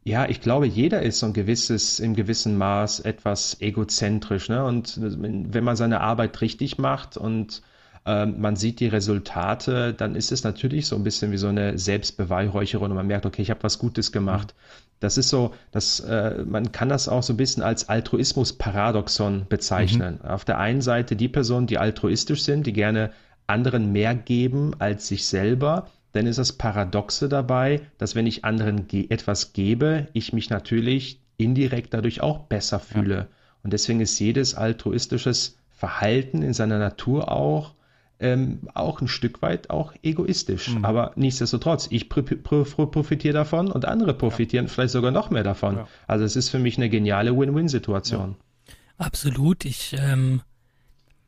Ja, 0.04 0.28
ich 0.28 0.40
glaube, 0.40 0.66
jeder 0.66 1.02
ist 1.02 1.20
so 1.20 1.26
ein 1.26 1.32
gewisses, 1.32 2.00
im 2.00 2.14
gewissen 2.14 2.58
Maß 2.58 3.00
etwas 3.00 3.60
egozentrisch. 3.60 4.48
Ne? 4.48 4.64
Und 4.64 4.98
wenn 5.00 5.64
man 5.64 5.76
seine 5.76 6.00
Arbeit 6.00 6.40
richtig 6.40 6.76
macht 6.78 7.16
und 7.16 7.62
ähm, 8.04 8.40
man 8.40 8.56
sieht 8.56 8.80
die 8.80 8.88
Resultate, 8.88 9.94
dann 9.94 10.16
ist 10.16 10.32
es 10.32 10.42
natürlich 10.42 10.86
so 10.86 10.96
ein 10.96 11.04
bisschen 11.04 11.30
wie 11.30 11.36
so 11.36 11.48
eine 11.48 11.78
Selbstbeweihräucherung 11.78 12.90
und 12.90 12.96
man 12.96 13.06
merkt, 13.06 13.26
okay, 13.26 13.42
ich 13.42 13.50
habe 13.50 13.62
was 13.62 13.78
Gutes 13.78 14.10
gemacht. 14.10 14.54
Das 14.98 15.18
ist 15.18 15.28
so, 15.28 15.54
dass 15.70 16.00
äh, 16.00 16.44
man 16.44 16.72
kann 16.72 16.88
das 16.88 17.08
auch 17.08 17.22
so 17.22 17.32
ein 17.32 17.36
bisschen 17.36 17.62
als 17.62 17.88
Altruismus-Paradoxon 17.88 19.46
bezeichnen. 19.48 20.18
Mhm. 20.22 20.28
Auf 20.28 20.44
der 20.44 20.58
einen 20.58 20.80
Seite 20.80 21.16
die 21.16 21.28
Personen, 21.28 21.66
die 21.66 21.78
altruistisch 21.78 22.42
sind, 22.42 22.66
die 22.66 22.72
gerne 22.72 23.10
anderen 23.46 23.92
mehr 23.92 24.14
geben 24.14 24.74
als 24.78 25.08
sich 25.08 25.26
selber, 25.26 25.88
dann 26.12 26.26
ist 26.26 26.38
das 26.38 26.52
Paradoxe 26.52 27.28
dabei, 27.28 27.80
dass 27.98 28.14
wenn 28.14 28.26
ich 28.26 28.44
anderen 28.44 28.86
ge 28.86 29.06
etwas 29.10 29.52
gebe, 29.52 30.08
ich 30.12 30.32
mich 30.32 30.50
natürlich 30.50 31.20
indirekt 31.36 31.94
dadurch 31.94 32.20
auch 32.20 32.40
besser 32.40 32.78
fühle. 32.78 33.16
Ja. 33.16 33.26
Und 33.64 33.72
deswegen 33.72 34.00
ist 34.00 34.18
jedes 34.18 34.54
altruistisches 34.54 35.56
Verhalten 35.70 36.42
in 36.42 36.52
seiner 36.52 36.78
Natur 36.78 37.30
auch 37.30 37.74
ähm, 38.22 38.60
auch 38.72 39.00
ein 39.00 39.08
Stück 39.08 39.42
weit 39.42 39.68
auch 39.70 39.92
egoistisch. 40.02 40.70
Mhm. 40.70 40.84
Aber 40.84 41.12
nichtsdestotrotz, 41.16 41.88
ich 41.90 42.08
profitiere 42.08 43.34
davon 43.34 43.70
und 43.70 43.84
andere 43.84 44.14
profitieren 44.14 44.66
ja. 44.66 44.72
vielleicht 44.72 44.92
sogar 44.92 45.10
noch 45.10 45.30
mehr 45.30 45.42
davon. 45.42 45.76
Ja. 45.76 45.88
Also 46.06 46.24
es 46.24 46.36
ist 46.36 46.48
für 46.48 46.58
mich 46.58 46.76
eine 46.76 46.88
geniale 46.88 47.36
Win-Win-Situation. 47.36 48.36
Ja. 48.38 48.74
Absolut. 48.98 49.64
Ich 49.64 49.96
ähm, 49.98 50.42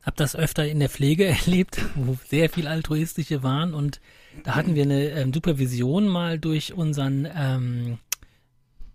habe 0.01 0.15
das 0.15 0.35
öfter 0.35 0.65
in 0.65 0.79
der 0.79 0.89
Pflege 0.89 1.25
erlebt, 1.45 1.81
wo 1.95 2.17
sehr 2.27 2.49
viel 2.49 2.67
altruistische 2.67 3.43
waren 3.43 3.73
und 3.73 3.99
da 4.43 4.55
hatten 4.55 4.75
wir 4.75 4.83
eine 4.83 5.09
ähm, 5.09 5.33
Supervision 5.33 6.07
mal 6.07 6.39
durch 6.39 6.73
unseren 6.73 7.27
ähm, 7.33 7.97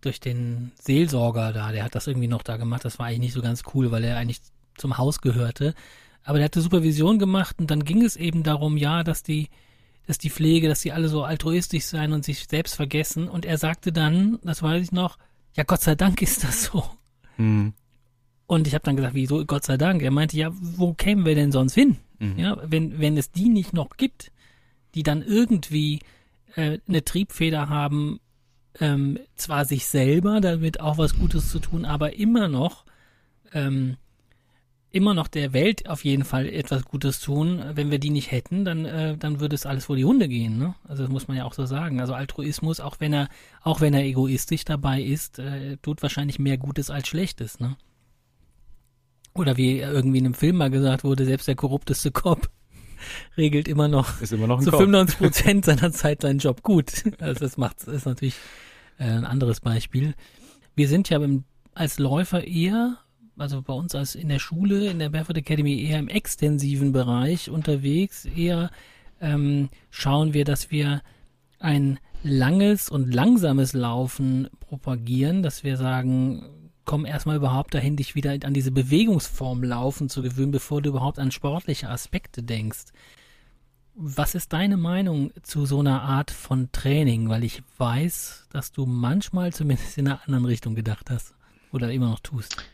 durch 0.01 0.21
den 0.21 0.73
Seelsorger 0.81 1.53
da, 1.53 1.73
der 1.73 1.85
hat 1.85 1.95
das 1.95 2.07
irgendwie 2.07 2.29
noch 2.29 2.43
da 2.43 2.57
gemacht. 2.57 2.85
Das 2.85 2.99
war 2.99 3.07
eigentlich 3.07 3.21
nicht 3.21 3.33
so 3.35 3.43
ganz 3.43 3.63
cool, 3.75 3.91
weil 3.91 4.05
er 4.05 4.17
eigentlich 4.17 4.41
zum 4.77 4.97
Haus 4.97 5.21
gehörte. 5.21 5.75
Aber 6.23 6.39
der 6.39 6.47
hatte 6.47 6.61
Supervision 6.61 7.19
gemacht 7.19 7.57
und 7.59 7.71
dann 7.71 7.85
ging 7.85 8.03
es 8.03 8.17
eben 8.17 8.43
darum, 8.43 8.77
ja, 8.77 9.03
dass 9.03 9.23
die, 9.23 9.49
dass 10.07 10.19
die 10.19 10.31
Pflege, 10.31 10.69
dass 10.69 10.81
die 10.81 10.93
alle 10.93 11.09
so 11.09 11.25
altruistisch 11.25 11.85
sein 11.85 12.13
und 12.13 12.25
sich 12.25 12.47
selbst 12.49 12.75
vergessen. 12.75 13.29
Und 13.29 13.45
er 13.45 13.59
sagte 13.59 13.93
dann, 13.93 14.39
das 14.43 14.63
weiß 14.63 14.83
ich 14.83 14.93
noch, 14.93 15.19
ja, 15.55 15.65
Gott 15.65 15.81
sei 15.81 15.95
Dank 15.95 16.23
ist 16.23 16.45
das 16.45 16.65
so. 16.65 16.85
Mhm. 17.37 17.73
Und 18.47 18.67
ich 18.67 18.75
habe 18.75 18.85
dann 18.85 18.97
gesagt, 18.97 19.15
wieso 19.15 19.45
Gott 19.45 19.65
sei 19.65 19.77
Dank? 19.77 20.03
Er 20.03 20.11
meinte, 20.11 20.37
ja, 20.37 20.51
wo 20.53 20.93
kämen 20.93 21.25
wir 21.25 21.35
denn 21.35 21.53
sonst 21.53 21.75
hin? 21.75 21.99
Mhm. 22.19 22.39
Ja, 22.39 22.57
wenn, 22.65 22.99
wenn 22.99 23.17
es 23.17 23.31
die 23.31 23.49
nicht 23.49 23.73
noch 23.73 23.97
gibt, 23.97 24.33
die 24.95 25.03
dann 25.03 25.23
irgendwie 25.23 26.01
äh, 26.57 26.79
eine 26.89 27.05
Triebfeder 27.05 27.69
haben, 27.69 28.21
ähm, 28.79 29.19
zwar 29.37 29.65
sich 29.65 29.87
selber 29.87 30.41
damit 30.41 30.81
auch 30.81 30.99
was 30.99 31.17
Gutes 31.17 31.51
zu 31.51 31.59
tun, 31.59 31.85
aber 31.85 32.15
immer 32.15 32.49
noch 32.49 32.85
ähm, 33.53 33.97
immer 34.93 35.15
noch 35.15 35.29
der 35.29 35.53
Welt 35.53 35.89
auf 35.89 36.05
jeden 36.05 36.25
Fall 36.25 36.49
etwas 36.49 36.85
Gutes 36.85 37.21
tun. 37.21 37.63
Wenn 37.75 37.91
wir 37.91 37.99
die 37.99 38.11
nicht 38.11 38.31
hätten, 38.31 38.65
dann, 38.65 38.85
äh, 38.85 39.17
dann 39.17 39.41
würde 39.41 39.55
es 39.55 39.67
alles 39.67 39.85
vor 39.85 39.97
die 39.97 40.05
Hunde 40.05 40.29
gehen. 40.29 40.59
Ne? 40.59 40.75
Also 40.89 41.05
das 41.05 41.13
muss 41.13 41.29
man 41.29 41.37
ja 41.37 41.45
auch 41.45 41.55
so 41.55 41.65
sagen. 41.67 42.01
Also 42.01 42.15
Altruismus, 42.15 42.81
auch 42.81 42.97
wenn 42.99 43.13
er, 43.13 43.29
auch 43.63 43.81
wenn 43.81 43.95
er 43.95 44.05
egoistisch 44.05 44.65
dabei 44.65 45.01
ist, 45.01 45.39
äh, 45.39 45.77
tut 45.79 46.03
wahrscheinlich 46.03 46.39
mehr 46.39 46.59
Gutes 46.59 46.91
als 46.91 47.09
Schlechtes. 47.09 47.61
Ne? 47.61 47.77
Oder 49.35 49.57
wie 49.57 49.79
irgendwie 49.79 50.19
in 50.19 50.27
einem 50.27 50.35
Film 50.35 50.57
mal 50.57 50.71
gesagt 50.71 51.05
wurde, 51.05 51.25
selbst 51.25 51.47
der 51.47 51.55
korrupteste 51.55 52.11
Cop 52.11 52.51
regelt 53.37 53.69
immer 53.69 53.87
noch, 53.87 54.21
ist 54.21 54.33
immer 54.33 54.49
noch 54.49 54.61
zu 54.61 54.73
95 54.73 55.19
Prozent 55.19 55.65
seiner 55.67 55.93
Zeit 55.93 56.23
seinen 56.23 56.39
Job 56.39 56.63
gut. 56.63 57.05
Also 57.21 57.41
das 57.41 57.57
macht, 57.57 57.85
ist 57.85 58.07
natürlich 58.07 58.37
äh, 58.99 59.05
ein 59.05 59.25
anderes 59.25 59.61
Beispiel. 59.61 60.15
Wir 60.75 60.89
sind 60.89 61.09
ja 61.11 61.19
beim, 61.21 61.45
als 61.75 62.01
Läufer 62.01 62.45
eher 62.45 62.99
also 63.41 63.63
bei 63.63 63.73
uns 63.73 63.95
als 63.95 64.15
in 64.15 64.29
der 64.29 64.39
Schule, 64.39 64.91
in 64.91 64.99
der 64.99 65.09
Barefoot 65.09 65.37
Academy 65.37 65.83
eher 65.83 65.99
im 65.99 66.09
extensiven 66.09 66.93
Bereich 66.93 67.51
unterwegs. 67.51 68.25
Eher 68.25 68.71
ähm, 69.21 69.71
schauen 69.91 70.35
wir, 70.35 70.45
dass 70.45 70.71
wir 70.71 71.03
ein 71.59 71.99
langes 72.23 72.89
und 72.89 73.15
langsames 73.15 73.73
Laufen 73.73 74.49
propagieren, 74.61 75.43
dass 75.43 75.65
wir 75.65 75.77
sagen, 75.77 76.71
komm 76.85 77.07
erstmal 77.07 77.37
überhaupt 77.37 77.75
dahin, 77.75 77.97
dich 77.97 78.15
wieder 78.15 78.37
an 78.45 78.55
diese 78.55 78.73
Bewegungsform 78.73 79.63
Laufen 79.63 80.09
zu 80.09 80.23
gewöhnen, 80.23 80.51
bevor 80.51 80.83
du 80.83 80.91
überhaupt 80.91 81.19
an 81.19 81.31
sportliche 81.31 81.89
Aspekte 81.89 82.43
denkst. 82.43 82.87
Was 83.95 84.35
ist 84.35 84.53
deine 84.53 84.77
Meinung 84.77 85.33
zu 85.43 85.67
so 85.67 85.81
einer 85.81 86.03
Art 86.03 86.31
von 86.31 86.73
Training? 86.73 87.29
Weil 87.29 87.45
ich 87.45 87.63
weiß, 87.79 88.49
dass 88.51 88.73
du 88.73 88.87
manchmal 88.87 89.53
zumindest 89.53 89.99
in 89.99 90.09
einer 90.09 90.21
anderen 90.25 90.47
Richtung 90.47 90.75
gedacht 90.75 91.11
hast 91.11 91.35
oder 91.73 91.93
immer 91.93 92.09
noch 92.11 92.21
tust. 92.21 92.65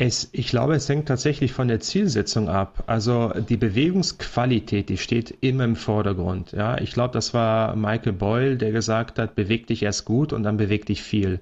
Es, 0.00 0.28
ich 0.30 0.46
glaube, 0.48 0.76
es 0.76 0.88
hängt 0.88 1.08
tatsächlich 1.08 1.52
von 1.52 1.66
der 1.66 1.80
Zielsetzung 1.80 2.48
ab. 2.48 2.84
Also 2.86 3.30
die 3.30 3.56
Bewegungsqualität, 3.56 4.88
die 4.88 4.96
steht 4.96 5.34
immer 5.40 5.64
im 5.64 5.74
Vordergrund. 5.74 6.52
Ja, 6.52 6.80
ich 6.80 6.92
glaube, 6.92 7.12
das 7.12 7.34
war 7.34 7.74
Michael 7.74 8.12
Boyle, 8.12 8.56
der 8.56 8.70
gesagt 8.70 9.18
hat, 9.18 9.34
beweg 9.34 9.66
dich 9.66 9.82
erst 9.82 10.04
gut 10.04 10.32
und 10.32 10.44
dann 10.44 10.56
beweg 10.56 10.86
dich 10.86 11.02
viel. 11.02 11.40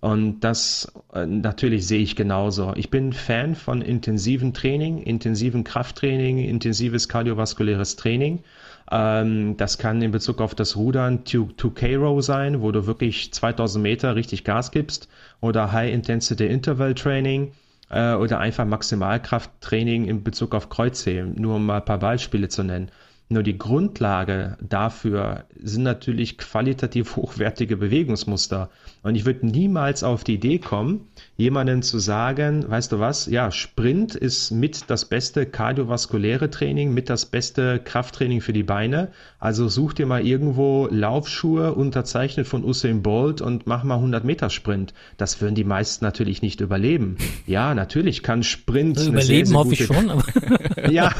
Und 0.00 0.40
das 0.40 0.92
äh, 1.14 1.26
natürlich 1.26 1.86
sehe 1.86 2.00
ich 2.00 2.16
genauso. 2.16 2.72
Ich 2.74 2.90
bin 2.90 3.12
Fan 3.12 3.54
von 3.54 3.82
intensiven 3.82 4.52
Training, 4.52 4.98
intensiven 4.98 5.62
Krafttraining, 5.62 6.38
intensives 6.38 7.08
kardiovaskuläres 7.08 7.94
Training. 7.94 8.42
Ähm, 8.90 9.56
das 9.56 9.78
kann 9.78 10.02
in 10.02 10.10
Bezug 10.10 10.40
auf 10.40 10.56
das 10.56 10.76
Rudern 10.76 11.20
2K 11.22 11.98
Row 11.98 12.20
sein, 12.20 12.62
wo 12.62 12.72
du 12.72 12.84
wirklich 12.88 13.32
2000 13.32 13.80
Meter 13.80 14.16
richtig 14.16 14.42
Gas 14.42 14.72
gibst 14.72 15.08
oder 15.40 15.70
High 15.70 15.94
Intensity 15.94 16.46
Interval 16.46 16.94
Training 16.94 17.52
äh, 17.92 18.14
oder 18.14 18.40
einfach 18.40 18.64
Maximalkrafttraining 18.64 20.06
in 20.06 20.24
Bezug 20.24 20.54
auf 20.54 20.68
Kreuzheben, 20.68 21.34
nur 21.40 21.56
um 21.56 21.66
mal 21.66 21.76
ein 21.76 21.84
paar 21.84 21.98
Beispiele 21.98 22.48
zu 22.48 22.64
nennen. 22.64 22.90
Nur 23.28 23.42
die 23.42 23.56
Grundlage 23.56 24.58
dafür 24.60 25.44
sind 25.58 25.84
natürlich 25.84 26.36
qualitativ 26.36 27.16
hochwertige 27.16 27.76
Bewegungsmuster. 27.76 28.68
Und 29.02 29.16
ich 29.16 29.24
würde 29.24 29.46
niemals 29.46 30.04
auf 30.04 30.22
die 30.22 30.34
Idee 30.34 30.58
kommen, 30.58 31.08
jemanden 31.36 31.82
zu 31.82 31.98
sagen, 31.98 32.68
weißt 32.68 32.92
du 32.92 33.00
was, 33.00 33.26
ja, 33.26 33.50
Sprint 33.50 34.14
ist 34.14 34.50
mit 34.52 34.90
das 34.90 35.06
beste 35.06 35.46
kardiovaskuläre 35.46 36.50
Training, 36.50 36.94
mit 36.94 37.10
das 37.10 37.26
beste 37.26 37.80
Krafttraining 37.80 38.40
für 38.40 38.52
die 38.52 38.62
Beine. 38.62 39.08
Also 39.40 39.68
such 39.68 39.94
dir 39.94 40.06
mal 40.06 40.24
irgendwo 40.24 40.88
Laufschuhe 40.90 41.74
unterzeichnet 41.74 42.46
von 42.46 42.64
Usain 42.64 43.02
Bolt 43.02 43.40
und 43.40 43.66
mach 43.66 43.82
mal 43.82 43.96
100 43.96 44.24
Meter 44.24 44.50
Sprint. 44.50 44.94
Das 45.16 45.40
würden 45.40 45.54
die 45.54 45.64
meisten 45.64 46.04
natürlich 46.04 46.42
nicht 46.42 46.60
überleben. 46.60 47.16
Ja, 47.46 47.74
natürlich 47.74 48.22
kann 48.22 48.42
Sprint. 48.42 48.98
Also 48.98 49.10
überleben 49.10 49.26
sehr, 49.26 49.46
sehr 49.46 49.58
hoffe 49.58 49.72
ich 49.72 49.84
schon. 49.84 50.22
Ja, 50.90 51.12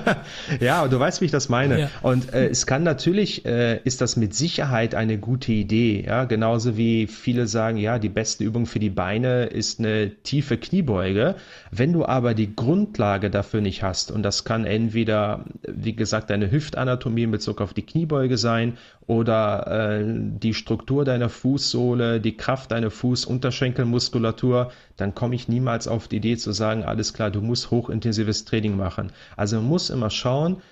ja, 0.60 0.88
du 0.88 0.98
weißt, 0.98 1.20
wie 1.20 1.26
ich 1.26 1.30
das 1.30 1.41
meine. 1.48 1.80
Ja. 1.80 1.90
Und 2.02 2.32
äh, 2.32 2.48
es 2.48 2.66
kann 2.66 2.82
natürlich, 2.82 3.44
äh, 3.44 3.80
ist 3.84 4.00
das 4.00 4.16
mit 4.16 4.34
Sicherheit 4.34 4.94
eine 4.94 5.18
gute 5.18 5.52
Idee. 5.52 6.04
Ja, 6.06 6.24
genauso 6.24 6.76
wie 6.76 7.06
viele 7.06 7.46
sagen, 7.46 7.76
ja, 7.76 7.98
die 7.98 8.08
beste 8.08 8.44
Übung 8.44 8.66
für 8.66 8.78
die 8.78 8.90
Beine 8.90 9.44
ist 9.44 9.78
eine 9.78 10.10
tiefe 10.22 10.56
Kniebeuge. 10.56 11.36
Wenn 11.70 11.92
du 11.92 12.04
aber 12.04 12.34
die 12.34 12.54
Grundlage 12.54 13.30
dafür 13.30 13.60
nicht 13.60 13.82
hast, 13.82 14.10
und 14.10 14.22
das 14.22 14.44
kann 14.44 14.64
entweder, 14.64 15.44
wie 15.66 15.94
gesagt, 15.94 16.30
deine 16.30 16.50
Hüftanatomie 16.50 17.24
in 17.24 17.30
Bezug 17.30 17.60
auf 17.60 17.74
die 17.74 17.82
Kniebeuge 17.82 18.36
sein 18.38 18.78
oder 19.06 19.98
äh, 19.98 20.04
die 20.06 20.54
Struktur 20.54 21.04
deiner 21.04 21.28
Fußsohle, 21.28 22.20
die 22.20 22.36
Kraft 22.36 22.70
deiner 22.72 22.90
Fuß-Unterschenkelmuskulatur, 22.90 24.70
dann 24.96 25.14
komme 25.14 25.34
ich 25.34 25.48
niemals 25.48 25.88
auf 25.88 26.08
die 26.08 26.16
Idee 26.16 26.36
zu 26.36 26.52
sagen, 26.52 26.84
alles 26.84 27.12
klar, 27.12 27.30
du 27.30 27.40
musst 27.40 27.70
hochintensives 27.70 28.44
Training 28.44 28.76
machen. 28.76 29.10
Also 29.36 29.56
man 29.56 29.66
muss 29.66 29.90
immer 29.90 30.10
schauen, 30.10 30.62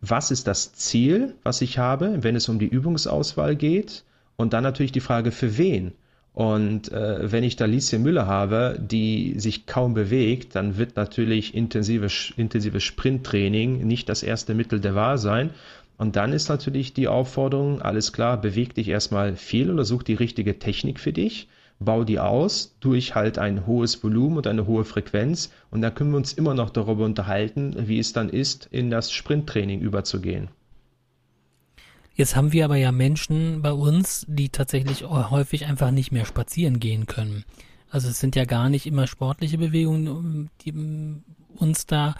was 0.00 0.30
ist 0.30 0.46
das 0.46 0.72
Ziel, 0.72 1.34
was 1.42 1.60
ich 1.60 1.78
habe, 1.78 2.22
wenn 2.22 2.36
es 2.36 2.48
um 2.48 2.58
die 2.58 2.68
Übungsauswahl 2.68 3.56
geht? 3.56 4.04
Und 4.36 4.52
dann 4.52 4.62
natürlich 4.62 4.92
die 4.92 5.00
Frage, 5.00 5.32
für 5.32 5.58
wen? 5.58 5.92
Und 6.32 6.92
äh, 6.92 7.32
wenn 7.32 7.42
ich 7.42 7.56
da 7.56 7.64
Liesje 7.64 7.98
Müller 7.98 8.26
habe, 8.26 8.78
die 8.80 9.34
sich 9.38 9.66
kaum 9.66 9.94
bewegt, 9.94 10.54
dann 10.54 10.78
wird 10.78 10.94
natürlich 10.94 11.54
intensive, 11.54 12.06
intensives 12.36 12.84
Sprinttraining 12.84 13.84
nicht 13.84 14.08
das 14.08 14.22
erste 14.22 14.54
Mittel 14.54 14.78
der 14.78 14.94
Wahl 14.94 15.18
sein. 15.18 15.50
Und 15.96 16.14
dann 16.14 16.32
ist 16.32 16.48
natürlich 16.48 16.94
die 16.94 17.08
Aufforderung, 17.08 17.82
alles 17.82 18.12
klar, 18.12 18.40
beweg 18.40 18.74
dich 18.74 18.88
erstmal 18.88 19.34
viel 19.34 19.68
oder 19.68 19.84
such 19.84 20.04
die 20.04 20.14
richtige 20.14 20.60
Technik 20.60 21.00
für 21.00 21.12
dich 21.12 21.48
bau 21.80 22.04
die 22.04 22.18
aus 22.18 22.76
durch 22.80 23.14
halt 23.14 23.38
ein 23.38 23.66
hohes 23.66 24.02
Volumen 24.02 24.38
und 24.38 24.46
eine 24.46 24.66
hohe 24.66 24.84
Frequenz 24.84 25.52
und 25.70 25.80
dann 25.80 25.94
können 25.94 26.10
wir 26.10 26.16
uns 26.16 26.32
immer 26.32 26.54
noch 26.54 26.70
darüber 26.70 27.04
unterhalten, 27.04 27.88
wie 27.88 27.98
es 27.98 28.12
dann 28.12 28.28
ist, 28.28 28.66
in 28.70 28.90
das 28.90 29.12
Sprinttraining 29.12 29.80
überzugehen. 29.80 30.48
Jetzt 32.14 32.34
haben 32.34 32.52
wir 32.52 32.64
aber 32.64 32.76
ja 32.76 32.90
Menschen 32.90 33.62
bei 33.62 33.70
uns, 33.70 34.26
die 34.28 34.48
tatsächlich 34.48 35.04
häufig 35.04 35.66
einfach 35.66 35.92
nicht 35.92 36.10
mehr 36.10 36.24
spazieren 36.24 36.80
gehen 36.80 37.06
können. 37.06 37.44
Also 37.90 38.08
es 38.08 38.18
sind 38.18 38.34
ja 38.34 38.44
gar 38.44 38.68
nicht 38.68 38.86
immer 38.86 39.06
sportliche 39.06 39.56
Bewegungen, 39.56 40.50
die 40.62 40.74
uns 41.54 41.86
da 41.86 42.16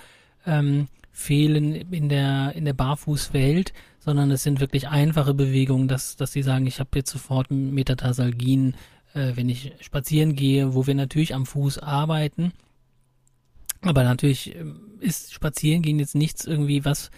ähm, 0.47 0.87
fehlen 1.11 1.75
in 1.75 2.09
der 2.09 2.53
in 2.55 2.65
der 2.65 2.75
Barfußwelt, 2.75 3.73
sondern 3.99 4.31
es 4.31 4.45
sind 4.45 4.61
wirklich 4.61 4.89
einfache 4.89 5.35
Bewegungen, 5.35 5.89
dass 5.89 6.17
dass 6.17 6.33
sie 6.33 6.43
sagen, 6.43 6.67
ich 6.67 6.79
habe 6.79 6.91
jetzt 6.95 7.11
sofort 7.11 7.51
Metatarsalgien, 7.51 8.77
äh, 9.19 9.37
wenn 9.37 9.49
ich 9.49 9.73
spazieren 9.81 10.35
gehe, 10.35 10.75
wo 10.75 10.87
wir 10.87 10.95
natürlich 10.95 11.35
am 11.35 11.47
Fuß 11.47 11.79
arbeiten. 11.79 12.53
Aber 13.83 14.05
natürlich 14.05 14.57
ähm, 14.57 14.81
ist 15.01 15.33
Spazierengehen 15.33 15.99
jetzt 15.99 16.14
nichts 16.14 16.45
irgendwie 16.45 16.85
was 16.85 17.11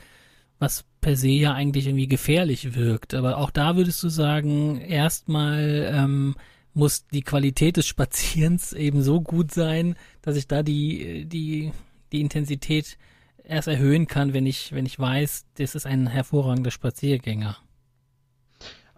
was 0.60 0.84
per 1.00 1.16
se 1.16 1.28
ja 1.28 1.54
eigentlich 1.54 1.86
irgendwie 1.86 2.06
gefährlich 2.06 2.74
wirkt. 2.74 3.14
Aber 3.14 3.38
auch 3.38 3.50
da 3.50 3.76
würdest 3.76 4.02
du 4.02 4.08
sagen, 4.08 4.80
erstmal 4.80 5.90
ähm, 5.92 6.36
muss 6.74 7.06
die 7.08 7.22
Qualität 7.22 7.76
des 7.76 7.86
Spazierens 7.88 8.72
eben 8.74 9.02
so 9.02 9.20
gut 9.20 9.50
sein, 9.50 9.96
dass 10.22 10.36
ich 10.36 10.46
da 10.46 10.62
die, 10.62 11.24
die, 11.24 11.72
die 12.12 12.20
Intensität 12.20 12.98
erst 13.42 13.66
erhöhen 13.66 14.06
kann, 14.06 14.34
wenn 14.34 14.46
ich, 14.46 14.72
wenn 14.72 14.86
ich 14.86 14.98
weiß, 14.98 15.46
das 15.54 15.74
ist 15.74 15.86
ein 15.86 16.06
hervorragender 16.06 16.70
Spaziergänger. 16.70 17.56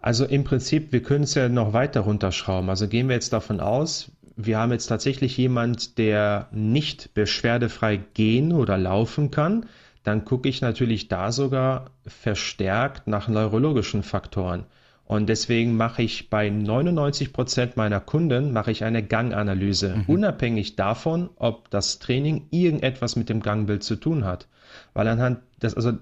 Also 0.03 0.25
im 0.25 0.43
Prinzip, 0.43 0.91
wir 0.91 1.01
können 1.01 1.23
es 1.23 1.33
ja 1.33 1.49
noch 1.49 1.73
weiter 1.73 2.01
runterschrauben. 2.01 2.69
Also 2.69 2.87
gehen 2.87 3.07
wir 3.07 3.15
jetzt 3.15 3.33
davon 3.33 3.59
aus, 3.59 4.11
wir 4.35 4.59
haben 4.59 4.71
jetzt 4.71 4.87
tatsächlich 4.87 5.35
jemand, 5.37 5.97
der 5.97 6.47
nicht 6.51 7.15
beschwerdefrei 7.15 7.97
gehen 8.13 8.51
oder 8.51 8.77
laufen 8.77 9.31
kann 9.31 9.65
dann 10.03 10.25
gucke 10.25 10.49
ich 10.49 10.61
natürlich 10.61 11.07
da 11.07 11.31
sogar 11.31 11.91
verstärkt 12.05 13.07
nach 13.07 13.27
neurologischen 13.27 14.03
Faktoren. 14.03 14.65
Und 15.05 15.27
deswegen 15.27 15.75
mache 15.75 16.01
ich 16.01 16.29
bei 16.29 16.49
99 16.49 17.33
Prozent 17.33 17.77
meiner 17.77 17.99
Kunden 17.99 18.53
mache 18.53 18.71
ich 18.71 18.83
eine 18.83 19.03
Ganganalyse, 19.03 19.95
mhm. 19.95 20.03
unabhängig 20.07 20.75
davon, 20.75 21.29
ob 21.35 21.69
das 21.69 21.99
Training 21.99 22.47
irgendetwas 22.51 23.15
mit 23.15 23.29
dem 23.29 23.41
Gangbild 23.41 23.83
zu 23.83 23.95
tun 23.95 24.25
hat. 24.25 24.47
Weil 24.93 25.07
anhand 25.07 25.39
das, 25.59 25.75
also 25.75 25.93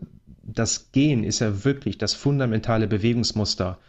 das 0.43 0.91
Gehen 0.91 1.23
ist 1.23 1.39
ja 1.39 1.63
wirklich 1.63 1.97
das 1.97 2.13
fundamentale 2.13 2.87
Bewegungsmuster. 2.87 3.79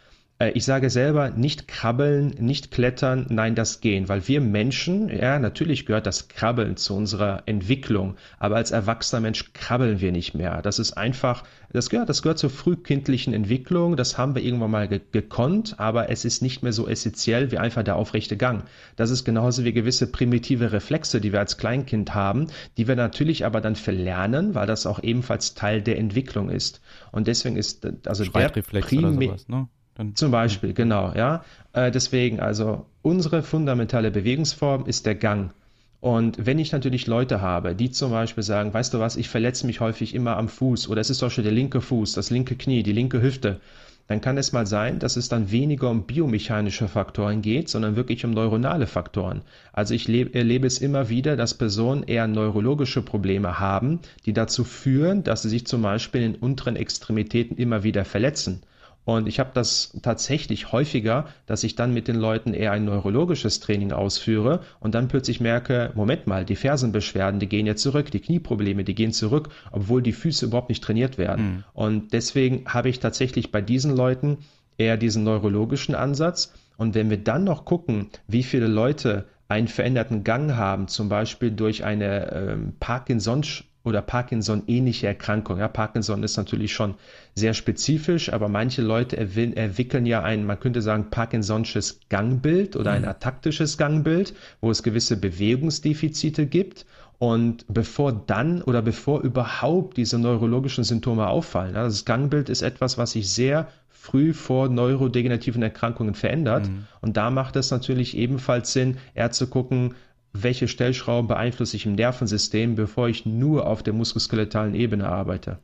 Äh, 0.42 0.50
ich 0.52 0.64
sage 0.64 0.90
selber 0.90 1.30
nicht 1.30 1.68
krabbeln, 1.68 2.34
nicht 2.38 2.70
klettern, 2.70 3.26
nein, 3.28 3.54
das 3.54 3.80
Gehen, 3.80 4.08
weil 4.08 4.26
wir 4.28 4.40
Menschen, 4.40 5.08
ja, 5.08 5.38
natürlich 5.38 5.86
gehört 5.86 6.06
das 6.06 6.28
Krabbeln 6.28 6.76
zu 6.76 6.94
unserer 6.94 7.42
Entwicklung, 7.46 8.16
aber 8.38 8.56
als 8.56 8.70
erwachsener 8.70 9.20
Mensch 9.20 9.52
krabbeln 9.52 10.00
wir 10.00 10.12
nicht 10.12 10.34
mehr. 10.34 10.62
Das 10.62 10.78
ist 10.78 10.92
einfach, 10.92 11.44
das 11.72 11.90
gehört, 11.90 12.08
das 12.08 12.22
gehört 12.22 12.38
zur 12.38 12.50
frühkindlichen 12.50 13.34
Entwicklung, 13.34 13.96
das 13.96 14.18
haben 14.18 14.34
wir 14.34 14.42
irgendwann 14.42 14.70
mal 14.70 14.88
ge 14.88 15.00
gekonnt, 15.12 15.78
aber 15.78 16.10
es 16.10 16.24
ist 16.24 16.42
nicht 16.42 16.62
mehr 16.62 16.72
so 16.72 16.88
essentiell 16.88 17.50
wie 17.52 17.58
einfach 17.58 17.82
der 17.82 17.96
aufrechte 17.96 18.36
Gang. 18.36 18.64
Das 18.96 19.10
ist 19.10 19.24
genauso 19.24 19.64
wie 19.64 19.72
gewisse 19.72 20.10
primitive 20.10 20.72
Reflexe, 20.72 21.20
die 21.20 21.32
wir 21.32 21.40
als 21.40 21.58
Kleinkind 21.58 22.14
haben, 22.14 22.48
die 22.76 22.88
wir 22.88 22.96
natürlich 22.96 23.44
aber 23.44 23.60
dann 23.60 23.76
verlernen, 23.76 24.54
weil 24.54 24.66
das 24.66 24.86
auch 24.86 25.02
ebenfalls 25.02 25.54
Teil 25.54 25.82
der 25.82 25.98
Entwicklung 25.98 26.50
ist. 26.50 26.80
Und 27.10 27.26
deswegen 27.26 27.56
ist 27.56 27.86
also 28.06 28.24
der 28.24 28.48
primär, 28.50 29.36
ne? 29.48 29.68
Dann 29.94 30.14
Zum 30.16 30.30
Beispiel, 30.30 30.72
genau, 30.72 31.12
ja. 31.14 31.44
Äh, 31.72 31.90
deswegen, 31.90 32.40
also 32.40 32.86
unsere 33.02 33.42
fundamentale 33.42 34.10
Bewegungsform 34.10 34.86
ist 34.86 35.06
der 35.06 35.14
Gang. 35.14 35.52
Und 36.00 36.44
wenn 36.44 36.58
ich 36.58 36.72
natürlich 36.72 37.06
Leute 37.06 37.40
habe, 37.40 37.74
die 37.76 37.90
zum 37.90 38.10
Beispiel 38.10 38.42
sagen, 38.42 38.74
weißt 38.74 38.92
du 38.92 38.98
was, 38.98 39.16
ich 39.16 39.28
verletze 39.28 39.66
mich 39.66 39.80
häufig 39.80 40.14
immer 40.14 40.36
am 40.36 40.48
Fuß 40.48 40.88
oder 40.88 41.00
es 41.00 41.10
ist 41.10 41.18
zum 41.18 41.26
Beispiel 41.26 41.44
der 41.44 41.52
linke 41.52 41.80
Fuß, 41.80 42.14
das 42.14 42.30
linke 42.30 42.56
Knie, 42.56 42.82
die 42.82 42.92
linke 42.92 43.22
Hüfte, 43.22 43.60
dann 44.08 44.20
kann 44.20 44.36
es 44.36 44.52
mal 44.52 44.66
sein, 44.66 44.98
dass 44.98 45.16
es 45.16 45.28
dann 45.28 45.52
weniger 45.52 45.88
um 45.88 46.04
biomechanische 46.04 46.88
Faktoren 46.88 47.40
geht, 47.40 47.68
sondern 47.68 47.94
wirklich 47.94 48.24
um 48.24 48.32
neuronale 48.32 48.88
Faktoren. 48.88 49.42
Also 49.72 49.94
ich 49.94 50.08
erlebe 50.08 50.66
es 50.66 50.78
immer 50.78 51.08
wieder, 51.08 51.36
dass 51.36 51.54
Personen 51.54 52.02
eher 52.02 52.26
neurologische 52.26 53.02
Probleme 53.02 53.60
haben, 53.60 54.00
die 54.26 54.32
dazu 54.32 54.64
führen, 54.64 55.22
dass 55.22 55.42
sie 55.42 55.50
sich 55.50 55.66
zum 55.66 55.82
Beispiel 55.82 56.22
in 56.22 56.34
unteren 56.34 56.74
Extremitäten 56.74 57.56
immer 57.56 57.84
wieder 57.84 58.04
verletzen. 58.04 58.62
Und 59.04 59.26
ich 59.26 59.40
habe 59.40 59.50
das 59.52 59.98
tatsächlich 60.02 60.70
häufiger, 60.70 61.26
dass 61.46 61.64
ich 61.64 61.74
dann 61.74 61.92
mit 61.92 62.06
den 62.06 62.16
Leuten 62.16 62.54
eher 62.54 62.72
ein 62.72 62.84
neurologisches 62.84 63.58
Training 63.58 63.92
ausführe 63.92 64.60
und 64.78 64.94
dann 64.94 65.08
plötzlich 65.08 65.40
merke, 65.40 65.90
Moment 65.94 66.26
mal, 66.26 66.44
die 66.44 66.54
Fersenbeschwerden, 66.54 67.40
die 67.40 67.48
gehen 67.48 67.66
jetzt 67.66 67.82
zurück, 67.82 68.10
die 68.12 68.20
Knieprobleme, 68.20 68.84
die 68.84 68.94
gehen 68.94 69.12
zurück, 69.12 69.48
obwohl 69.72 70.02
die 70.02 70.12
Füße 70.12 70.46
überhaupt 70.46 70.68
nicht 70.68 70.84
trainiert 70.84 71.18
werden. 71.18 71.44
Mhm. 71.44 71.64
Und 71.72 72.12
deswegen 72.12 72.64
habe 72.66 72.88
ich 72.88 73.00
tatsächlich 73.00 73.50
bei 73.50 73.60
diesen 73.60 73.96
Leuten 73.96 74.38
eher 74.78 74.96
diesen 74.96 75.24
neurologischen 75.24 75.94
Ansatz. 75.94 76.52
Und 76.76 76.94
wenn 76.94 77.10
wir 77.10 77.18
dann 77.18 77.44
noch 77.44 77.64
gucken, 77.64 78.08
wie 78.28 78.42
viele 78.42 78.68
Leute 78.68 79.26
einen 79.48 79.68
veränderten 79.68 80.24
Gang 80.24 80.54
haben, 80.54 80.88
zum 80.88 81.08
Beispiel 81.08 81.50
durch 81.50 81.84
eine 81.84 82.32
ähm, 82.32 82.72
Parkinson 82.80 83.42
oder 83.84 84.02
Parkinson-ähnliche 84.02 85.06
Erkrankung. 85.06 85.58
Ja, 85.58 85.68
Parkinson 85.68 86.22
ist 86.22 86.36
natürlich 86.36 86.72
schon 86.72 86.94
sehr 87.34 87.54
spezifisch, 87.54 88.32
aber 88.32 88.48
manche 88.48 88.82
Leute 88.82 89.16
entwickeln 89.16 90.06
ja 90.06 90.22
ein, 90.22 90.46
man 90.46 90.60
könnte 90.60 90.82
sagen, 90.82 91.06
Parkinson'sches 91.10 92.00
Gangbild 92.08 92.76
oder 92.76 92.92
ein 92.92 93.02
mhm. 93.02 93.08
ataktisches 93.08 93.78
Gangbild, 93.78 94.34
wo 94.60 94.70
es 94.70 94.82
gewisse 94.82 95.16
Bewegungsdefizite 95.16 96.46
gibt. 96.46 96.86
Und 97.18 97.64
bevor 97.68 98.12
dann 98.12 98.62
oder 98.62 98.82
bevor 98.82 99.20
überhaupt 99.20 99.96
diese 99.96 100.18
neurologischen 100.18 100.82
Symptome 100.82 101.28
auffallen, 101.28 101.76
ja, 101.76 101.84
das 101.84 102.04
Gangbild 102.04 102.48
ist 102.48 102.62
etwas, 102.62 102.98
was 102.98 103.12
sich 103.12 103.30
sehr 103.30 103.68
früh 104.02 104.32
vor 104.32 104.68
neurodegenerativen 104.68 105.62
Erkrankungen 105.62 106.14
verändert. 106.14 106.66
Mhm. 106.66 106.86
Und 107.00 107.16
da 107.16 107.30
macht 107.30 107.54
es 107.54 107.70
natürlich 107.70 108.16
ebenfalls 108.16 108.72
Sinn, 108.72 108.96
eher 109.14 109.30
zu 109.30 109.46
gucken, 109.46 109.94
welche 110.32 110.68
Stellschrauben 110.68 111.28
beeinflusse 111.28 111.76
ich 111.76 111.86
im 111.86 111.94
Nervensystem, 111.94 112.74
bevor 112.74 113.08
ich 113.08 113.26
nur 113.26 113.66
auf 113.66 113.82
der 113.82 113.92
muskuloskeletalen 113.92 114.74
Ebene 114.74 115.08
arbeite. 115.08 115.58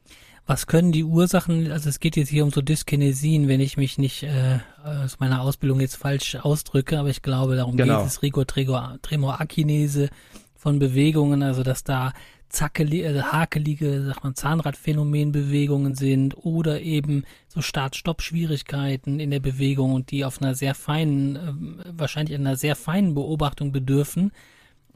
Was 0.46 0.66
können 0.66 0.92
die 0.92 1.04
Ursachen, 1.04 1.70
also 1.70 1.90
es 1.90 2.00
geht 2.00 2.16
jetzt 2.16 2.30
hier 2.30 2.42
um 2.42 2.50
so 2.50 2.62
Dyskinesien, 2.62 3.48
wenn 3.48 3.60
ich 3.60 3.76
mich 3.76 3.98
nicht 3.98 4.22
äh, 4.22 4.60
aus 4.82 5.20
meiner 5.20 5.42
Ausbildung 5.42 5.80
jetzt 5.80 5.96
falsch 5.96 6.36
ausdrücke, 6.36 6.98
aber 6.98 7.10
ich 7.10 7.20
glaube, 7.20 7.56
darum 7.56 7.76
genau. 7.76 7.98
geht 7.98 8.06
es, 8.06 8.22
Rigor 8.22 8.46
Tremorakinese 8.46 10.08
von 10.56 10.78
Bewegungen, 10.78 11.42
also 11.42 11.62
dass 11.62 11.84
da 11.84 12.14
zackelige, 12.48 13.06
also 13.08 13.22
hakelige, 13.24 14.06
sag 14.06 14.24
mal, 14.24 14.32
Zahnradphänomenbewegungen 14.32 15.94
sind 15.94 16.34
oder 16.36 16.80
eben 16.80 17.24
so 17.48 17.60
Start-Stopp-Schwierigkeiten 17.60 19.20
in 19.20 19.30
der 19.30 19.40
Bewegung 19.40 19.92
und 19.92 20.10
die 20.10 20.24
auf 20.24 20.40
einer 20.40 20.54
sehr 20.54 20.74
feinen, 20.74 21.36
äh, 21.36 21.52
wahrscheinlich 21.92 22.34
einer 22.34 22.56
sehr 22.56 22.74
feinen 22.74 23.14
Beobachtung 23.14 23.70
bedürfen, 23.70 24.32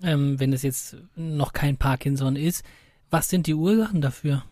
ähm, 0.02 0.38
wenn 0.40 0.52
es 0.52 0.62
jetzt 0.62 0.96
noch 1.16 1.52
kein 1.52 1.76
Parkinson 1.76 2.36
ist. 2.36 2.64
Was 3.10 3.28
sind 3.28 3.46
die 3.46 3.54
Ursachen 3.54 4.00
dafür? 4.00 4.42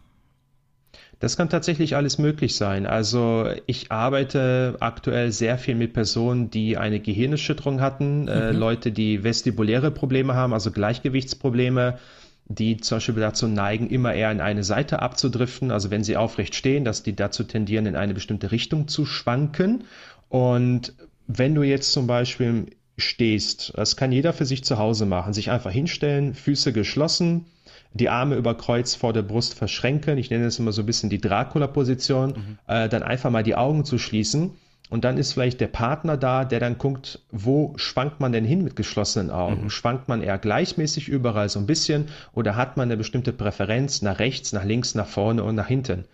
Das 1.20 1.36
kann 1.36 1.50
tatsächlich 1.50 1.96
alles 1.96 2.18
möglich 2.18 2.56
sein. 2.56 2.86
Also 2.86 3.50
ich 3.66 3.92
arbeite 3.92 4.76
aktuell 4.80 5.32
sehr 5.32 5.58
viel 5.58 5.74
mit 5.74 5.92
Personen, 5.92 6.50
die 6.50 6.78
eine 6.78 6.98
Gehirnerschütterung 6.98 7.80
hatten, 7.80 8.26
äh, 8.26 8.34
mhm. 8.34 8.42
äh, 8.42 8.50
Leute, 8.52 8.90
die 8.90 9.22
vestibuläre 9.22 9.90
Probleme 9.90 10.34
haben, 10.34 10.54
also 10.54 10.70
Gleichgewichtsprobleme, 10.70 11.98
die 12.46 12.78
zum 12.78 12.96
Beispiel 12.96 13.14
dazu 13.16 13.48
neigen, 13.48 13.90
immer 13.90 14.14
eher 14.14 14.32
in 14.32 14.40
eine 14.40 14.64
Seite 14.64 15.02
abzudriften. 15.02 15.70
Also 15.70 15.90
wenn 15.90 16.02
sie 16.02 16.16
aufrecht 16.16 16.54
stehen, 16.54 16.84
dass 16.84 17.02
die 17.02 17.14
dazu 17.14 17.44
tendieren, 17.44 17.86
in 17.86 17.96
eine 17.96 18.14
bestimmte 18.14 18.50
Richtung 18.50 18.88
zu 18.88 19.04
schwanken. 19.04 19.84
Und 20.30 20.94
wenn 21.26 21.54
du 21.54 21.62
jetzt 21.62 21.92
zum 21.92 22.06
Beispiel 22.06 22.66
stehst, 23.00 23.72
das 23.76 23.96
kann 23.96 24.12
jeder 24.12 24.32
für 24.32 24.46
sich 24.46 24.64
zu 24.64 24.78
Hause 24.78 25.06
machen, 25.06 25.32
sich 25.32 25.50
einfach 25.50 25.70
hinstellen, 25.70 26.34
Füße 26.34 26.72
geschlossen, 26.72 27.46
die 27.92 28.08
Arme 28.08 28.36
über 28.36 28.56
Kreuz 28.56 28.94
vor 28.94 29.12
der 29.12 29.22
Brust 29.22 29.54
verschränken. 29.54 30.18
Ich 30.18 30.30
nenne 30.30 30.44
das 30.44 30.58
immer 30.58 30.72
so 30.72 30.82
ein 30.82 30.86
bisschen 30.86 31.10
die 31.10 31.20
Dracula-Position. 31.20 32.30
Mhm. 32.30 32.58
Äh, 32.66 32.88
dann 32.88 33.02
einfach 33.02 33.30
mal 33.30 33.42
die 33.42 33.56
Augen 33.56 33.84
zu 33.84 33.98
schließen 33.98 34.52
und 34.90 35.04
dann 35.04 35.18
ist 35.18 35.32
vielleicht 35.32 35.60
der 35.60 35.68
Partner 35.68 36.16
da, 36.16 36.44
der 36.44 36.58
dann 36.58 36.76
guckt, 36.76 37.20
wo 37.30 37.72
schwankt 37.76 38.18
man 38.18 38.32
denn 38.32 38.44
hin 38.44 38.64
mit 38.64 38.74
geschlossenen 38.74 39.30
Augen? 39.30 39.64
Mhm. 39.64 39.70
Schwankt 39.70 40.08
man 40.08 40.20
eher 40.20 40.36
gleichmäßig 40.36 41.08
überall 41.08 41.48
so 41.48 41.60
ein 41.60 41.66
bisschen 41.66 42.08
oder 42.32 42.56
hat 42.56 42.76
man 42.76 42.88
eine 42.88 42.96
bestimmte 42.96 43.32
Präferenz 43.32 44.02
nach 44.02 44.18
rechts, 44.18 44.52
nach 44.52 44.64
links, 44.64 44.96
nach 44.96 45.06
vorne 45.06 45.44
und 45.44 45.54
nach 45.54 45.68
hinten? 45.68 46.06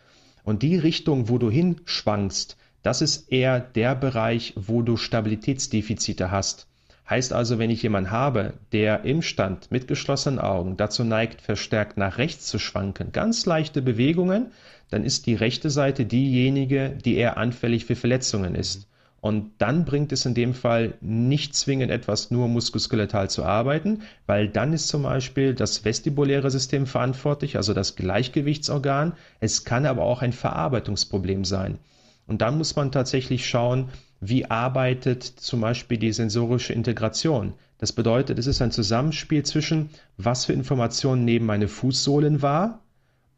Und 0.44 0.62
die 0.62 0.76
Richtung, 0.76 1.30
wo 1.30 1.38
du 1.38 1.50
hinschwankst, 1.50 2.58
das 2.82 3.00
ist 3.00 3.32
eher 3.32 3.60
der 3.60 3.94
Bereich, 3.94 4.52
wo 4.56 4.82
du 4.82 4.98
Stabilitätsdefizite 4.98 6.30
hast. 6.30 6.68
Heißt 7.08 7.32
also, 7.32 7.58
wenn 7.58 7.70
ich 7.70 7.82
jemanden 7.82 8.10
habe, 8.10 8.54
der 8.72 9.04
im 9.04 9.22
Stand 9.22 9.70
mit 9.70 9.86
geschlossenen 9.86 10.40
Augen 10.40 10.76
dazu 10.76 11.04
neigt, 11.04 11.40
verstärkt 11.40 11.96
nach 11.96 12.18
rechts 12.18 12.46
zu 12.46 12.58
schwanken, 12.58 13.12
ganz 13.12 13.46
leichte 13.46 13.80
Bewegungen, 13.80 14.52
dann 14.90 15.04
ist 15.04 15.26
die 15.26 15.34
rechte 15.34 15.70
Seite 15.70 16.04
diejenige, 16.04 16.98
die 17.04 17.16
eher 17.16 17.36
anfällig 17.36 17.84
für 17.84 17.96
Verletzungen 17.96 18.56
ist. 18.56 18.88
Und 19.20 19.52
dann 19.58 19.84
bringt 19.84 20.12
es 20.12 20.26
in 20.26 20.34
dem 20.34 20.54
Fall 20.54 20.94
nicht 21.00 21.54
zwingend 21.54 21.90
etwas 21.90 22.30
nur 22.30 22.48
muskuskeletal 22.48 23.30
zu 23.30 23.44
arbeiten, 23.44 24.02
weil 24.26 24.48
dann 24.48 24.72
ist 24.72 24.88
zum 24.88 25.02
Beispiel 25.02 25.54
das 25.54 25.84
vestibuläre 25.84 26.50
System 26.50 26.86
verantwortlich, 26.86 27.56
also 27.56 27.72
das 27.72 27.96
Gleichgewichtsorgan. 27.96 29.14
Es 29.40 29.64
kann 29.64 29.86
aber 29.86 30.04
auch 30.04 30.22
ein 30.22 30.32
Verarbeitungsproblem 30.32 31.44
sein. 31.44 31.78
Und 32.26 32.42
dann 32.42 32.58
muss 32.58 32.76
man 32.76 32.92
tatsächlich 32.92 33.48
schauen, 33.48 33.88
wie 34.20 34.46
arbeitet 34.46 35.22
zum 35.22 35.60
Beispiel 35.60 35.98
die 35.98 36.12
sensorische 36.12 36.72
Integration. 36.72 37.54
Das 37.78 37.92
bedeutet, 37.92 38.38
es 38.38 38.46
ist 38.46 38.62
ein 38.62 38.70
Zusammenspiel 38.70 39.42
zwischen, 39.44 39.90
was 40.16 40.46
für 40.46 40.52
Informationen 40.52 41.24
nehmen 41.24 41.46
meine 41.46 41.68
Fußsohlen 41.68 42.40
wahr, 42.42 42.82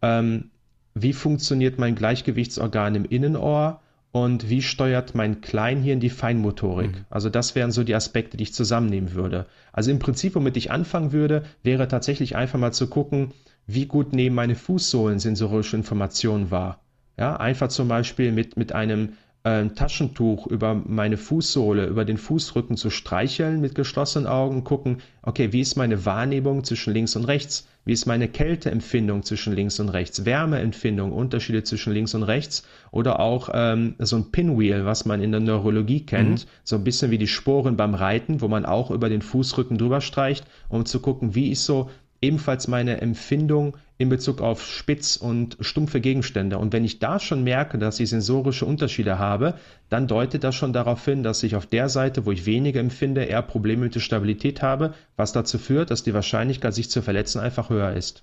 ähm, 0.02 0.50
wie 0.94 1.12
funktioniert 1.12 1.78
mein 1.78 1.94
Gleichgewichtsorgan 1.94 2.94
im 2.94 3.04
Innenohr 3.04 3.80
und 4.12 4.48
wie 4.48 4.62
steuert 4.62 5.14
mein 5.14 5.40
Kleinhirn 5.40 6.00
die 6.00 6.10
Feinmotorik. 6.10 6.92
Mhm. 6.92 7.04
Also 7.10 7.28
das 7.28 7.54
wären 7.54 7.72
so 7.72 7.84
die 7.84 7.94
Aspekte, 7.94 8.36
die 8.36 8.44
ich 8.44 8.54
zusammennehmen 8.54 9.12
würde. 9.12 9.46
Also 9.72 9.90
im 9.90 9.98
Prinzip, 9.98 10.34
womit 10.34 10.56
ich 10.56 10.70
anfangen 10.70 11.12
würde, 11.12 11.44
wäre 11.62 11.88
tatsächlich 11.88 12.36
einfach 12.36 12.58
mal 12.58 12.72
zu 12.72 12.88
gucken, 12.88 13.32
wie 13.66 13.86
gut 13.86 14.12
nehmen 14.12 14.34
meine 14.34 14.54
Fußsohlen 14.54 15.18
sensorische 15.18 15.76
Informationen 15.76 16.50
wahr. 16.50 16.80
Ja, 17.18 17.36
einfach 17.36 17.68
zum 17.68 17.88
Beispiel 17.88 18.32
mit, 18.32 18.56
mit 18.56 18.72
einem 18.72 19.14
äh, 19.44 19.66
Taschentuch 19.68 20.46
über 20.46 20.74
meine 20.74 21.16
Fußsohle, 21.16 21.86
über 21.86 22.04
den 22.04 22.18
Fußrücken 22.18 22.76
zu 22.76 22.90
streicheln 22.90 23.60
mit 23.60 23.74
geschlossenen 23.74 24.26
Augen, 24.26 24.64
gucken, 24.64 24.98
okay, 25.22 25.52
wie 25.52 25.60
ist 25.60 25.76
meine 25.76 26.04
Wahrnehmung 26.04 26.64
zwischen 26.64 26.92
links 26.92 27.16
und 27.16 27.24
rechts? 27.24 27.66
Wie 27.84 27.92
ist 27.92 28.04
meine 28.04 28.28
Kälteempfindung 28.28 29.22
zwischen 29.22 29.54
links 29.54 29.80
und 29.80 29.88
rechts? 29.88 30.26
Wärmeempfindung, 30.26 31.10
Unterschiede 31.10 31.62
zwischen 31.62 31.94
links 31.94 32.14
und 32.14 32.22
rechts? 32.22 32.64
Oder 32.90 33.18
auch 33.18 33.48
ähm, 33.54 33.94
so 33.98 34.16
ein 34.16 34.30
Pinwheel, 34.30 34.84
was 34.84 35.06
man 35.06 35.22
in 35.22 35.32
der 35.32 35.40
Neurologie 35.40 36.04
kennt, 36.04 36.44
mhm. 36.44 36.48
so 36.64 36.76
ein 36.76 36.84
bisschen 36.84 37.10
wie 37.10 37.16
die 37.16 37.26
Sporen 37.26 37.78
beim 37.78 37.94
Reiten, 37.94 38.42
wo 38.42 38.48
man 38.48 38.66
auch 38.66 38.90
über 38.90 39.08
den 39.08 39.22
Fußrücken 39.22 39.78
drüber 39.78 40.02
streicht, 40.02 40.44
um 40.68 40.84
zu 40.84 41.00
gucken, 41.00 41.34
wie 41.34 41.50
ist 41.50 41.64
so 41.64 41.88
ebenfalls 42.20 42.68
meine 42.68 43.00
Empfindung 43.00 43.76
in 43.96 44.08
Bezug 44.08 44.40
auf 44.40 44.64
spitz 44.64 45.16
und 45.16 45.56
stumpfe 45.60 46.00
Gegenstände. 46.00 46.58
Und 46.58 46.72
wenn 46.72 46.84
ich 46.84 47.00
da 47.00 47.18
schon 47.18 47.42
merke, 47.42 47.78
dass 47.78 47.98
ich 47.98 48.10
sensorische 48.10 48.64
Unterschiede 48.64 49.18
habe, 49.18 49.54
dann 49.88 50.06
deutet 50.06 50.44
das 50.44 50.54
schon 50.54 50.72
darauf 50.72 51.04
hin, 51.04 51.22
dass 51.22 51.42
ich 51.42 51.56
auf 51.56 51.66
der 51.66 51.88
Seite, 51.88 52.24
wo 52.24 52.32
ich 52.32 52.46
weniger 52.46 52.80
empfinde, 52.80 53.24
eher 53.24 53.42
Probleme 53.42 53.84
mit 53.84 53.94
der 53.94 54.00
Stabilität 54.00 54.62
habe, 54.62 54.94
was 55.16 55.32
dazu 55.32 55.58
führt, 55.58 55.90
dass 55.90 56.04
die 56.04 56.14
Wahrscheinlichkeit, 56.14 56.74
sich 56.74 56.90
zu 56.90 57.02
verletzen, 57.02 57.40
einfach 57.40 57.70
höher 57.70 57.92
ist. 57.92 58.22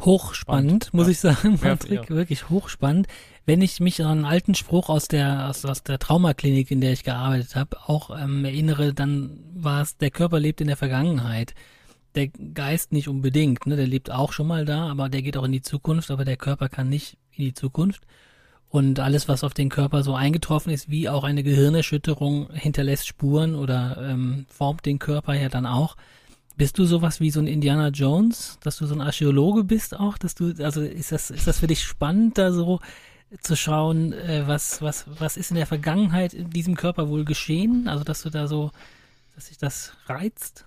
Hochspannend, 0.00 0.92
muss 0.92 1.06
ja. 1.06 1.12
ich 1.12 1.20
sagen, 1.20 1.58
Patrick, 1.58 2.10
ja. 2.10 2.16
wirklich 2.16 2.50
hochspannend. 2.50 3.06
Wenn 3.46 3.62
ich 3.62 3.80
mich 3.80 4.02
an 4.02 4.10
einen 4.10 4.24
alten 4.24 4.54
Spruch 4.54 4.88
aus 4.88 5.08
der 5.08 5.48
aus, 5.48 5.64
aus 5.64 5.82
der 5.82 5.98
Traumaklinik, 5.98 6.70
in 6.70 6.80
der 6.80 6.92
ich 6.92 7.04
gearbeitet 7.04 7.56
habe, 7.56 7.76
auch 7.86 8.10
ähm, 8.18 8.44
erinnere, 8.44 8.92
dann 8.92 9.38
war 9.54 9.82
es, 9.82 9.96
der 9.96 10.10
Körper 10.10 10.40
lebt 10.40 10.60
in 10.60 10.66
der 10.66 10.76
Vergangenheit 10.76 11.54
der 12.14 12.28
Geist 12.28 12.92
nicht 12.92 13.08
unbedingt, 13.08 13.66
ne? 13.66 13.76
Der 13.76 13.86
lebt 13.86 14.10
auch 14.10 14.32
schon 14.32 14.46
mal 14.46 14.64
da, 14.64 14.88
aber 14.88 15.08
der 15.08 15.22
geht 15.22 15.36
auch 15.36 15.44
in 15.44 15.52
die 15.52 15.62
Zukunft, 15.62 16.10
aber 16.10 16.24
der 16.24 16.36
Körper 16.36 16.68
kann 16.68 16.88
nicht 16.88 17.18
in 17.32 17.44
die 17.44 17.54
Zukunft. 17.54 18.02
Und 18.68 18.98
alles, 18.98 19.28
was 19.28 19.44
auf 19.44 19.54
den 19.54 19.68
Körper 19.68 20.02
so 20.02 20.14
eingetroffen 20.14 20.72
ist, 20.72 20.90
wie 20.90 21.08
auch 21.08 21.22
eine 21.22 21.44
Gehirnerschütterung, 21.44 22.52
hinterlässt 22.52 23.06
Spuren 23.06 23.54
oder 23.54 23.96
ähm, 24.00 24.46
formt 24.48 24.84
den 24.84 24.98
Körper 24.98 25.34
ja 25.34 25.48
dann 25.48 25.66
auch. 25.66 25.96
Bist 26.56 26.78
du 26.78 26.84
sowas 26.84 27.20
wie 27.20 27.30
so 27.30 27.40
ein 27.40 27.46
Indiana 27.46 27.88
Jones, 27.88 28.58
dass 28.62 28.78
du 28.78 28.86
so 28.86 28.94
ein 28.94 29.00
Archäologe 29.00 29.64
bist 29.64 29.96
auch, 29.96 30.18
dass 30.18 30.34
du, 30.34 30.54
also 30.58 30.82
ist 30.82 31.12
das, 31.12 31.30
ist 31.30 31.46
das 31.46 31.60
für 31.60 31.66
dich 31.66 31.82
spannend, 31.82 32.38
da 32.38 32.52
so 32.52 32.80
zu 33.40 33.56
schauen, 33.56 34.12
äh, 34.12 34.44
was, 34.46 34.82
was, 34.82 35.06
was 35.18 35.36
ist 35.36 35.50
in 35.50 35.56
der 35.56 35.66
Vergangenheit 35.66 36.34
in 36.34 36.50
diesem 36.50 36.76
Körper 36.76 37.08
wohl 37.08 37.24
geschehen? 37.24 37.88
Also, 37.88 38.04
dass 38.04 38.22
du 38.22 38.30
da 38.30 38.46
so, 38.46 38.70
dass 39.34 39.46
sich 39.46 39.58
das 39.58 39.92
reizt? 40.06 40.66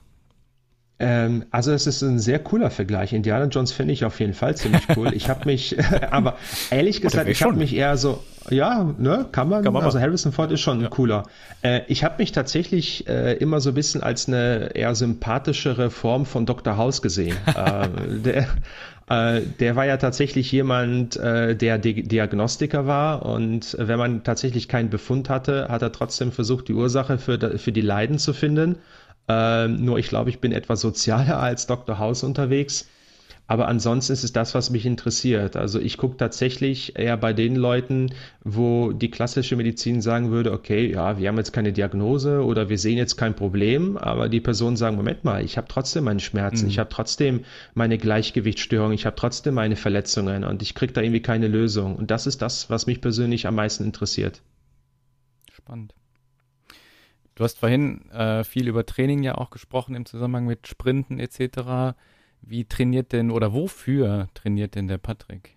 Ähm, 1.00 1.46
also 1.52 1.72
es 1.72 1.86
ist 1.86 2.02
ein 2.02 2.18
sehr 2.18 2.40
cooler 2.40 2.72
Vergleich. 2.72 3.14
Indiana 3.14 3.46
Jones 3.46 3.72
finde 3.72 3.94
ich 3.94 4.04
auf 4.04 4.20
jeden 4.20 4.34
Fall 4.34 4.56
ziemlich 4.56 4.84
cool. 4.96 5.14
Ich 5.14 5.30
habe 5.30 5.46
mich, 5.46 5.78
aber 6.12 6.38
ehrlich 6.72 7.02
gesagt, 7.02 7.30
ich 7.30 7.44
habe 7.44 7.56
mich 7.56 7.76
eher 7.76 7.98
so, 7.98 8.24
ja, 8.50 8.96
ne, 8.98 9.28
kann 9.32 9.48
man. 9.48 9.64
Kann 9.64 9.74
man 9.74 9.84
also 9.84 10.00
Harrison 10.00 10.32
Ford 10.32 10.52
ist 10.52 10.62
schon 10.62 10.82
ja. 10.82 10.88
cooler. 10.88 11.24
Äh, 11.62 11.82
ich 11.88 12.04
habe 12.04 12.16
mich 12.18 12.32
tatsächlich 12.32 13.08
äh, 13.08 13.34
immer 13.34 13.62
so 13.62 13.70
ein 13.70 13.76
bisschen 13.76 14.02
als 14.02 14.28
eine 14.28 14.72
eher 14.74 14.96
sympathischere 14.96 15.92
Form 15.92 16.26
von 16.26 16.48
Dr. 16.48 16.78
House 16.78 17.04
gesehen. 17.04 17.38
äh, 17.46 17.88
der, 18.18 18.48
äh, 19.10 19.42
der 19.60 19.76
war 19.76 19.86
ja 19.86 19.98
tatsächlich 19.98 20.52
jemand, 20.52 21.16
äh, 21.18 21.56
der 21.56 21.78
Di 21.78 22.04
Diagnostiker 22.04 22.88
war 22.88 23.24
und 23.24 23.76
wenn 23.80 24.00
man 24.00 24.24
tatsächlich 24.24 24.68
keinen 24.68 24.90
Befund 24.90 25.30
hatte, 25.30 25.68
hat 25.70 25.84
er 25.84 25.92
trotzdem 25.92 26.32
versucht, 26.32 26.70
die 26.70 26.74
Ursache 26.74 27.20
für, 27.20 27.60
für 27.60 27.72
die 27.72 27.82
Leiden 27.82 28.18
zu 28.18 28.34
finden 28.34 28.78
ähm, 29.28 29.84
nur 29.84 30.00
ich 30.00 30.10
glaube, 30.10 30.30
ich 30.30 30.40
bin 30.40 30.52
etwas 30.52 30.82
sozialer 30.82 31.40
als 31.42 31.68
Dr. 31.68 32.00
House 32.00 32.24
unterwegs. 32.24 32.88
Aber 33.50 33.70
ansonsten 33.70 34.12
ist 34.12 34.26
es 34.26 34.34
das, 34.34 34.54
was 34.56 34.70
mich 34.72 34.86
interessiert. 34.86 35.56
Also 35.56 35.80
ich 35.80 35.98
gucke 35.98 36.18
tatsächlich 36.18 37.00
eher 37.00 37.16
bei 37.16 37.32
den 37.32 37.56
Leuten, 37.56 38.10
wo 38.44 38.92
die 38.92 39.10
klassische 39.10 39.56
Medizin 39.56 40.02
sagen 40.02 40.32
würde, 40.32 40.52
okay, 40.52 40.92
ja, 40.92 41.18
wir 41.18 41.30
haben 41.30 41.38
jetzt 41.38 41.54
keine 41.54 41.72
Diagnose 41.72 42.44
oder 42.44 42.68
wir 42.68 42.78
sehen 42.78 42.98
jetzt 42.98 43.16
kein 43.16 43.36
Problem, 43.36 43.96
aber 43.96 44.28
die 44.28 44.42
Personen 44.42 44.76
sagen, 44.76 44.98
Moment 44.98 45.24
mal, 45.24 45.46
ich 45.46 45.56
habe 45.56 45.68
trotzdem 45.70 46.04
meine 46.04 46.20
Schmerzen, 46.20 46.66
mhm. 46.66 46.72
ich 46.72 46.80
habe 46.80 46.90
trotzdem 46.90 47.46
meine 47.74 47.98
Gleichgewichtsstörung, 47.98 48.92
ich 48.92 49.06
habe 49.06 49.16
trotzdem 49.16 49.54
meine 49.54 49.78
Verletzungen 49.78 50.44
und 50.44 50.62
ich 50.62 50.76
kriege 50.76 50.92
da 50.92 51.02
irgendwie 51.02 51.22
keine 51.22 51.48
Lösung. 51.48 51.96
Und 51.96 52.12
das 52.12 52.28
ist 52.28 52.42
das, 52.42 52.70
was 52.70 52.86
mich 52.86 53.00
persönlich 53.00 53.48
am 53.48 53.56
meisten 53.56 53.86
interessiert. 53.86 54.42
Spannend. 55.54 55.94
Du 57.38 57.44
hast 57.44 57.60
vorhin 57.60 58.10
äh, 58.10 58.44
viel 58.44 58.68
über 58.68 58.84
Training 58.84 59.22
ja 59.22 59.36
auch 59.36 59.52
gesprochen 59.52 59.94
im 59.94 60.08
Zusammenhang 60.08 60.48
mit 60.48 60.66
Sprinten 60.66 61.20
etc. 61.20 61.96
Wie 62.42 62.66
trainiert 62.66 63.12
denn 63.12 63.30
oder 63.30 63.54
wofür 63.54 64.28
trainiert 64.34 64.74
denn 64.74 64.88
der 64.88 64.98
Patrick? 64.98 65.56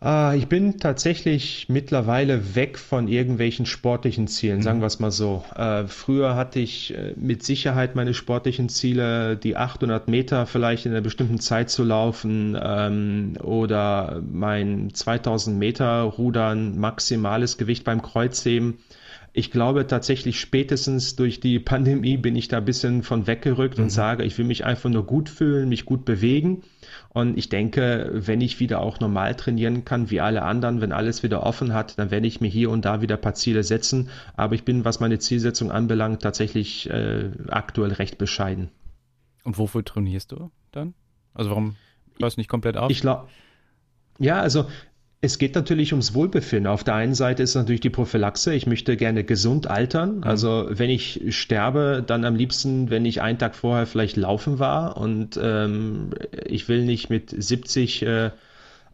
Ah, 0.00 0.32
ich 0.34 0.46
bin 0.46 0.78
tatsächlich 0.78 1.66
mittlerweile 1.68 2.54
weg 2.54 2.78
von 2.78 3.08
irgendwelchen 3.08 3.66
sportlichen 3.66 4.26
Zielen, 4.26 4.62
sagen 4.62 4.78
mhm. 4.78 4.82
wir 4.82 4.86
es 4.86 5.00
mal 5.00 5.10
so. 5.10 5.44
Äh, 5.54 5.86
früher 5.86 6.34
hatte 6.34 6.60
ich 6.60 6.94
äh, 6.96 7.12
mit 7.16 7.42
Sicherheit 7.42 7.94
meine 7.94 8.14
sportlichen 8.14 8.70
Ziele, 8.70 9.36
die 9.36 9.58
800 9.58 10.08
Meter 10.08 10.46
vielleicht 10.46 10.86
in 10.86 10.92
einer 10.92 11.02
bestimmten 11.02 11.40
Zeit 11.40 11.68
zu 11.68 11.84
laufen 11.84 12.58
ähm, 12.58 13.34
oder 13.42 14.22
mein 14.32 14.94
2000 14.94 15.58
Meter 15.58 16.04
Rudern, 16.04 16.78
maximales 16.78 17.58
Gewicht 17.58 17.84
beim 17.84 18.00
Kreuzheben 18.00 18.78
ich 19.38 19.52
glaube 19.52 19.86
tatsächlich 19.86 20.40
spätestens 20.40 21.14
durch 21.14 21.38
die 21.38 21.60
Pandemie 21.60 22.16
bin 22.16 22.34
ich 22.34 22.48
da 22.48 22.58
ein 22.58 22.64
bisschen 22.64 23.04
von 23.04 23.28
weggerückt 23.28 23.78
mhm. 23.78 23.84
und 23.84 23.90
sage, 23.90 24.24
ich 24.24 24.36
will 24.36 24.44
mich 24.44 24.64
einfach 24.64 24.90
nur 24.90 25.06
gut 25.06 25.28
fühlen, 25.28 25.68
mich 25.68 25.84
gut 25.84 26.04
bewegen. 26.04 26.62
Und 27.10 27.38
ich 27.38 27.48
denke, 27.48 28.10
wenn 28.12 28.40
ich 28.40 28.58
wieder 28.58 28.80
auch 28.80 28.98
normal 28.98 29.36
trainieren 29.36 29.84
kann, 29.84 30.10
wie 30.10 30.20
alle 30.20 30.42
anderen, 30.42 30.80
wenn 30.80 30.90
alles 30.90 31.22
wieder 31.22 31.44
offen 31.44 31.72
hat, 31.72 32.00
dann 32.00 32.10
werde 32.10 32.26
ich 32.26 32.40
mir 32.40 32.48
hier 32.48 32.68
und 32.70 32.84
da 32.84 33.00
wieder 33.00 33.14
ein 33.14 33.20
paar 33.20 33.34
Ziele 33.34 33.62
setzen. 33.62 34.10
Aber 34.34 34.56
ich 34.56 34.64
bin, 34.64 34.84
was 34.84 34.98
meine 34.98 35.20
Zielsetzung 35.20 35.70
anbelangt, 35.70 36.20
tatsächlich 36.20 36.90
äh, 36.90 37.30
aktuell 37.46 37.92
recht 37.92 38.18
bescheiden. 38.18 38.70
Und 39.44 39.56
wofür 39.56 39.84
trainierst 39.84 40.32
du 40.32 40.50
dann? 40.72 40.94
Also 41.32 41.50
warum 41.50 41.76
hörst 42.20 42.38
du 42.38 42.40
nicht 42.40 42.50
komplett 42.50 42.76
auf? 42.76 42.90
Ich 42.90 43.00
glaube, 43.00 43.28
ja, 44.18 44.40
also 44.40 44.66
es 45.20 45.38
geht 45.38 45.56
natürlich 45.56 45.92
ums 45.92 46.14
Wohlbefinden. 46.14 46.68
Auf 46.68 46.84
der 46.84 46.94
einen 46.94 47.14
Seite 47.14 47.42
ist 47.42 47.54
natürlich 47.56 47.80
die 47.80 47.90
Prophylaxe. 47.90 48.54
Ich 48.54 48.66
möchte 48.66 48.96
gerne 48.96 49.24
gesund 49.24 49.66
altern. 49.66 50.18
Mhm. 50.18 50.24
Also 50.24 50.66
wenn 50.70 50.90
ich 50.90 51.22
sterbe, 51.30 52.04
dann 52.06 52.24
am 52.24 52.36
liebsten, 52.36 52.88
wenn 52.90 53.04
ich 53.04 53.20
einen 53.20 53.38
Tag 53.38 53.56
vorher 53.56 53.86
vielleicht 53.86 54.16
laufen 54.16 54.58
war 54.58 54.96
und 54.96 55.38
ähm, 55.42 56.10
ich 56.46 56.68
will 56.68 56.84
nicht 56.84 57.10
mit 57.10 57.30
70 57.30 58.02
äh, 58.02 58.30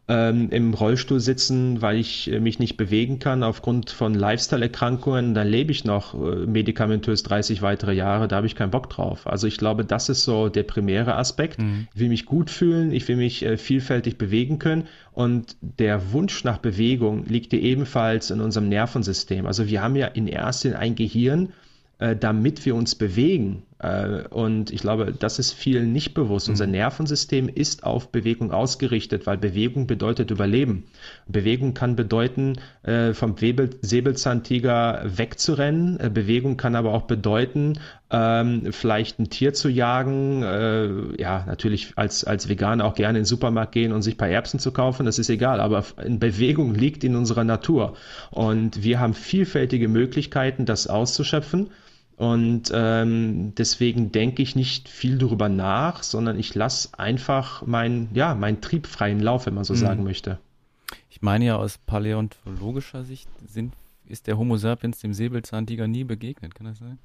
ähm, 0.07 0.51
im 0.51 0.75
Rollstuhl 0.75 1.19
sitzen, 1.19 1.81
weil 1.81 1.97
ich 1.97 2.31
äh, 2.31 2.39
mich 2.39 2.59
nicht 2.59 2.77
bewegen 2.77 3.19
kann 3.19 3.43
aufgrund 3.43 3.91
von 3.91 4.13
Lifestyle-Erkrankungen, 4.13 5.33
dann 5.33 5.49
lebe 5.49 5.73
ich 5.73 5.85
noch 5.85 6.15
äh, 6.15 6.45
medikamentös 6.47 7.23
30 7.23 7.63
weitere 7.63 7.95
Jahre, 7.95 8.29
da 8.29 8.37
habe 8.37 8.47
ich 8.47 8.55
keinen 8.55 8.71
Bock 8.71 8.91
drauf. 8.91 9.27
Also 9.27 9.47
ich 9.47 9.57
glaube, 9.57 9.87
das 9.87 10.11
ist 10.11 10.25
so 10.25 10.51
der 10.51 10.65
primäre 10.65 11.17
Aspekt. 11.17 11.59
Mhm. 11.59 11.89
Ich 11.95 12.01
will 12.01 12.09
mich 12.11 12.27
gut 12.27 12.51
fühlen, 12.51 12.93
ich 12.93 13.09
will 13.09 13.17
mich 13.17 13.43
äh, 13.43 13.57
vielfältig 13.57 14.19
bewegen 14.19 14.59
können 14.59 14.87
und 15.13 15.57
der 15.63 16.13
Wunsch 16.13 16.45
nach 16.45 16.59
Bewegung 16.59 17.25
liegt 17.25 17.55
ja 17.55 17.59
ebenfalls 17.59 18.31
in 18.31 18.43
unserem 18.43 18.69
Nervensystem. 18.69 19.47
Also 19.47 19.69
wir 19.69 19.81
haben 19.81 19.97
ja 19.97 20.09
in 20.09 20.27
erster 20.27 20.75
Linie 20.75 20.79
ein 20.79 20.95
Gehirn, 20.95 21.53
äh, 21.99 22.17
damit 22.17 22.65
wir 22.67 22.75
uns 22.75 22.95
bewegen, 22.95 23.63
und 24.31 24.71
ich 24.71 24.81
glaube, 24.81 25.13
das 25.19 25.39
ist 25.39 25.53
vielen 25.53 25.93
nicht 25.93 26.15
bewusst. 26.15 26.49
Mhm. 26.49 26.53
Unser 26.53 26.67
Nervensystem 26.67 27.49
ist 27.49 27.85
auf 27.85 28.11
Bewegung 28.11 28.51
ausgerichtet, 28.51 29.27
weil 29.27 29.37
Bewegung 29.37 29.87
bedeutet 29.87 30.31
Überleben. 30.31 30.85
Bewegung 31.27 31.75
kann 31.75 31.97
bedeuten, 31.97 32.55
äh, 32.83 33.13
vom 33.13 33.35
Säbelzahntiger 33.37 35.03
wegzurennen. 35.05 36.01
Äh, 36.01 36.11
Bewegung 36.11 36.57
kann 36.57 36.77
aber 36.77 36.95
auch 36.95 37.03
bedeuten, 37.03 37.79
ähm, 38.11 38.69
vielleicht 38.73 39.19
ein 39.19 39.29
Tier 39.29 39.55
zu 39.55 39.69
jagen. 39.69 40.43
ja, 41.19 41.45
natürlich 41.47 41.93
als, 41.97 42.25
als 42.25 42.49
Veganer 42.49 42.85
auch 42.85 42.95
gerne 42.95 43.19
in 43.19 43.23
den 43.23 43.27
Supermarkt 43.27 43.73
gehen 43.73 43.93
und 43.93 44.03
sich 44.03 44.15
ein 44.15 44.19
paar 44.19 44.29
Erbsen 44.29 44.61
zu 44.61 44.73
kaufen. 44.73 45.05
Das 45.07 45.19
ist 45.19 45.29
egal. 45.29 45.61
Aber 45.61 45.85
in 46.03 46.19
Bewegung 46.19 46.75
liegt 46.75 47.05
in 47.05 47.17
unserer 47.17 47.45
Natur. 47.45 47.97
Und 48.31 48.83
wir 48.83 49.01
haben 49.01 49.15
vielfältige 49.15 49.89
Möglichkeiten, 49.89 50.65
das 50.65 50.87
auszuschöpfen. 50.87 51.71
Und 52.17 52.71
ähm, 52.73 53.55
deswegen 53.57 54.13
denke 54.13 54.43
ich 54.43 54.55
nicht 54.55 54.89
viel 54.89 55.19
darüber 55.19 55.49
nach, 55.49 56.03
sondern 56.03 56.39
ich 56.39 56.55
lasse 56.55 56.91
einfach 56.97 57.67
meinen 57.67 58.09
ja, 58.15 58.35
mein 58.35 58.61
Trieb 58.61 58.87
freien 58.87 59.21
Lauf, 59.21 59.47
wenn 59.47 59.55
man 59.55 59.65
so 59.65 59.75
mhm. 59.75 59.79
sagen 59.79 60.05
möchte. 60.05 60.39
Ich 61.11 61.23
meine 61.23 61.45
ja 61.45 61.57
aus 61.57 61.79
paläontologischer 61.79 63.05
Sicht 63.05 63.29
sind, 63.47 63.73
ist 64.07 64.27
der 64.27 64.37
Homo 64.37 64.59
sapiens 64.59 64.99
dem 64.99 65.15
Säbelzahntiger 65.15 65.89
nie 65.89 66.05
begegnet, 66.05 66.55
kann 66.55 66.67
das 66.67 66.79
sein? 66.79 66.99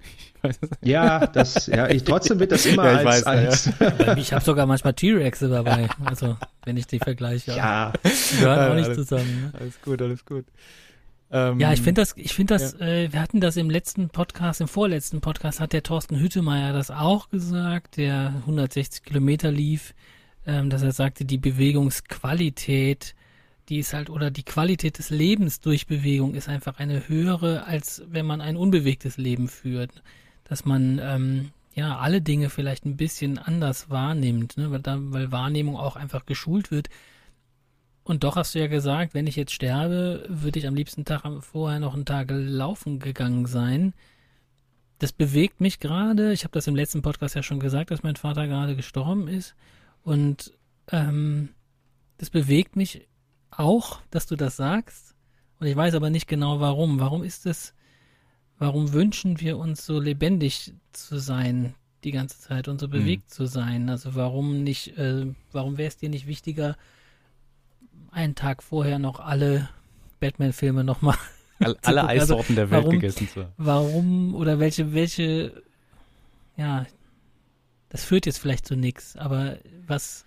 Ja, 0.81 1.25
das, 1.27 1.67
ja, 1.67 1.89
ich, 1.89 2.03
trotzdem 2.03 2.39
wird 2.39 2.51
das 2.51 2.65
immer 2.67 2.85
ja, 2.85 2.97
als, 2.97 3.05
weiß, 3.05 3.23
als 3.23 3.69
ja. 3.79 4.17
Ich 4.17 4.33
habe 4.33 4.43
sogar 4.43 4.65
manchmal 4.65 4.93
T-Rexe 4.93 5.47
dabei, 5.47 5.87
also 6.03 6.37
wenn 6.65 6.77
ich 6.77 6.87
die 6.87 6.99
vergleiche. 6.99 7.53
Ja. 7.53 7.93
Die 8.03 8.37
gehören 8.37 8.71
auch 8.71 8.75
nicht 8.75 8.93
zusammen. 8.93 9.51
Ne? 9.53 9.59
Alles 9.59 9.81
gut, 9.81 10.01
alles 10.01 10.25
gut. 10.25 10.45
Ähm, 11.31 11.59
ja, 11.59 11.71
ich 11.71 11.81
finde 11.81 12.01
das, 12.01 12.15
ich 12.17 12.33
finde 12.33 12.55
das, 12.55 12.75
ja. 12.79 12.87
äh, 12.87 13.13
wir 13.13 13.21
hatten 13.21 13.39
das 13.39 13.55
im 13.55 13.69
letzten 13.69 14.09
Podcast, 14.09 14.61
im 14.61 14.67
vorletzten 14.67 15.21
Podcast 15.21 15.59
hat 15.59 15.73
der 15.73 15.83
Thorsten 15.83 16.19
Hüttemeier 16.19 16.73
das 16.73 16.89
auch 16.89 17.29
gesagt, 17.29 17.97
der 17.97 18.33
160 18.41 19.03
Kilometer 19.03 19.51
lief, 19.51 19.93
ähm, 20.47 20.69
dass 20.69 20.81
er 20.81 20.91
sagte, 20.91 21.25
die 21.25 21.37
Bewegungsqualität, 21.37 23.13
die 23.69 23.77
ist 23.77 23.93
halt, 23.93 24.09
oder 24.09 24.31
die 24.31 24.43
Qualität 24.43 24.97
des 24.97 25.11
Lebens 25.11 25.61
durch 25.61 25.85
Bewegung 25.85 26.33
ist 26.33 26.49
einfach 26.49 26.79
eine 26.79 27.07
höhere, 27.07 27.65
als 27.65 28.01
wenn 28.07 28.25
man 28.25 28.41
ein 28.41 28.57
unbewegtes 28.57 29.17
Leben 29.17 29.47
führt. 29.47 29.91
Dass 30.45 30.65
man, 30.65 30.99
ähm, 30.99 31.51
ja, 31.75 31.99
alle 31.99 32.21
Dinge 32.21 32.49
vielleicht 32.49 32.85
ein 32.85 32.97
bisschen 32.97 33.37
anders 33.37 33.91
wahrnimmt, 33.91 34.57
ne? 34.57 34.71
weil, 34.71 34.79
da, 34.79 34.97
weil 34.99 35.31
Wahrnehmung 35.31 35.77
auch 35.77 35.95
einfach 35.95 36.25
geschult 36.25 36.71
wird. 36.71 36.89
Und 38.09 38.23
doch 38.23 38.37
hast 38.37 38.55
du 38.55 38.59
ja 38.59 38.65
gesagt, 38.65 39.13
wenn 39.13 39.27
ich 39.27 39.35
jetzt 39.35 39.53
sterbe, 39.53 40.25
würde 40.27 40.57
ich 40.57 40.65
am 40.65 40.73
liebsten 40.73 41.05
Tag 41.05 41.21
vorher 41.41 41.79
noch 41.79 41.93
einen 41.93 42.05
Tag 42.05 42.29
laufen 42.31 42.97
gegangen 42.97 43.45
sein. 43.45 43.93
Das 44.97 45.11
bewegt 45.13 45.61
mich 45.61 45.79
gerade. 45.79 46.33
Ich 46.33 46.43
habe 46.43 46.51
das 46.51 46.65
im 46.65 46.75
letzten 46.75 47.03
Podcast 47.03 47.35
ja 47.35 47.43
schon 47.43 47.59
gesagt, 47.59 47.91
dass 47.91 48.01
mein 48.01 48.15
Vater 48.15 48.47
gerade 48.47 48.75
gestorben 48.75 49.27
ist. 49.27 49.53
Und 50.01 50.57
ähm, 50.91 51.49
das 52.17 52.31
bewegt 52.31 52.75
mich 52.75 53.07
auch, 53.51 54.01
dass 54.09 54.25
du 54.25 54.35
das 54.35 54.55
sagst. 54.55 55.13
Und 55.59 55.67
ich 55.67 55.75
weiß 55.75 55.93
aber 55.93 56.09
nicht 56.09 56.27
genau 56.27 56.59
warum. 56.59 56.99
Warum 56.99 57.21
ist 57.21 57.45
es, 57.45 57.75
warum 58.57 58.91
wünschen 58.91 59.39
wir 59.39 59.59
uns 59.59 59.85
so 59.85 59.99
lebendig 59.99 60.73
zu 60.93 61.19
sein 61.19 61.75
die 62.03 62.11
ganze 62.11 62.39
Zeit 62.39 62.69
und 62.69 62.79
so 62.79 62.87
bewegt 62.87 63.25
mhm. 63.25 63.33
zu 63.33 63.45
sein? 63.45 63.87
Also 63.87 64.15
warum 64.15 64.63
nicht, 64.63 64.97
äh, 64.97 65.27
warum 65.51 65.77
wäre 65.77 65.89
es 65.89 65.97
dir 65.97 66.09
nicht 66.09 66.25
wichtiger, 66.25 66.75
einen 68.19 68.35
Tag 68.35 68.61
vorher 68.61 68.99
noch 68.99 69.19
alle 69.19 69.69
Batman-Filme 70.19 70.83
nochmal. 70.83 71.17
All, 71.59 71.77
alle 71.83 72.03
also, 72.03 72.35
Eissorten 72.35 72.55
der 72.55 72.69
Welt 72.69 72.83
warum, 72.83 72.93
gegessen 72.95 73.29
zu 73.29 73.43
haben. 73.43 73.53
Warum 73.57 74.35
oder 74.35 74.59
welche, 74.59 74.93
welche, 74.93 75.63
ja, 76.57 76.85
das 77.87 78.03
führt 78.03 78.25
jetzt 78.25 78.39
vielleicht 78.39 78.67
zu 78.67 78.75
nichts, 78.75 79.15
aber 79.15 79.57
was, 79.87 80.25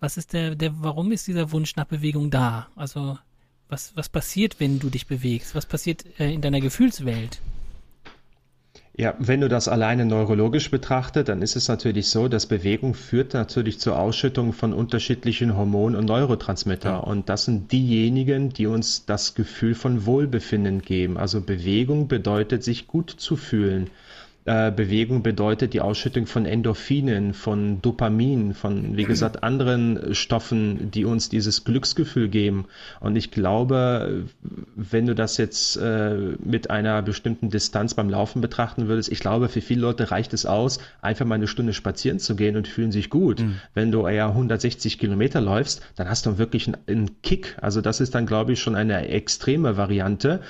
was 0.00 0.16
ist 0.16 0.32
der, 0.32 0.56
der, 0.56 0.82
warum 0.82 1.12
ist 1.12 1.28
dieser 1.28 1.52
Wunsch 1.52 1.76
nach 1.76 1.86
Bewegung 1.86 2.30
da? 2.30 2.68
Also, 2.74 3.18
was, 3.68 3.96
was 3.96 4.08
passiert, 4.08 4.58
wenn 4.58 4.80
du 4.80 4.90
dich 4.90 5.06
bewegst? 5.06 5.54
Was 5.54 5.66
passiert 5.66 6.04
äh, 6.18 6.32
in 6.32 6.40
deiner 6.40 6.60
Gefühlswelt? 6.60 7.40
Ja, 8.96 9.14
wenn 9.18 9.40
du 9.40 9.48
das 9.48 9.68
alleine 9.68 10.04
neurologisch 10.04 10.70
betrachtest, 10.70 11.28
dann 11.28 11.42
ist 11.42 11.56
es 11.56 11.68
natürlich 11.68 12.08
so, 12.08 12.28
dass 12.28 12.46
Bewegung 12.46 12.94
führt 12.94 13.34
natürlich 13.34 13.78
zur 13.78 13.98
Ausschüttung 13.98 14.52
von 14.52 14.72
unterschiedlichen 14.72 15.56
Hormonen 15.56 15.96
und 15.98 16.06
Neurotransmitter. 16.06 16.90
Ja. 16.90 16.96
Und 16.98 17.28
das 17.28 17.44
sind 17.44 17.70
diejenigen, 17.72 18.50
die 18.50 18.66
uns 18.66 19.06
das 19.06 19.34
Gefühl 19.34 19.74
von 19.74 20.06
Wohlbefinden 20.06 20.82
geben. 20.82 21.16
Also 21.16 21.40
Bewegung 21.40 22.08
bedeutet, 22.08 22.64
sich 22.64 22.88
gut 22.88 23.10
zu 23.10 23.36
fühlen. 23.36 23.90
Äh, 24.46 24.72
Bewegung 24.72 25.22
bedeutet 25.22 25.74
die 25.74 25.82
Ausschüttung 25.82 26.26
von 26.26 26.46
Endorphinen, 26.46 27.34
von 27.34 27.82
Dopamin, 27.82 28.54
von, 28.54 28.96
wie 28.96 29.04
gesagt, 29.04 29.42
anderen 29.42 30.14
Stoffen, 30.14 30.90
die 30.90 31.04
uns 31.04 31.28
dieses 31.28 31.64
Glücksgefühl 31.64 32.28
geben. 32.28 32.64
Und 33.00 33.16
ich 33.16 33.30
glaube, 33.30 34.24
wenn 34.76 35.04
du 35.04 35.14
das 35.14 35.36
jetzt 35.36 35.76
äh, 35.76 36.14
mit 36.42 36.70
einer 36.70 37.02
bestimmten 37.02 37.50
Distanz 37.50 37.92
beim 37.92 38.08
Laufen 38.08 38.40
betrachten 38.40 38.88
würdest, 38.88 39.12
ich 39.12 39.20
glaube, 39.20 39.50
für 39.50 39.60
viele 39.60 39.82
Leute 39.82 40.10
reicht 40.10 40.32
es 40.32 40.46
aus, 40.46 40.78
einfach 41.02 41.26
mal 41.26 41.34
eine 41.34 41.46
Stunde 41.46 41.74
spazieren 41.74 42.18
zu 42.18 42.34
gehen 42.34 42.56
und 42.56 42.66
fühlen 42.66 42.92
sich 42.92 43.10
gut. 43.10 43.40
Mhm. 43.40 43.56
Wenn 43.74 43.92
du 43.92 44.06
eher 44.06 44.28
160 44.28 44.98
Kilometer 44.98 45.42
läufst, 45.42 45.82
dann 45.96 46.08
hast 46.08 46.24
du 46.24 46.38
wirklich 46.38 46.66
einen, 46.66 46.78
einen 46.86 47.22
Kick. 47.22 47.58
Also 47.60 47.82
das 47.82 48.00
ist 48.00 48.14
dann, 48.14 48.24
glaube 48.24 48.54
ich, 48.54 48.60
schon 48.60 48.74
eine 48.74 49.06
extreme 49.08 49.76
Variante. 49.76 50.40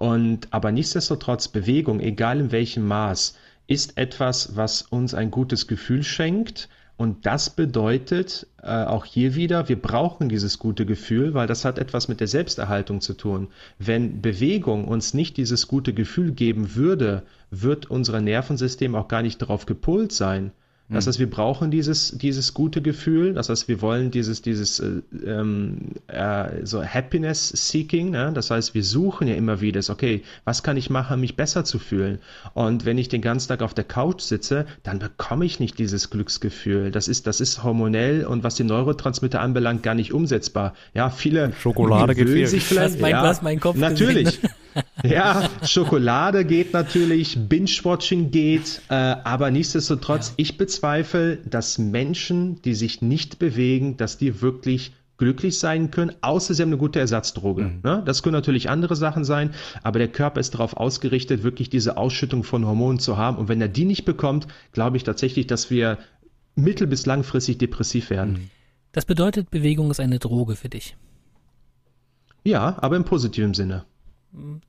Und 0.00 0.48
aber 0.50 0.72
nichtsdestotrotz 0.72 1.48
Bewegung, 1.48 2.00
egal 2.00 2.40
in 2.40 2.52
welchem 2.52 2.88
Maß, 2.88 3.36
ist 3.66 3.98
etwas, 3.98 4.56
was 4.56 4.80
uns 4.80 5.12
ein 5.12 5.30
gutes 5.30 5.66
Gefühl 5.66 6.02
schenkt. 6.04 6.70
Und 6.96 7.26
das 7.26 7.50
bedeutet 7.50 8.46
äh, 8.62 8.84
auch 8.84 9.04
hier 9.04 9.34
wieder, 9.34 9.68
wir 9.68 9.78
brauchen 9.78 10.30
dieses 10.30 10.58
gute 10.58 10.86
Gefühl, 10.86 11.34
weil 11.34 11.46
das 11.46 11.66
hat 11.66 11.78
etwas 11.78 12.08
mit 12.08 12.20
der 12.20 12.28
Selbsterhaltung 12.28 13.02
zu 13.02 13.12
tun. 13.12 13.48
Wenn 13.78 14.22
Bewegung 14.22 14.88
uns 14.88 15.12
nicht 15.12 15.36
dieses 15.36 15.68
gute 15.68 15.92
Gefühl 15.92 16.32
geben 16.32 16.74
würde, 16.76 17.22
wird 17.50 17.90
unser 17.90 18.22
Nervensystem 18.22 18.94
auch 18.94 19.06
gar 19.06 19.20
nicht 19.20 19.42
darauf 19.42 19.66
gepolt 19.66 20.12
sein. 20.12 20.50
Das 20.92 21.06
heißt, 21.06 21.18
wir 21.20 21.30
brauchen 21.30 21.70
dieses, 21.70 22.18
dieses 22.18 22.52
gute 22.52 22.82
Gefühl. 22.82 23.34
Das 23.34 23.48
heißt, 23.48 23.68
wir 23.68 23.80
wollen 23.80 24.10
dieses, 24.10 24.42
dieses 24.42 24.80
äh, 24.80 25.02
ähm, 25.24 25.92
äh, 26.08 26.64
so 26.64 26.84
Happiness 26.84 27.48
Seeking. 27.48 28.10
Ne? 28.10 28.32
Das 28.34 28.50
heißt, 28.50 28.74
wir 28.74 28.82
suchen 28.82 29.28
ja 29.28 29.34
immer 29.34 29.60
wieder, 29.60 29.80
okay, 29.88 30.22
was 30.44 30.62
kann 30.62 30.76
ich 30.76 30.90
machen, 30.90 31.20
mich 31.20 31.36
besser 31.36 31.64
zu 31.64 31.78
fühlen? 31.78 32.18
Und 32.54 32.84
wenn 32.86 32.98
ich 32.98 33.08
den 33.08 33.22
ganzen 33.22 33.48
Tag 33.48 33.62
auf 33.62 33.72
der 33.72 33.84
Couch 33.84 34.22
sitze, 34.22 34.66
dann 34.82 34.98
bekomme 34.98 35.44
ich 35.44 35.60
nicht 35.60 35.78
dieses 35.78 36.10
Glücksgefühl. 36.10 36.90
Das 36.90 37.06
ist, 37.06 37.26
das 37.26 37.40
ist 37.40 37.62
hormonell 37.62 38.24
und 38.24 38.42
was 38.42 38.56
die 38.56 38.64
Neurotransmitter 38.64 39.40
anbelangt, 39.40 39.84
gar 39.84 39.94
nicht 39.94 40.12
umsetzbar. 40.12 40.74
Ja, 40.92 41.10
viele 41.10 41.52
Schokolade 41.52 42.14
gefehlt. 42.16 42.48
sich 42.48 42.64
vielleicht. 42.64 42.94
Das 42.94 43.00
mein, 43.00 43.12
ja, 43.12 43.38
mein 43.42 43.60
Kopf 43.60 43.76
natürlich. 43.76 44.40
Ja, 45.02 45.48
Schokolade 45.64 46.44
geht 46.44 46.72
natürlich, 46.72 47.38
Binge-Watching 47.48 48.30
geht, 48.30 48.82
äh, 48.88 48.94
aber 48.94 49.50
nichtsdestotrotz, 49.50 50.28
ja. 50.28 50.34
ich 50.38 50.56
bezweifle, 50.56 51.38
dass 51.38 51.78
Menschen, 51.78 52.62
die 52.62 52.74
sich 52.74 53.02
nicht 53.02 53.38
bewegen, 53.38 53.96
dass 53.96 54.18
die 54.18 54.42
wirklich 54.42 54.92
glücklich 55.20 55.58
sein 55.58 55.90
können, 55.90 56.12
außer 56.22 56.54
sie 56.54 56.62
haben 56.62 56.70
eine 56.70 56.78
gute 56.78 56.98
Ersatzdroge. 56.98 57.64
Mhm. 57.64 57.80
Ne? 57.84 58.02
Das 58.06 58.22
können 58.22 58.32
natürlich 58.32 58.70
andere 58.70 58.96
Sachen 58.96 59.22
sein, 59.24 59.50
aber 59.82 59.98
der 59.98 60.08
Körper 60.08 60.40
ist 60.40 60.54
darauf 60.54 60.76
ausgerichtet, 60.76 61.42
wirklich 61.42 61.68
diese 61.68 61.98
Ausschüttung 61.98 62.42
von 62.42 62.66
Hormonen 62.66 62.98
zu 62.98 63.18
haben. 63.18 63.36
Und 63.36 63.48
wenn 63.48 63.60
er 63.60 63.68
die 63.68 63.84
nicht 63.84 64.06
bekommt, 64.06 64.46
glaube 64.72 64.96
ich 64.96 65.04
tatsächlich, 65.04 65.46
dass 65.46 65.70
wir 65.70 65.98
mittel- 66.56 66.86
bis 66.86 67.04
langfristig 67.04 67.58
depressiv 67.58 68.08
werden. 68.08 68.32
Mhm. 68.32 68.50
Das 68.92 69.04
bedeutet, 69.04 69.50
Bewegung 69.50 69.90
ist 69.90 70.00
eine 70.00 70.18
Droge 70.18 70.56
für 70.56 70.68
dich. 70.68 70.96
Ja, 72.42 72.78
aber 72.80 72.96
im 72.96 73.04
positiven 73.04 73.54
Sinne. 73.54 73.84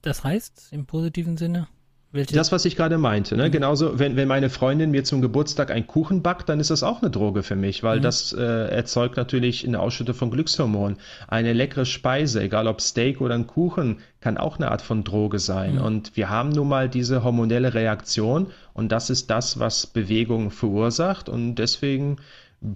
Das 0.02 0.24
heißt, 0.24 0.70
im 0.72 0.86
positiven 0.86 1.38
Sinne? 1.38 1.68
Welche? 2.14 2.36
Das, 2.36 2.52
was 2.52 2.66
ich 2.66 2.76
gerade 2.76 2.98
meinte. 2.98 3.38
Ne? 3.38 3.48
Mhm. 3.48 3.52
Genauso, 3.52 3.98
wenn, 3.98 4.18
wenn 4.18 4.28
meine 4.28 4.50
Freundin 4.50 4.92
mir 4.92 5.06
zum 5.06 5.22
Geburtstag 5.22 5.72
einen 5.72 5.88
Kuchen 5.88 6.22
backt, 6.22 6.50
dann 6.50 6.60
ist 6.60 6.70
das 6.70 6.84
auch 6.84 7.02
eine 7.02 7.10
Droge 7.10 7.42
für 7.42 7.56
mich, 7.56 7.84
weil 7.84 8.00
mhm. 8.00 8.04
das 8.04 8.34
äh, 8.34 8.42
erzeugt 8.42 9.16
natürlich 9.16 9.66
eine 9.66 9.80
Ausschüttung 9.80 10.16
von 10.16 10.30
Glückshormonen. 10.30 10.98
Eine 11.28 11.54
leckere 11.54 11.86
Speise, 11.86 12.42
egal 12.42 12.68
ob 12.68 12.82
Steak 12.82 13.22
oder 13.22 13.36
ein 13.36 13.48
Kuchen, 13.48 14.00
kann 14.20 14.38
auch 14.38 14.58
eine 14.58 14.72
Art 14.72 14.82
von 14.82 15.06
Droge 15.06 15.40
sein. 15.40 15.76
Mhm. 15.76 15.82
Und 15.82 16.18
wir 16.18 16.30
haben 16.30 16.50
nun 16.50 16.68
mal 16.68 16.90
diese 16.90 17.24
hormonelle 17.24 17.74
Reaktion 17.74 18.48
und 18.74 18.92
das 18.92 19.10
ist 19.10 19.30
das, 19.30 19.60
was 19.60 19.88
Bewegung 19.88 20.52
verursacht. 20.52 21.30
Und 21.30 21.56
deswegen 21.56 22.18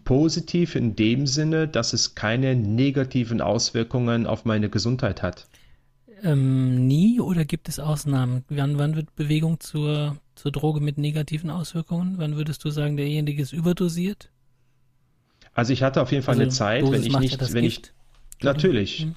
positiv 0.06 0.76
in 0.76 0.96
dem 0.96 1.28
Sinne, 1.28 1.68
dass 1.68 1.92
es 1.92 2.16
keine 2.16 2.56
negativen 2.56 3.42
Auswirkungen 3.42 4.28
auf 4.28 4.46
meine 4.46 4.70
Gesundheit 4.70 5.22
hat 5.22 5.46
ähm, 6.24 6.88
nie 6.88 7.20
oder 7.20 7.46
gibt 7.46 7.70
es 7.70 7.80
Ausnahmen? 7.80 8.44
Wann, 8.50 8.78
wann 8.78 8.96
wird 8.96 9.16
Bewegung 9.16 9.60
zur, 9.60 10.18
zur 10.36 10.52
Droge 10.52 10.80
mit 10.80 10.98
negativen 10.98 11.50
Auswirkungen? 11.50 12.16
Wann 12.18 12.36
würdest 12.36 12.64
du 12.64 12.70
sagen, 12.70 12.98
derjenige 12.98 13.42
ist 13.42 13.54
überdosiert? 13.54 14.30
Also 15.54 15.74
ich 15.74 15.84
hatte 15.84 16.02
auf 16.02 16.12
jeden 16.12 16.24
Fall 16.24 16.34
also 16.34 16.44
eine 16.44 16.52
Zeit, 16.52 16.82
Dosis 16.84 17.06
wenn 17.06 17.12
ich 17.12 17.20
nicht, 17.20 17.42
ja 17.42 17.54
wenn 17.54 17.64
Gift. 17.64 17.94
ich 18.38 18.44
natürlich. 18.44 19.06
Mhm. 19.06 19.16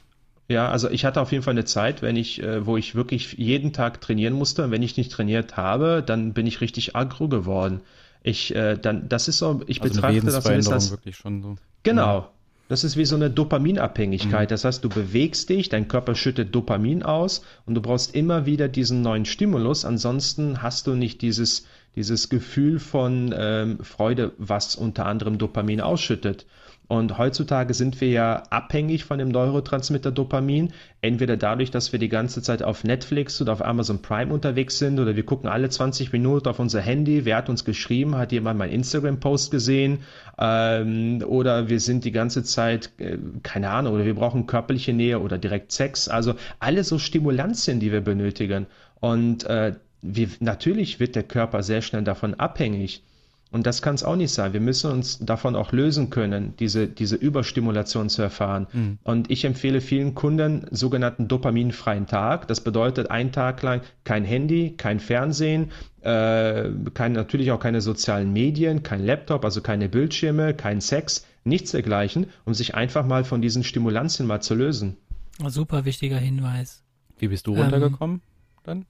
Ja, 0.49 0.71
also 0.71 0.89
ich 0.89 1.05
hatte 1.05 1.21
auf 1.21 1.31
jeden 1.31 1.45
Fall 1.45 1.53
eine 1.53 1.67
Zeit, 1.67 2.01
wenn 2.01 2.17
ich, 2.17 2.43
äh, 2.43 2.65
wo 2.65 2.79
ich 2.79 2.95
wirklich 2.95 3.35
jeden 3.35 3.75
Tag 3.75 4.01
trainieren 4.01 4.33
musste. 4.33 4.65
Und 4.65 4.71
wenn 4.71 4.83
ich 4.83 4.97
nicht 4.97 5.13
trainiert 5.13 5.59
habe, 5.59 6.03
dann 6.05 6.33
bin 6.33 6.47
ich 6.47 6.63
richtig 6.63 6.97
aggro 6.97 7.29
geworden. 7.29 7.83
Ich, 8.23 8.55
äh, 8.55 8.77
dann, 8.77 9.09
das 9.09 9.29
ist 9.29 9.39
so, 9.39 9.63
ich 9.67 9.83
also 9.83 9.95
betrachte 9.95 10.23
das 10.23 10.45
so 10.65 10.73
als, 10.73 10.91
wirklich 10.91 11.17
schon 11.17 11.43
so. 11.43 11.57
Genau. 11.83 12.31
Das 12.69 12.85
ist 12.85 12.99
wie 12.99 13.07
so 13.07 13.17
eine 13.17 13.31
Dopaminabhängigkeit. 13.31 14.49
Mhm. 14.49 14.53
Das 14.53 14.65
heißt, 14.65 14.85
du 14.85 14.91
bewegst 14.91 15.49
dich, 15.49 15.71
dein 15.71 15.89
Körper 15.89 16.15
schüttet 16.15 16.55
Dopamin 16.55 17.03
aus 17.03 17.43
und 17.65 17.75
du 17.75 17.81
brauchst 17.81 18.15
immer 18.15 18.45
wieder 18.45 18.69
diesen 18.69 19.01
neuen 19.01 19.25
Stimulus. 19.25 19.87
Ansonsten 19.87 20.63
hast 20.63 20.87
du 20.87 20.95
nicht 20.95 21.23
dieses, 21.23 21.67
dieses 21.97 22.29
Gefühl 22.29 22.79
von 22.79 23.35
ähm, 23.37 23.79
Freude, 23.83 24.33
was 24.37 24.77
unter 24.77 25.07
anderem 25.07 25.39
Dopamin 25.39 25.81
ausschüttet. 25.81 26.45
Und 26.89 27.19
heutzutage 27.19 27.75
sind 27.75 28.01
wir 28.01 28.09
ja 28.09 28.43
abhängig 28.49 29.05
von 29.05 29.19
dem 29.19 29.29
Neurotransmitter 29.29 30.11
Dopamin. 30.11 30.73
Entweder 31.03 31.37
dadurch, 31.37 31.71
dass 31.71 31.93
wir 31.93 31.99
die 31.99 32.09
ganze 32.09 32.41
Zeit 32.41 32.63
auf 32.63 32.83
Netflix 32.83 33.43
oder 33.43 33.53
auf 33.53 33.63
Amazon 33.63 34.01
Prime 34.01 34.33
unterwegs 34.33 34.79
sind 34.79 34.99
oder 34.99 35.15
wir 35.15 35.25
gucken 35.25 35.51
alle 35.51 35.69
20 35.69 36.13
Minuten 36.13 36.49
auf 36.49 36.59
unser 36.59 36.81
Handy. 36.81 37.27
Wer 37.27 37.37
hat 37.37 37.51
uns 37.51 37.67
geschrieben? 37.67 38.17
Hat 38.17 38.33
jemand 38.33 38.59
meinen 38.59 38.73
Instagram-Post 38.73 39.51
gesehen? 39.51 39.99
Ähm, 40.39 41.23
oder 41.27 41.69
wir 41.69 41.79
sind 41.79 42.07
die 42.07 42.13
ganze 42.13 42.43
Zeit, 42.43 42.91
äh, 42.97 43.19
keine 43.43 43.69
Ahnung, 43.69 43.93
oder 43.93 44.07
wir 44.07 44.15
brauchen 44.15 44.47
körperliche 44.47 44.95
Nähe 44.95 45.21
oder 45.21 45.37
direkt 45.37 45.73
Sex. 45.73 46.09
Also 46.09 46.37
alle 46.59 46.85
so 46.85 46.99
Stimulantien, 46.99 47.81
die 47.81 47.93
wir 47.93 48.01
benötigen. 48.01 48.67
Und 49.01 49.45
äh, 49.45 49.75
wir, 50.01 50.29
natürlich 50.41 51.01
wird 51.01 51.17
der 51.17 51.25
Körper 51.25 51.63
sehr 51.63 51.83
schnell 51.83 52.03
davon 52.03 52.33
abhängig. 52.35 53.03
Und 53.51 53.67
das 53.67 53.81
kann 53.81 53.95
es 53.95 54.05
auch 54.05 54.17
nicht 54.17 54.33
sein. 54.33 54.53
Wir 54.53 54.61
müssen 54.61 54.91
uns 54.91 55.19
davon 55.19 55.57
auch 55.57 55.73
lösen 55.73 56.11
können, 56.11 56.55
diese, 56.59 56.87
diese 56.87 57.17
Überstimulation 57.17 58.11
zu 58.11 58.21
erfahren. 58.21 58.67
Mhm. 58.73 58.99
Und 59.05 59.31
ich 59.31 59.45
empfehle 59.45 59.81
vielen 59.81 60.15
Kunden 60.15 60.67
sogenannten 60.71 61.29
dopaminfreien 61.29 62.07
Tag. 62.07 62.47
Das 62.49 62.61
bedeutet 62.61 63.11
ein 63.11 63.33
Tag 63.33 63.63
lang 63.63 63.81
kein 64.05 64.25
Handy, 64.25 64.75
kein 64.77 65.01
Fernsehen, 65.01 65.71
äh, 66.03 66.71
kein, 66.93 67.13
natürlich 67.13 67.51
auch 67.51 67.61
keine 67.61 67.81
sozialen 67.81 68.35
Medien, 68.35 68.83
kein 68.83 69.05
Laptop, 69.05 69.45
also 69.45 69.63
keine 69.63 69.89
Bildschirme, 69.89 70.53
kein 70.53 70.83
Sex, 70.83 71.25
nichts 71.45 71.71
dergleichen, 71.71 72.27
um 72.45 72.53
sich 72.53 72.75
einfach 72.75 73.07
mal 73.07 73.25
von 73.25 73.41
diesen 73.41 73.65
Stimulantien 73.65 74.27
mal 74.27 74.43
zu 74.43 74.55
lösen. 74.55 74.99
Super 75.47 75.87
wichtiger 75.87 76.19
Hinweis. 76.19 76.83
Wie 77.19 77.29
bist 77.29 77.47
du 77.47 77.55
runtergekommen 77.55 78.17
ähm, 78.17 78.23
dann 78.65 78.87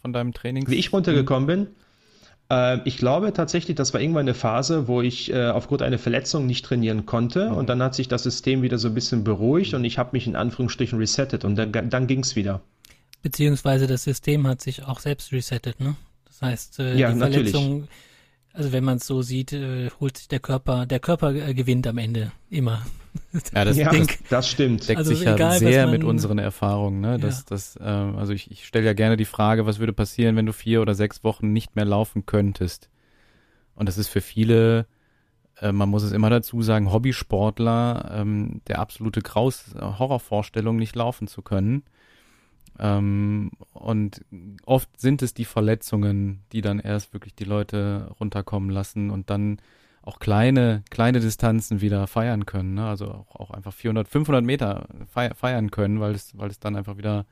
von 0.00 0.12
deinem 0.12 0.32
Training? 0.32 0.66
Wie 0.68 0.76
ich 0.76 0.92
runtergekommen 0.92 1.46
bin? 1.46 1.66
Äh, 2.52 2.80
ich 2.84 2.98
glaube 2.98 3.32
tatsächlich, 3.32 3.76
das 3.76 3.94
war 3.94 4.00
irgendwann 4.00 4.22
eine 4.22 4.34
Phase, 4.34 4.86
wo 4.86 5.00
ich 5.00 5.32
äh, 5.32 5.48
aufgrund 5.48 5.80
einer 5.82 5.98
Verletzung 5.98 6.46
nicht 6.46 6.64
trainieren 6.64 7.06
konnte 7.06 7.50
mhm. 7.50 7.56
und 7.56 7.68
dann 7.68 7.82
hat 7.82 7.94
sich 7.94 8.08
das 8.08 8.22
System 8.22 8.62
wieder 8.62 8.78
so 8.78 8.88
ein 8.88 8.94
bisschen 8.94 9.24
beruhigt 9.24 9.72
und 9.74 9.84
ich 9.84 9.98
habe 9.98 10.10
mich 10.12 10.26
in 10.26 10.36
Anführungsstrichen 10.36 10.98
resettet 10.98 11.44
und 11.44 11.56
dann, 11.56 11.88
dann 11.88 12.06
ging 12.06 12.20
es 12.20 12.36
wieder. 12.36 12.60
Beziehungsweise 13.22 13.86
das 13.86 14.04
System 14.04 14.46
hat 14.46 14.60
sich 14.60 14.84
auch 14.84 15.00
selbst 15.00 15.32
resettet, 15.32 15.80
ne? 15.80 15.96
Das 16.26 16.42
heißt, 16.42 16.80
äh, 16.80 16.96
ja, 16.96 17.12
die 17.12 17.18
Verletzung, 17.18 17.70
natürlich. 17.70 17.90
Also 18.54 18.72
wenn 18.72 18.84
man 18.84 18.98
es 18.98 19.06
so 19.06 19.22
sieht, 19.22 19.52
äh, 19.52 19.90
holt 20.00 20.18
sich 20.18 20.28
der 20.28 20.40
Körper, 20.40 20.86
der 20.86 21.00
Körper 21.00 21.34
äh, 21.34 21.54
gewinnt 21.54 21.86
am 21.86 21.98
Ende 21.98 22.32
immer. 22.50 22.82
Ja, 23.54 23.64
das, 23.64 23.76
ja, 23.78 23.90
das, 23.90 24.06
das 24.28 24.48
stimmt. 24.48 24.88
Deckt 24.88 24.98
also 24.98 25.14
sich 25.14 25.24
ja 25.24 25.34
egal, 25.34 25.58
sehr 25.58 25.84
man, 25.84 25.92
mit 25.92 26.04
unseren 26.04 26.38
Erfahrungen. 26.38 27.00
Ne? 27.00 27.18
Das, 27.18 27.38
ja. 27.38 27.44
das, 27.48 27.76
äh, 27.76 27.82
also 27.82 28.32
ich, 28.32 28.50
ich 28.50 28.66
stelle 28.66 28.86
ja 28.86 28.92
gerne 28.92 29.16
die 29.16 29.24
Frage, 29.24 29.66
was 29.66 29.78
würde 29.78 29.92
passieren, 29.92 30.36
wenn 30.36 30.46
du 30.46 30.52
vier 30.52 30.82
oder 30.82 30.94
sechs 30.94 31.24
Wochen 31.24 31.52
nicht 31.52 31.76
mehr 31.76 31.84
laufen 31.84 32.26
könntest? 32.26 32.90
Und 33.74 33.88
das 33.88 33.96
ist 33.96 34.08
für 34.08 34.20
viele, 34.20 34.86
äh, 35.60 35.72
man 35.72 35.88
muss 35.88 36.02
es 36.02 36.12
immer 36.12 36.28
dazu 36.28 36.60
sagen, 36.62 36.92
Hobbysportler 36.92 38.12
ähm, 38.14 38.60
der 38.68 38.80
absolute 38.80 39.22
Graus, 39.22 39.74
Horrorvorstellung, 39.80 40.76
nicht 40.76 40.94
laufen 40.94 41.26
zu 41.26 41.40
können. 41.40 41.84
Ähm, 42.78 43.50
und 43.72 44.24
oft 44.64 45.00
sind 45.00 45.22
es 45.22 45.34
die 45.34 45.44
Verletzungen, 45.44 46.42
die 46.52 46.60
dann 46.60 46.78
erst 46.78 47.12
wirklich 47.12 47.34
die 47.34 47.44
Leute 47.44 48.10
runterkommen 48.18 48.70
lassen 48.70 49.10
und 49.10 49.30
dann 49.30 49.58
auch 50.02 50.18
kleine, 50.18 50.82
kleine 50.90 51.20
Distanzen 51.20 51.80
wieder 51.80 52.06
feiern 52.06 52.44
können. 52.44 52.74
Ne? 52.74 52.86
Also 52.86 53.06
auch, 53.06 53.36
auch 53.36 53.50
einfach 53.50 53.72
400, 53.72 54.08
500 54.08 54.44
Meter 54.44 54.88
feiern 55.06 55.70
können, 55.70 56.00
weil 56.00 56.14
es, 56.14 56.36
weil 56.36 56.50
es 56.50 56.58
dann 56.58 56.74
einfach 56.74 56.96
wieder, 56.96 57.24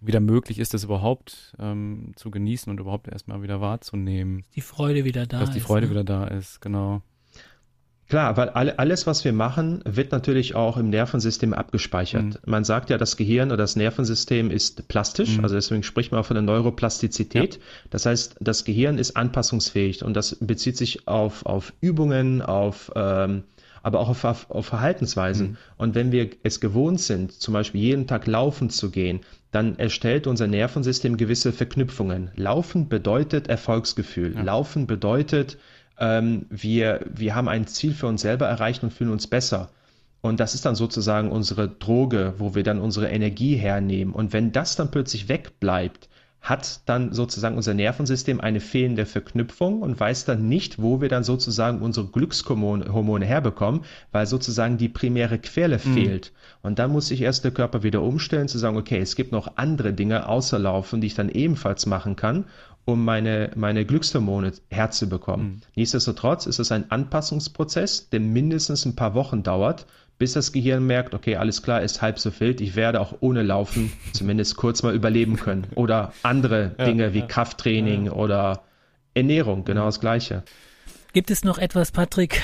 wieder 0.00 0.20
möglich 0.20 0.58
ist, 0.58 0.72
das 0.72 0.84
überhaupt 0.84 1.54
ähm, 1.58 2.12
zu 2.16 2.30
genießen 2.30 2.70
und 2.70 2.80
überhaupt 2.80 3.08
erstmal 3.08 3.42
wieder 3.42 3.60
wahrzunehmen. 3.60 4.44
Die 4.54 4.62
Freude 4.62 5.04
wieder 5.04 5.26
da 5.26 5.40
dass 5.40 5.50
ist. 5.50 5.54
Dass 5.54 5.54
die 5.54 5.60
Freude 5.60 5.86
ne? 5.86 5.90
wieder 5.92 6.04
da 6.04 6.26
ist, 6.26 6.60
genau. 6.60 7.02
Klar, 8.12 8.36
weil 8.36 8.50
alles, 8.50 9.06
was 9.06 9.24
wir 9.24 9.32
machen, 9.32 9.80
wird 9.86 10.12
natürlich 10.12 10.54
auch 10.54 10.76
im 10.76 10.90
Nervensystem 10.90 11.54
abgespeichert. 11.54 12.24
Mhm. 12.24 12.34
Man 12.44 12.62
sagt 12.62 12.90
ja, 12.90 12.98
das 12.98 13.16
Gehirn 13.16 13.48
oder 13.48 13.56
das 13.56 13.74
Nervensystem 13.74 14.50
ist 14.50 14.86
plastisch, 14.86 15.38
mhm. 15.38 15.44
also 15.44 15.54
deswegen 15.54 15.82
spricht 15.82 16.12
man 16.12 16.22
von 16.22 16.34
der 16.34 16.42
Neuroplastizität. 16.42 17.54
Ja. 17.54 17.60
Das 17.88 18.04
heißt, 18.04 18.36
das 18.38 18.66
Gehirn 18.66 18.98
ist 18.98 19.16
anpassungsfähig 19.16 20.04
und 20.04 20.12
das 20.14 20.36
bezieht 20.40 20.76
sich 20.76 21.08
auf, 21.08 21.46
auf 21.46 21.72
Übungen, 21.80 22.42
auf 22.42 22.92
ähm, 22.94 23.44
aber 23.82 24.00
auch 24.00 24.10
auf, 24.10 24.50
auf 24.50 24.66
Verhaltensweisen. 24.66 25.52
Mhm. 25.52 25.56
Und 25.78 25.94
wenn 25.94 26.12
wir 26.12 26.28
es 26.42 26.60
gewohnt 26.60 27.00
sind, 27.00 27.32
zum 27.32 27.54
Beispiel 27.54 27.80
jeden 27.80 28.06
Tag 28.06 28.26
laufen 28.26 28.68
zu 28.68 28.90
gehen, 28.90 29.20
dann 29.52 29.78
erstellt 29.78 30.26
unser 30.26 30.48
Nervensystem 30.48 31.16
gewisse 31.16 31.50
Verknüpfungen. 31.50 32.30
Laufen 32.36 32.90
bedeutet 32.90 33.48
Erfolgsgefühl. 33.48 34.34
Ja. 34.34 34.42
Laufen 34.42 34.86
bedeutet 34.86 35.56
ähm, 35.98 36.46
wir, 36.50 37.00
wir 37.12 37.34
haben 37.34 37.48
ein 37.48 37.66
Ziel 37.66 37.94
für 37.94 38.06
uns 38.06 38.22
selber 38.22 38.46
erreicht 38.46 38.82
und 38.82 38.92
fühlen 38.92 39.10
uns 39.10 39.26
besser. 39.26 39.70
Und 40.20 40.38
das 40.38 40.54
ist 40.54 40.64
dann 40.64 40.76
sozusagen 40.76 41.32
unsere 41.32 41.68
Droge, 41.68 42.34
wo 42.38 42.54
wir 42.54 42.62
dann 42.62 42.78
unsere 42.78 43.08
Energie 43.08 43.56
hernehmen. 43.56 44.14
Und 44.14 44.32
wenn 44.32 44.52
das 44.52 44.76
dann 44.76 44.90
plötzlich 44.90 45.28
wegbleibt, 45.28 46.08
hat 46.42 46.80
dann 46.86 47.12
sozusagen 47.12 47.56
unser 47.56 47.72
Nervensystem 47.72 48.40
eine 48.40 48.58
fehlende 48.58 49.06
Verknüpfung 49.06 49.80
und 49.80 49.98
weiß 49.98 50.24
dann 50.24 50.48
nicht, 50.48 50.82
wo 50.82 51.00
wir 51.00 51.08
dann 51.08 51.22
sozusagen 51.22 51.80
unsere 51.80 52.06
Glückshormone 52.08 53.24
herbekommen, 53.24 53.82
weil 54.10 54.26
sozusagen 54.26 54.76
die 54.76 54.88
primäre 54.88 55.38
Quelle 55.38 55.76
mhm. 55.76 55.94
fehlt. 55.94 56.32
Und 56.62 56.80
dann 56.80 56.90
muss 56.90 57.06
sich 57.08 57.22
erst 57.22 57.44
der 57.44 57.52
Körper 57.52 57.84
wieder 57.84 58.02
umstellen, 58.02 58.48
zu 58.48 58.58
sagen, 58.58 58.76
okay, 58.76 58.98
es 58.98 59.14
gibt 59.14 59.30
noch 59.30 59.56
andere 59.56 59.92
Dinge 59.92 60.28
außer 60.28 60.58
Laufen, 60.58 61.00
die 61.00 61.06
ich 61.08 61.14
dann 61.14 61.28
ebenfalls 61.28 61.86
machen 61.86 62.16
kann 62.16 62.44
um 62.84 63.04
meine, 63.04 63.50
meine 63.54 63.84
Glückshormone 63.84 64.52
herzubekommen. 64.70 65.46
Mhm. 65.46 65.60
Nichtsdestotrotz 65.76 66.46
ist 66.46 66.58
es 66.58 66.72
ein 66.72 66.90
Anpassungsprozess, 66.90 68.10
der 68.10 68.20
mindestens 68.20 68.84
ein 68.84 68.96
paar 68.96 69.14
Wochen 69.14 69.42
dauert, 69.42 69.86
bis 70.18 70.34
das 70.34 70.52
Gehirn 70.52 70.86
merkt, 70.86 71.14
okay, 71.14 71.36
alles 71.36 71.62
klar, 71.62 71.82
ist 71.82 72.02
halb 72.02 72.18
so 72.18 72.30
wild, 72.38 72.60
ich 72.60 72.76
werde 72.76 73.00
auch 73.00 73.14
ohne 73.20 73.42
Laufen 73.42 73.92
zumindest 74.12 74.56
kurz 74.56 74.82
mal 74.82 74.94
überleben 74.94 75.36
können. 75.36 75.66
Oder 75.74 76.12
andere 76.22 76.74
ja, 76.78 76.84
Dinge 76.84 77.14
wie 77.14 77.20
ja. 77.20 77.26
Krafttraining 77.26 78.06
ja. 78.06 78.12
oder 78.12 78.62
Ernährung, 79.14 79.64
genau 79.64 79.86
das 79.86 80.00
Gleiche. 80.00 80.42
Gibt 81.12 81.30
es 81.30 81.44
noch 81.44 81.58
etwas, 81.58 81.92
Patrick, 81.92 82.42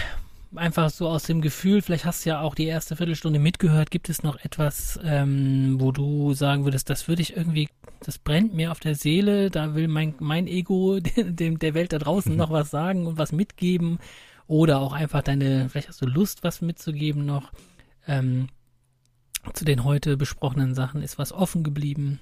einfach 0.54 0.90
so 0.90 1.08
aus 1.08 1.24
dem 1.24 1.40
Gefühl, 1.40 1.82
vielleicht 1.82 2.04
hast 2.04 2.24
du 2.24 2.30
ja 2.30 2.40
auch 2.40 2.54
die 2.54 2.66
erste 2.66 2.96
Viertelstunde 2.96 3.38
mitgehört, 3.38 3.90
gibt 3.90 4.08
es 4.08 4.22
noch 4.22 4.36
etwas, 4.44 4.98
ähm, 5.04 5.76
wo 5.78 5.92
du 5.92 6.32
sagen 6.34 6.64
würdest, 6.64 6.90
das 6.90 7.08
würde 7.08 7.22
ich 7.22 7.36
irgendwie, 7.36 7.68
das 8.00 8.18
brennt 8.18 8.54
mir 8.54 8.72
auf 8.72 8.80
der 8.80 8.94
Seele, 8.94 9.50
da 9.50 9.74
will 9.74 9.88
mein, 9.88 10.14
mein 10.18 10.46
Ego 10.46 11.00
dem, 11.00 11.58
der 11.58 11.74
Welt 11.74 11.92
da 11.92 11.98
draußen 11.98 12.34
noch 12.36 12.50
was 12.50 12.70
sagen 12.70 13.06
und 13.06 13.18
was 13.18 13.32
mitgeben? 13.32 13.98
Oder 14.46 14.80
auch 14.80 14.94
einfach 14.94 15.22
deine, 15.22 15.68
vielleicht 15.68 15.88
hast 15.88 16.00
du 16.00 16.06
Lust, 16.06 16.42
was 16.42 16.62
mitzugeben 16.62 17.26
noch? 17.26 17.52
Ähm, 18.06 18.48
zu 19.52 19.64
den 19.64 19.84
heute 19.84 20.16
besprochenen 20.16 20.74
Sachen, 20.74 21.02
ist 21.02 21.18
was 21.18 21.32
offen 21.32 21.62
geblieben? 21.62 22.20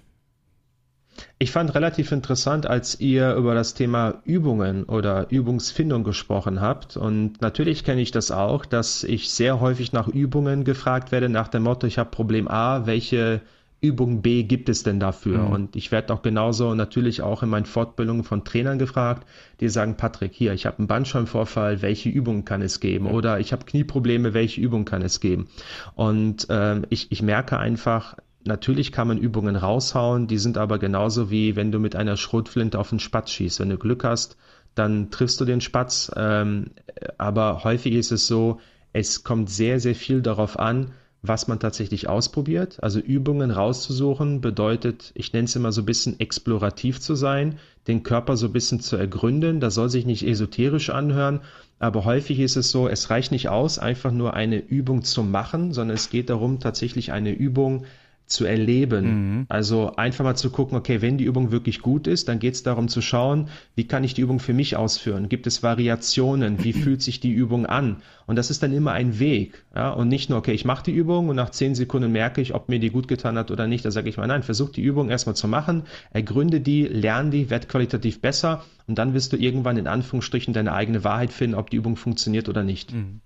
Ich 1.39 1.51
fand 1.51 1.75
relativ 1.75 2.12
interessant, 2.12 2.67
als 2.67 2.99
ihr 3.01 3.35
über 3.35 3.55
das 3.55 3.75
Thema 3.75 4.23
Übungen 4.25 4.85
oder 4.85 5.31
Übungsfindung 5.31 6.05
gesprochen 6.05 6.61
habt. 6.61 6.97
Und 6.97 7.41
natürlich 7.41 7.85
kenne 7.85 8.01
ich 8.01 8.11
das 8.11 8.31
auch, 8.31 8.64
dass 8.64 9.05
ich 9.05 9.31
sehr 9.31 9.61
häufig 9.61 9.93
nach 9.93 10.09
Übungen 10.09 10.64
gefragt 10.64 11.12
werde, 11.12 11.29
nach 11.29 11.49
dem 11.49 11.64
Motto, 11.64 11.87
ich 11.87 11.99
habe 11.99 12.11
Problem 12.11 12.49
A, 12.49 12.87
welche 12.87 13.43
Übung 13.83 14.23
B 14.23 14.43
gibt 14.43 14.69
es 14.69 14.83
denn 14.83 14.99
dafür? 14.99 15.39
Mhm. 15.39 15.53
Und 15.53 15.77
ich 15.77 15.93
werde 15.93 16.12
auch 16.14 16.23
genauso 16.23 16.75
natürlich 16.75 17.21
auch 17.21 17.43
in 17.43 17.51
meinen 17.51 17.67
Fortbildungen 17.67 18.25
von 18.25 18.45
Trainern 18.45 18.79
gefragt, 18.79 19.27
die 19.61 19.69
sagen, 19.69 19.97
Patrick, 19.97 20.33
hier, 20.33 20.55
ich 20.55 20.67
habe 20.67 20.79
einen 20.79 20.87
Bandscheibenvorfall, 20.87 21.83
welche 21.83 22.09
Übung 22.09 22.45
kann 22.45 22.62
es 22.62 22.81
geben? 22.81 23.07
Oder 23.07 23.39
ich 23.39 23.53
habe 23.53 23.64
Knieprobleme, 23.64 24.33
welche 24.33 24.61
Übung 24.61 24.87
kann 24.87 25.03
es 25.03 25.21
geben? 25.21 25.49
Und 25.95 26.47
ähm, 26.49 26.87
ich, 26.89 27.12
ich 27.12 27.23
merke 27.23 27.59
einfach, 27.59 28.17
Natürlich 28.47 28.92
kann 28.92 29.09
man 29.09 29.18
Übungen 29.18 29.57
raushauen, 29.57 30.26
die 30.26 30.38
sind 30.38 30.57
aber 30.57 30.78
genauso 30.78 31.30
wie 31.30 31.57
wenn 31.57 31.72
du 31.72 31.78
mit 31.78 31.97
einer 31.97 32.16
Schrotflinte 32.16 32.78
auf 32.78 32.92
einen 32.92 33.01
Spatz 33.01 33.30
schießt. 33.30 33.61
Wenn 33.61 33.70
du 33.70 33.76
Glück 33.76 34.05
hast, 34.05 34.36
dann 34.74 35.11
triffst 35.11 35.40
du 35.40 35.44
den 35.44 35.61
Spatz. 35.61 36.11
Ähm, 36.16 36.70
aber 37.18 37.64
häufig 37.64 37.94
ist 37.94 38.12
es 38.12 38.26
so, 38.26 38.61
es 38.92 39.24
kommt 39.24 39.51
sehr, 39.51 39.80
sehr 39.80 39.94
viel 39.94 40.22
darauf 40.22 40.59
an, 40.59 40.92
was 41.22 41.49
man 41.49 41.59
tatsächlich 41.59 42.09
ausprobiert. 42.09 42.82
Also 42.82 43.01
Übungen 43.01 43.51
rauszusuchen 43.51 44.40
bedeutet, 44.40 45.12
ich 45.14 45.32
nenne 45.32 45.47
es 45.47 45.57
immer 45.57 45.72
so 45.72 45.82
ein 45.82 45.86
bisschen 45.86 46.20
explorativ 46.20 47.01
zu 47.01 47.14
sein, 47.14 47.59
den 47.88 48.03
Körper 48.03 48.36
so 48.36 48.47
ein 48.47 48.53
bisschen 48.53 48.80
zu 48.80 48.97
ergründen. 48.97 49.61
Das 49.61 49.74
soll 49.74 49.88
sich 49.88 50.07
nicht 50.07 50.26
esoterisch 50.26 50.90
anhören, 50.90 51.40
aber 51.78 52.05
häufig 52.05 52.38
ist 52.40 52.57
es 52.57 52.70
so, 52.70 52.88
es 52.88 53.11
reicht 53.11 53.32
nicht 53.32 53.49
aus, 53.49 53.78
einfach 53.78 54.12
nur 54.12 54.34
eine 54.34 54.59
Übung 54.59 55.03
zu 55.03 55.22
machen, 55.22 55.72
sondern 55.72 55.97
es 55.97 56.11
geht 56.11 56.30
darum, 56.30 56.61
tatsächlich 56.61 57.12
eine 57.12 57.32
Übung 57.32 57.84
zu 58.27 58.45
erleben. 58.45 59.05
Mhm. 59.39 59.47
Also 59.49 59.95
einfach 59.97 60.24
mal 60.24 60.35
zu 60.35 60.51
gucken, 60.51 60.77
okay, 60.77 61.01
wenn 61.01 61.18
die 61.18 61.24
Übung 61.24 61.53
wirklich 61.53 61.81
gut 61.81 62.07
ist, 62.07 62.29
dann 62.29 62.39
geht 62.39 62.55
es 62.55 62.62
darum 62.62 62.89
zu 62.89 63.01
schauen, 63.01 63.49
wie 63.74 63.87
kann 63.87 64.05
ich 64.05 64.14
die 64.14 64.22
Übung 64.22 64.41
für 64.41 64.53
mich 64.53 64.77
ausführen? 64.77 65.29
Gibt 65.29 65.47
es 65.47 65.62
Variationen? 65.62 66.64
Wie 66.64 66.72
fühlt 66.72 67.03
sich 67.03 67.20
die 67.20 67.31
Übung 67.31 67.66
an? 67.66 68.03
Und 68.27 68.37
das 68.37 68.51
ist 68.51 68.62
dann 68.62 68.72
immer 68.72 68.93
ein 68.93 69.18
Weg. 69.20 69.64
Ja? 69.74 69.91
Und 69.91 70.09
nicht 70.09 70.29
nur, 70.29 70.39
okay, 70.39 70.53
ich 70.53 70.64
mache 70.64 70.85
die 70.85 70.93
Übung 70.93 71.29
und 71.29 71.37
nach 71.37 71.51
zehn 71.51 71.74
Sekunden 71.74 72.11
merke 72.11 72.41
ich, 72.41 72.55
ob 72.55 72.68
mir 72.68 72.81
die 72.81 72.91
gut 72.91 73.07
getan 73.07 73.39
hat 73.39 73.51
oder 73.51 73.66
nicht. 73.66 73.85
Da 73.85 73.91
sage 73.91 74.09
ich 74.09 74.16
mal, 74.16 74.27
nein, 74.27 74.43
versuch 74.43 74.70
die 74.70 74.83
Übung 74.83 75.09
erstmal 75.09 75.37
zu 75.37 75.47
machen, 75.47 75.85
ergründe 76.11 76.61
die, 76.61 76.83
lerne 76.83 77.31
die, 77.31 77.51
werd 77.51 77.68
qualitativ 77.68 78.20
besser 78.20 78.64
und 78.89 78.99
dann 78.99 79.14
wirst 79.14 79.33
du 79.33 79.37
irgendwann 79.37 79.77
in 79.77 79.87
Anführungsstrichen 79.87 80.55
deine 80.55 80.72
eigene 80.72 81.05
Wahrheit 81.05 81.33
finden, 81.33 81.57
ob 81.57 81.70
die 81.70 81.77
Übung 81.77 81.97
funktioniert 81.97 82.49
oder 82.49 82.62
nicht. 82.62 82.93
Mhm. 82.93 83.20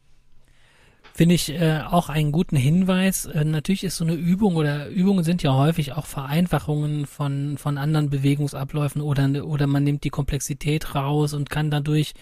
Finde 1.21 1.35
ich 1.35 1.51
äh, 1.51 1.83
auch 1.83 2.09
einen 2.09 2.33
guten 2.33 2.57
Hinweis. 2.57 3.27
Äh, 3.27 3.45
natürlich 3.45 3.85
ist 3.85 3.99
so 3.99 4.05
eine 4.07 4.15
Übung 4.15 4.57
oder 4.57 4.89
Übungen 4.89 5.23
sind 5.23 5.43
ja 5.43 5.53
häufig 5.53 5.93
auch 5.93 6.07
Vereinfachungen 6.07 7.05
von, 7.05 7.59
von 7.59 7.77
anderen 7.77 8.09
Bewegungsabläufen 8.09 9.03
oder, 9.03 9.45
oder 9.45 9.67
man 9.67 9.85
nimmt 9.85 10.05
die 10.05 10.09
Komplexität 10.09 10.95
raus 10.95 11.35
und 11.35 11.51
kann 11.51 11.71
dadurch, 11.71 12.15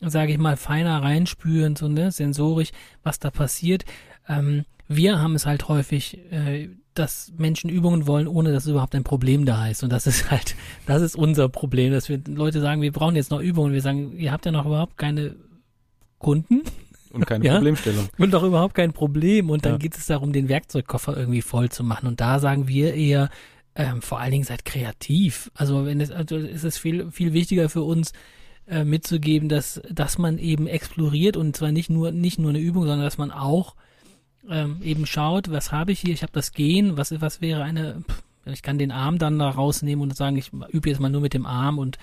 sage 0.00 0.32
ich 0.32 0.38
mal, 0.38 0.56
feiner 0.56 1.00
reinspüren, 1.00 1.76
so 1.76 1.86
ne, 1.86 2.10
sensorisch, 2.10 2.70
was 3.04 3.20
da 3.20 3.30
passiert. 3.30 3.84
Ähm, 4.28 4.64
wir 4.88 5.20
haben 5.20 5.36
es 5.36 5.46
halt 5.46 5.68
häufig, 5.68 6.18
äh, 6.32 6.70
dass 6.94 7.32
Menschen 7.38 7.70
Übungen 7.70 8.08
wollen, 8.08 8.26
ohne 8.26 8.50
dass 8.50 8.66
überhaupt 8.66 8.96
ein 8.96 9.04
Problem 9.04 9.46
da 9.46 9.68
ist. 9.68 9.84
Und 9.84 9.92
das 9.92 10.08
ist 10.08 10.28
halt, 10.28 10.56
das 10.86 11.02
ist 11.02 11.14
unser 11.14 11.48
Problem, 11.48 11.92
dass 11.92 12.08
wir 12.08 12.20
Leute 12.26 12.60
sagen, 12.60 12.82
wir 12.82 12.90
brauchen 12.90 13.14
jetzt 13.14 13.30
noch 13.30 13.40
Übungen. 13.40 13.72
Wir 13.72 13.80
sagen, 13.80 14.18
ihr 14.18 14.32
habt 14.32 14.44
ja 14.44 14.50
noch 14.50 14.66
überhaupt 14.66 14.98
keine 14.98 15.36
Kunden. 16.18 16.62
Und 17.12 17.26
keine 17.26 17.44
ja? 17.46 17.54
Problemstellung. 17.54 18.08
Und 18.18 18.32
doch 18.32 18.42
überhaupt 18.42 18.74
kein 18.74 18.92
Problem. 18.92 19.50
Und 19.50 19.64
dann 19.64 19.72
ja. 19.72 19.78
geht 19.78 19.96
es 19.96 20.06
darum, 20.06 20.32
den 20.32 20.48
Werkzeugkoffer 20.48 21.16
irgendwie 21.16 21.42
voll 21.42 21.68
zu 21.70 21.84
machen. 21.84 22.06
Und 22.06 22.20
da 22.20 22.38
sagen 22.38 22.68
wir 22.68 22.94
eher, 22.94 23.30
ähm, 23.74 24.02
vor 24.02 24.20
allen 24.20 24.32
Dingen 24.32 24.44
seid 24.44 24.64
kreativ. 24.64 25.50
Also 25.54 25.86
wenn 25.86 26.00
es, 26.00 26.10
also 26.10 26.36
ist 26.36 26.64
es 26.64 26.78
viel, 26.78 27.10
viel 27.10 27.32
wichtiger 27.32 27.68
für 27.68 27.82
uns, 27.82 28.12
äh, 28.70 28.84
mitzugeben, 28.84 29.48
dass, 29.48 29.82
dass 29.90 30.16
man 30.16 30.38
eben 30.38 30.66
exploriert 30.66 31.36
und 31.36 31.56
zwar 31.56 31.72
nicht 31.72 31.90
nur, 31.90 32.12
nicht 32.12 32.38
nur 32.38 32.50
eine 32.50 32.60
Übung, 32.60 32.84
sondern 32.84 33.02
dass 33.02 33.18
man 33.18 33.32
auch 33.32 33.74
ähm, 34.48 34.80
eben 34.82 35.06
schaut, 35.06 35.50
was 35.50 35.72
habe 35.72 35.92
ich 35.92 36.00
hier? 36.00 36.14
Ich 36.14 36.22
habe 36.22 36.32
das 36.32 36.52
Gehen, 36.52 36.96
was, 36.96 37.20
was 37.20 37.40
wäre 37.40 37.64
eine, 37.64 38.04
ich 38.44 38.62
kann 38.62 38.78
den 38.78 38.92
Arm 38.92 39.18
dann 39.18 39.38
da 39.38 39.50
rausnehmen 39.50 40.02
und 40.02 40.16
sagen, 40.16 40.36
ich 40.36 40.52
übe 40.70 40.88
jetzt 40.88 41.00
mal 41.00 41.10
nur 41.10 41.20
mit 41.20 41.34
dem 41.34 41.46
Arm 41.46 41.78
und 41.78 41.98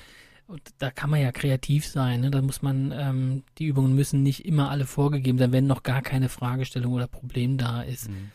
und 0.47 0.61
da 0.77 0.89
kann 0.91 1.09
man 1.09 1.21
ja 1.21 1.31
kreativ 1.31 1.85
sein. 1.85 2.21
Ne? 2.21 2.31
Da 2.31 2.41
muss 2.41 2.61
man, 2.61 2.93
ähm, 2.97 3.43
die 3.57 3.65
Übungen 3.65 3.95
müssen 3.95 4.23
nicht 4.23 4.45
immer 4.45 4.69
alle 4.69 4.85
vorgegeben 4.85 5.37
sein, 5.37 5.51
wenn 5.51 5.67
noch 5.67 5.83
gar 5.83 6.01
keine 6.01 6.29
Fragestellung 6.29 6.93
oder 6.93 7.07
Problem 7.07 7.57
da 7.57 7.81
ist. 7.81 8.09
Mhm. 8.09 8.31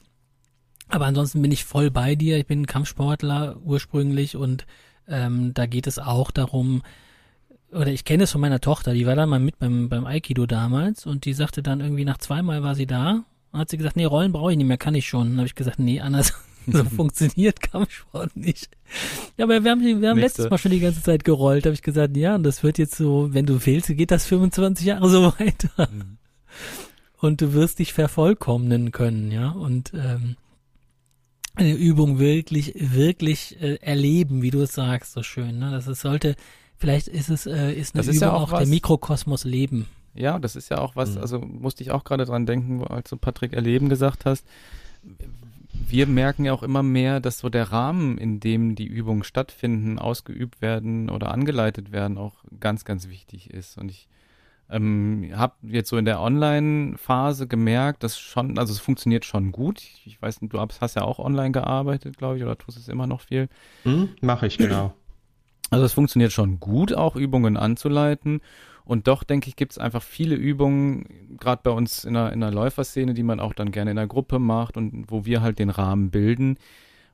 Aber 0.88 1.06
ansonsten 1.06 1.40
bin 1.40 1.52
ich 1.52 1.64
voll 1.64 1.90
bei 1.90 2.14
dir. 2.14 2.36
Ich 2.36 2.46
bin 2.46 2.66
Kampfsportler 2.66 3.56
ursprünglich 3.64 4.36
und 4.36 4.66
ähm, 5.08 5.54
da 5.54 5.64
geht 5.64 5.86
es 5.86 5.98
auch 5.98 6.30
darum, 6.30 6.82
oder 7.72 7.88
ich 7.88 8.04
kenne 8.04 8.24
es 8.24 8.32
von 8.32 8.42
meiner 8.42 8.60
Tochter, 8.60 8.92
die 8.92 9.06
war 9.06 9.16
da 9.16 9.24
mal 9.24 9.40
mit 9.40 9.58
beim, 9.58 9.88
beim 9.88 10.04
Aikido 10.04 10.44
damals 10.44 11.06
und 11.06 11.24
die 11.24 11.32
sagte 11.32 11.62
dann 11.62 11.80
irgendwie 11.80 12.04
nach 12.04 12.18
zweimal 12.18 12.62
war 12.62 12.74
sie 12.74 12.86
da 12.86 13.24
und 13.52 13.60
hat 13.60 13.70
sie 13.70 13.78
gesagt, 13.78 13.96
nee, 13.96 14.04
Rollen 14.04 14.32
brauche 14.32 14.52
ich 14.52 14.58
nicht 14.58 14.66
mehr, 14.66 14.76
kann 14.76 14.94
ich 14.94 15.08
schon. 15.08 15.30
Dann 15.30 15.38
habe 15.38 15.46
ich 15.46 15.54
gesagt, 15.54 15.78
nee, 15.78 16.00
anders 16.00 16.34
so 16.72 16.84
funktioniert 16.84 17.60
Kampfsport 17.60 18.36
nicht. 18.36 18.68
Ja, 19.36 19.44
aber 19.44 19.64
wir 19.64 19.70
haben, 19.70 20.00
wir 20.00 20.08
haben 20.08 20.18
letztes 20.18 20.50
Mal 20.50 20.58
schon 20.58 20.72
die 20.72 20.80
ganze 20.80 21.02
Zeit 21.02 21.24
gerollt, 21.24 21.64
habe 21.64 21.74
ich 21.74 21.82
gesagt, 21.82 22.16
ja, 22.16 22.34
und 22.34 22.42
das 22.42 22.62
wird 22.62 22.78
jetzt 22.78 22.94
so, 22.94 23.28
wenn 23.32 23.46
du 23.46 23.58
fehlst, 23.58 23.88
geht 23.88 24.10
das 24.10 24.26
25 24.26 24.86
Jahre 24.86 25.08
so 25.08 25.24
weiter. 25.38 25.88
Mhm. 25.90 26.18
Und 27.18 27.40
du 27.40 27.52
wirst 27.52 27.78
dich 27.78 27.92
vervollkommnen 27.92 28.90
können, 28.90 29.30
ja, 29.30 29.50
und 29.50 29.92
ähm, 29.94 30.36
eine 31.54 31.74
Übung 31.74 32.18
wirklich, 32.18 32.74
wirklich 32.76 33.60
äh, 33.60 33.76
erleben, 33.80 34.42
wie 34.42 34.50
du 34.50 34.62
es 34.62 34.72
sagst, 34.72 35.12
so 35.12 35.22
schön. 35.22 35.58
Ne? 35.58 35.70
Das 35.70 35.86
ist, 35.86 36.00
sollte, 36.00 36.34
vielleicht 36.76 37.08
ist 37.08 37.28
es, 37.28 37.46
äh, 37.46 37.72
ist 37.72 37.94
eine 37.94 38.00
das 38.00 38.06
Übung 38.06 38.14
ist 38.14 38.20
ja 38.22 38.32
auch, 38.32 38.52
auch 38.52 38.58
der 38.58 38.66
Mikrokosmos 38.66 39.44
leben. 39.44 39.86
Ja, 40.14 40.38
das 40.38 40.56
ist 40.56 40.68
ja 40.70 40.78
auch 40.78 40.96
was, 40.96 41.14
mhm. 41.14 41.18
also 41.18 41.38
musste 41.40 41.82
ich 41.82 41.90
auch 41.90 42.04
gerade 42.04 42.24
dran 42.24 42.46
denken, 42.46 42.84
als 42.84 43.10
du 43.10 43.16
Patrick 43.16 43.52
erleben 43.52 43.88
gesagt 43.88 44.24
hast 44.24 44.46
wir 45.72 46.06
merken 46.06 46.44
ja 46.44 46.52
auch 46.52 46.62
immer 46.62 46.82
mehr, 46.82 47.20
dass 47.20 47.38
so 47.38 47.48
der 47.48 47.72
Rahmen, 47.72 48.18
in 48.18 48.40
dem 48.40 48.74
die 48.74 48.86
Übungen 48.86 49.24
stattfinden, 49.24 49.98
ausgeübt 49.98 50.62
werden 50.62 51.10
oder 51.10 51.30
angeleitet 51.32 51.92
werden, 51.92 52.18
auch 52.18 52.44
ganz, 52.60 52.84
ganz 52.84 53.08
wichtig 53.08 53.50
ist. 53.50 53.78
Und 53.78 53.90
ich 53.90 54.08
ähm, 54.70 55.30
habe 55.34 55.54
jetzt 55.62 55.90
so 55.90 55.96
in 55.96 56.04
der 56.04 56.20
Online-Phase 56.20 57.46
gemerkt, 57.46 58.02
dass 58.02 58.18
schon, 58.18 58.58
also 58.58 58.72
es 58.72 58.80
funktioniert 58.80 59.24
schon 59.24 59.52
gut. 59.52 59.80
Ich, 59.80 60.06
ich 60.06 60.22
weiß 60.22 60.40
nicht, 60.40 60.52
du 60.52 60.60
hast 60.60 60.94
ja 60.94 61.02
auch 61.02 61.18
online 61.18 61.52
gearbeitet, 61.52 62.16
glaube 62.16 62.38
ich, 62.38 62.42
oder 62.42 62.56
tust 62.56 62.78
es 62.78 62.88
immer 62.88 63.06
noch 63.06 63.20
viel? 63.20 63.48
Hm, 63.82 64.10
Mache 64.20 64.46
ich, 64.46 64.58
genau. 64.58 64.94
Also 65.70 65.84
es 65.86 65.94
funktioniert 65.94 66.32
schon 66.32 66.60
gut, 66.60 66.94
auch 66.94 67.16
Übungen 67.16 67.56
anzuleiten. 67.56 68.40
Und 68.84 69.06
doch, 69.06 69.22
denke 69.22 69.48
ich, 69.48 69.56
gibt 69.56 69.72
es 69.72 69.78
einfach 69.78 70.02
viele 70.02 70.34
Übungen, 70.34 71.36
gerade 71.38 71.60
bei 71.62 71.70
uns 71.70 72.04
in 72.04 72.14
der, 72.14 72.32
in 72.32 72.40
der 72.40 72.50
Läuferszene, 72.50 73.14
die 73.14 73.22
man 73.22 73.40
auch 73.40 73.54
dann 73.54 73.70
gerne 73.70 73.90
in 73.90 73.96
der 73.96 74.06
Gruppe 74.06 74.38
macht 74.38 74.76
und 74.76 75.10
wo 75.10 75.24
wir 75.24 75.40
halt 75.40 75.58
den 75.58 75.70
Rahmen 75.70 76.10
bilden, 76.10 76.58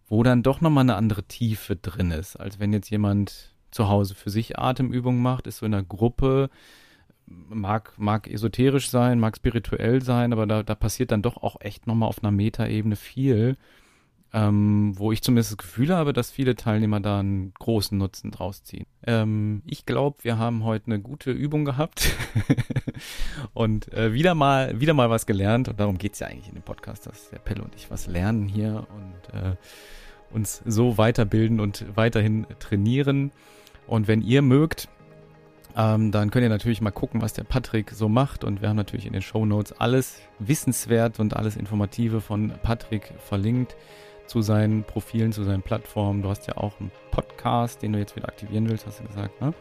wo 0.09 0.23
dann 0.23 0.43
doch 0.43 0.61
nochmal 0.61 0.83
eine 0.83 0.97
andere 0.97 1.25
Tiefe 1.25 1.77
drin 1.77 2.11
ist, 2.11 2.37
als 2.37 2.59
wenn 2.59 2.73
jetzt 2.73 2.91
jemand 2.91 3.55
zu 3.71 3.89
Hause 3.89 4.14
für 4.14 4.31
sich 4.31 4.59
Atemübungen 4.59 5.23
macht, 5.23 5.47
ist 5.47 5.59
so 5.59 5.66
in 5.66 5.73
der 5.73 5.83
Gruppe, 5.83 6.49
mag, 7.27 7.93
mag 7.99 8.29
esoterisch 8.29 8.89
sein, 8.89 9.21
mag 9.21 9.37
spirituell 9.37 10.03
sein, 10.03 10.33
aber 10.33 10.47
da, 10.47 10.62
da 10.62 10.75
passiert 10.75 11.11
dann 11.11 11.23
doch 11.23 11.37
auch 11.37 11.61
echt 11.61 11.87
nochmal 11.87 12.09
auf 12.09 12.23
einer 12.23 12.33
Metaebene 12.33 12.97
viel 12.97 13.57
ähm, 14.35 14.93
wo 14.97 15.11
ich 15.11 15.22
zumindest 15.22 15.53
das 15.53 15.59
Gefühl 15.59 15.95
habe, 15.95 16.12
dass 16.12 16.31
viele 16.31 16.55
Teilnehmer 16.55 17.01
da 17.01 17.20
einen 17.20 17.55
großen 17.55 17.97
Nutzen 17.97 18.31
draus 18.31 18.62
ziehen. 18.62 18.87
Ähm, 19.07 19.62
ich 19.64 19.87
glaube, 19.87 20.18
wir 20.22 20.37
haben 20.37 20.64
heute 20.64 20.87
eine 20.87 21.01
gute 21.01 21.31
Übung 21.31 21.64
gehabt 21.64 22.11
und 23.55 23.93
äh, 23.95 24.12
wieder 24.12 24.35
mal 24.35 24.79
wieder 24.81 24.93
mal 24.93 25.09
was 25.09 25.24
gelernt 25.24 25.68
und 25.68 25.81
darum 25.81 25.97
geht's 25.97 26.18
ja 26.18 26.26
eigentlich 26.26 26.49
in 26.49 26.55
dem 26.55 26.62
Podcast, 26.62 27.07
dass 27.07 27.31
der 27.31 27.39
Pelle 27.39 27.62
und 27.62 27.74
ich 27.74 27.91
was 27.91 28.07
lernen 28.07 28.49
hier 28.49 28.87
und 28.95 29.35
äh, 29.35 29.57
uns 30.31 30.62
so 30.66 30.99
weiterbilden 30.99 31.59
und 31.59 31.87
weiterhin 31.95 32.47
trainieren. 32.59 33.33
Und 33.87 34.09
wenn 34.09 34.20
ihr 34.20 34.43
mögt, 34.43 34.89
ähm, 35.74 36.12
dann 36.12 36.31
könnt 36.31 36.43
ihr 36.43 36.51
natürlich 36.51 36.83
mal 36.83 36.91
gucken, 36.91 37.22
was 37.22 37.33
der 37.33 37.45
Patrick 37.45 37.93
so 37.93 38.11
macht. 38.11 38.45
Und 38.45 38.61
wir 38.61 38.68
haben 38.68 38.76
natürlich 38.76 39.07
in 39.07 39.14
den 39.14 39.22
Show 39.22 39.47
Notes 39.47 39.72
alles 39.72 40.20
wissenswert 40.39 41.18
und 41.18 41.35
alles 41.35 41.57
Informative 41.57 42.20
von 42.20 42.53
Patrick 42.62 43.14
verlinkt 43.24 43.74
zu 44.29 44.43
seinen 44.43 44.85
Profilen, 44.85 45.33
zu 45.33 45.43
seinen 45.43 45.62
Plattformen. 45.62 46.22
Du 46.22 46.29
hast 46.29 46.47
ja 46.47 46.57
auch 46.57 46.79
einen 46.79 46.93
Podcast, 47.11 47.83
den 47.83 47.93
du 47.93 47.99
jetzt 47.99 48.14
wieder 48.14 48.29
aktivieren 48.29 48.68
willst, 48.68 48.87
hast 48.87 49.01
du 49.01 49.05
gesagt, 49.05 49.41
ne? 49.41 49.55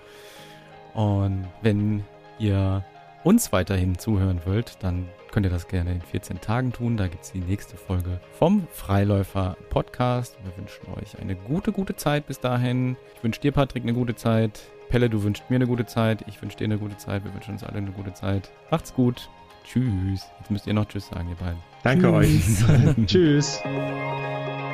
Und 0.93 1.47
wenn 1.61 2.03
ihr 2.39 2.83
uns 3.23 3.51
weiterhin 3.51 3.97
zuhören 3.97 4.41
wollt, 4.45 4.77
dann 4.83 5.07
könnt 5.31 5.45
ihr 5.45 5.51
das 5.51 5.67
gerne 5.67 5.91
in 5.91 6.01
14 6.01 6.41
Tagen 6.41 6.71
tun. 6.71 6.97
Da 6.97 7.07
gibt 7.07 7.23
es 7.23 7.31
die 7.31 7.39
nächste 7.39 7.77
Folge 7.77 8.19
vom 8.33 8.67
Freiläufer 8.71 9.57
Podcast. 9.69 10.37
Wir 10.43 10.57
wünschen 10.57 10.87
euch 10.99 11.19
eine 11.19 11.35
gute, 11.35 11.71
gute 11.71 11.95
Zeit 11.95 12.25
bis 12.27 12.39
dahin. 12.39 12.95
Ich 13.15 13.23
wünsche 13.23 13.41
dir, 13.41 13.51
Patrick, 13.51 13.83
eine 13.83 13.93
gute 13.93 14.15
Zeit. 14.15 14.61
Pelle, 14.89 15.09
du 15.09 15.23
wünschst 15.23 15.49
mir 15.49 15.57
eine 15.57 15.67
gute 15.67 15.85
Zeit. 15.85 16.23
Ich 16.27 16.41
wünsche 16.41 16.57
dir 16.57 16.65
eine 16.65 16.77
gute 16.77 16.97
Zeit. 16.97 17.23
Wir 17.25 17.33
wünschen 17.33 17.51
uns 17.51 17.63
alle 17.63 17.77
eine 17.77 17.91
gute 17.91 18.13
Zeit. 18.13 18.49
Macht's 18.71 18.93
gut. 18.93 19.29
Tschüss. 19.65 20.25
Jetzt 20.39 20.49
müsst 20.49 20.65
ihr 20.65 20.73
noch 20.73 20.85
Tschüss 20.85 21.07
sagen, 21.07 21.29
ihr 21.29 21.35
beiden. 21.35 21.76
Danke 21.87 22.11
Tschüss. 22.11 22.65
euch. 22.67 23.05
Tschüss. 23.07 23.63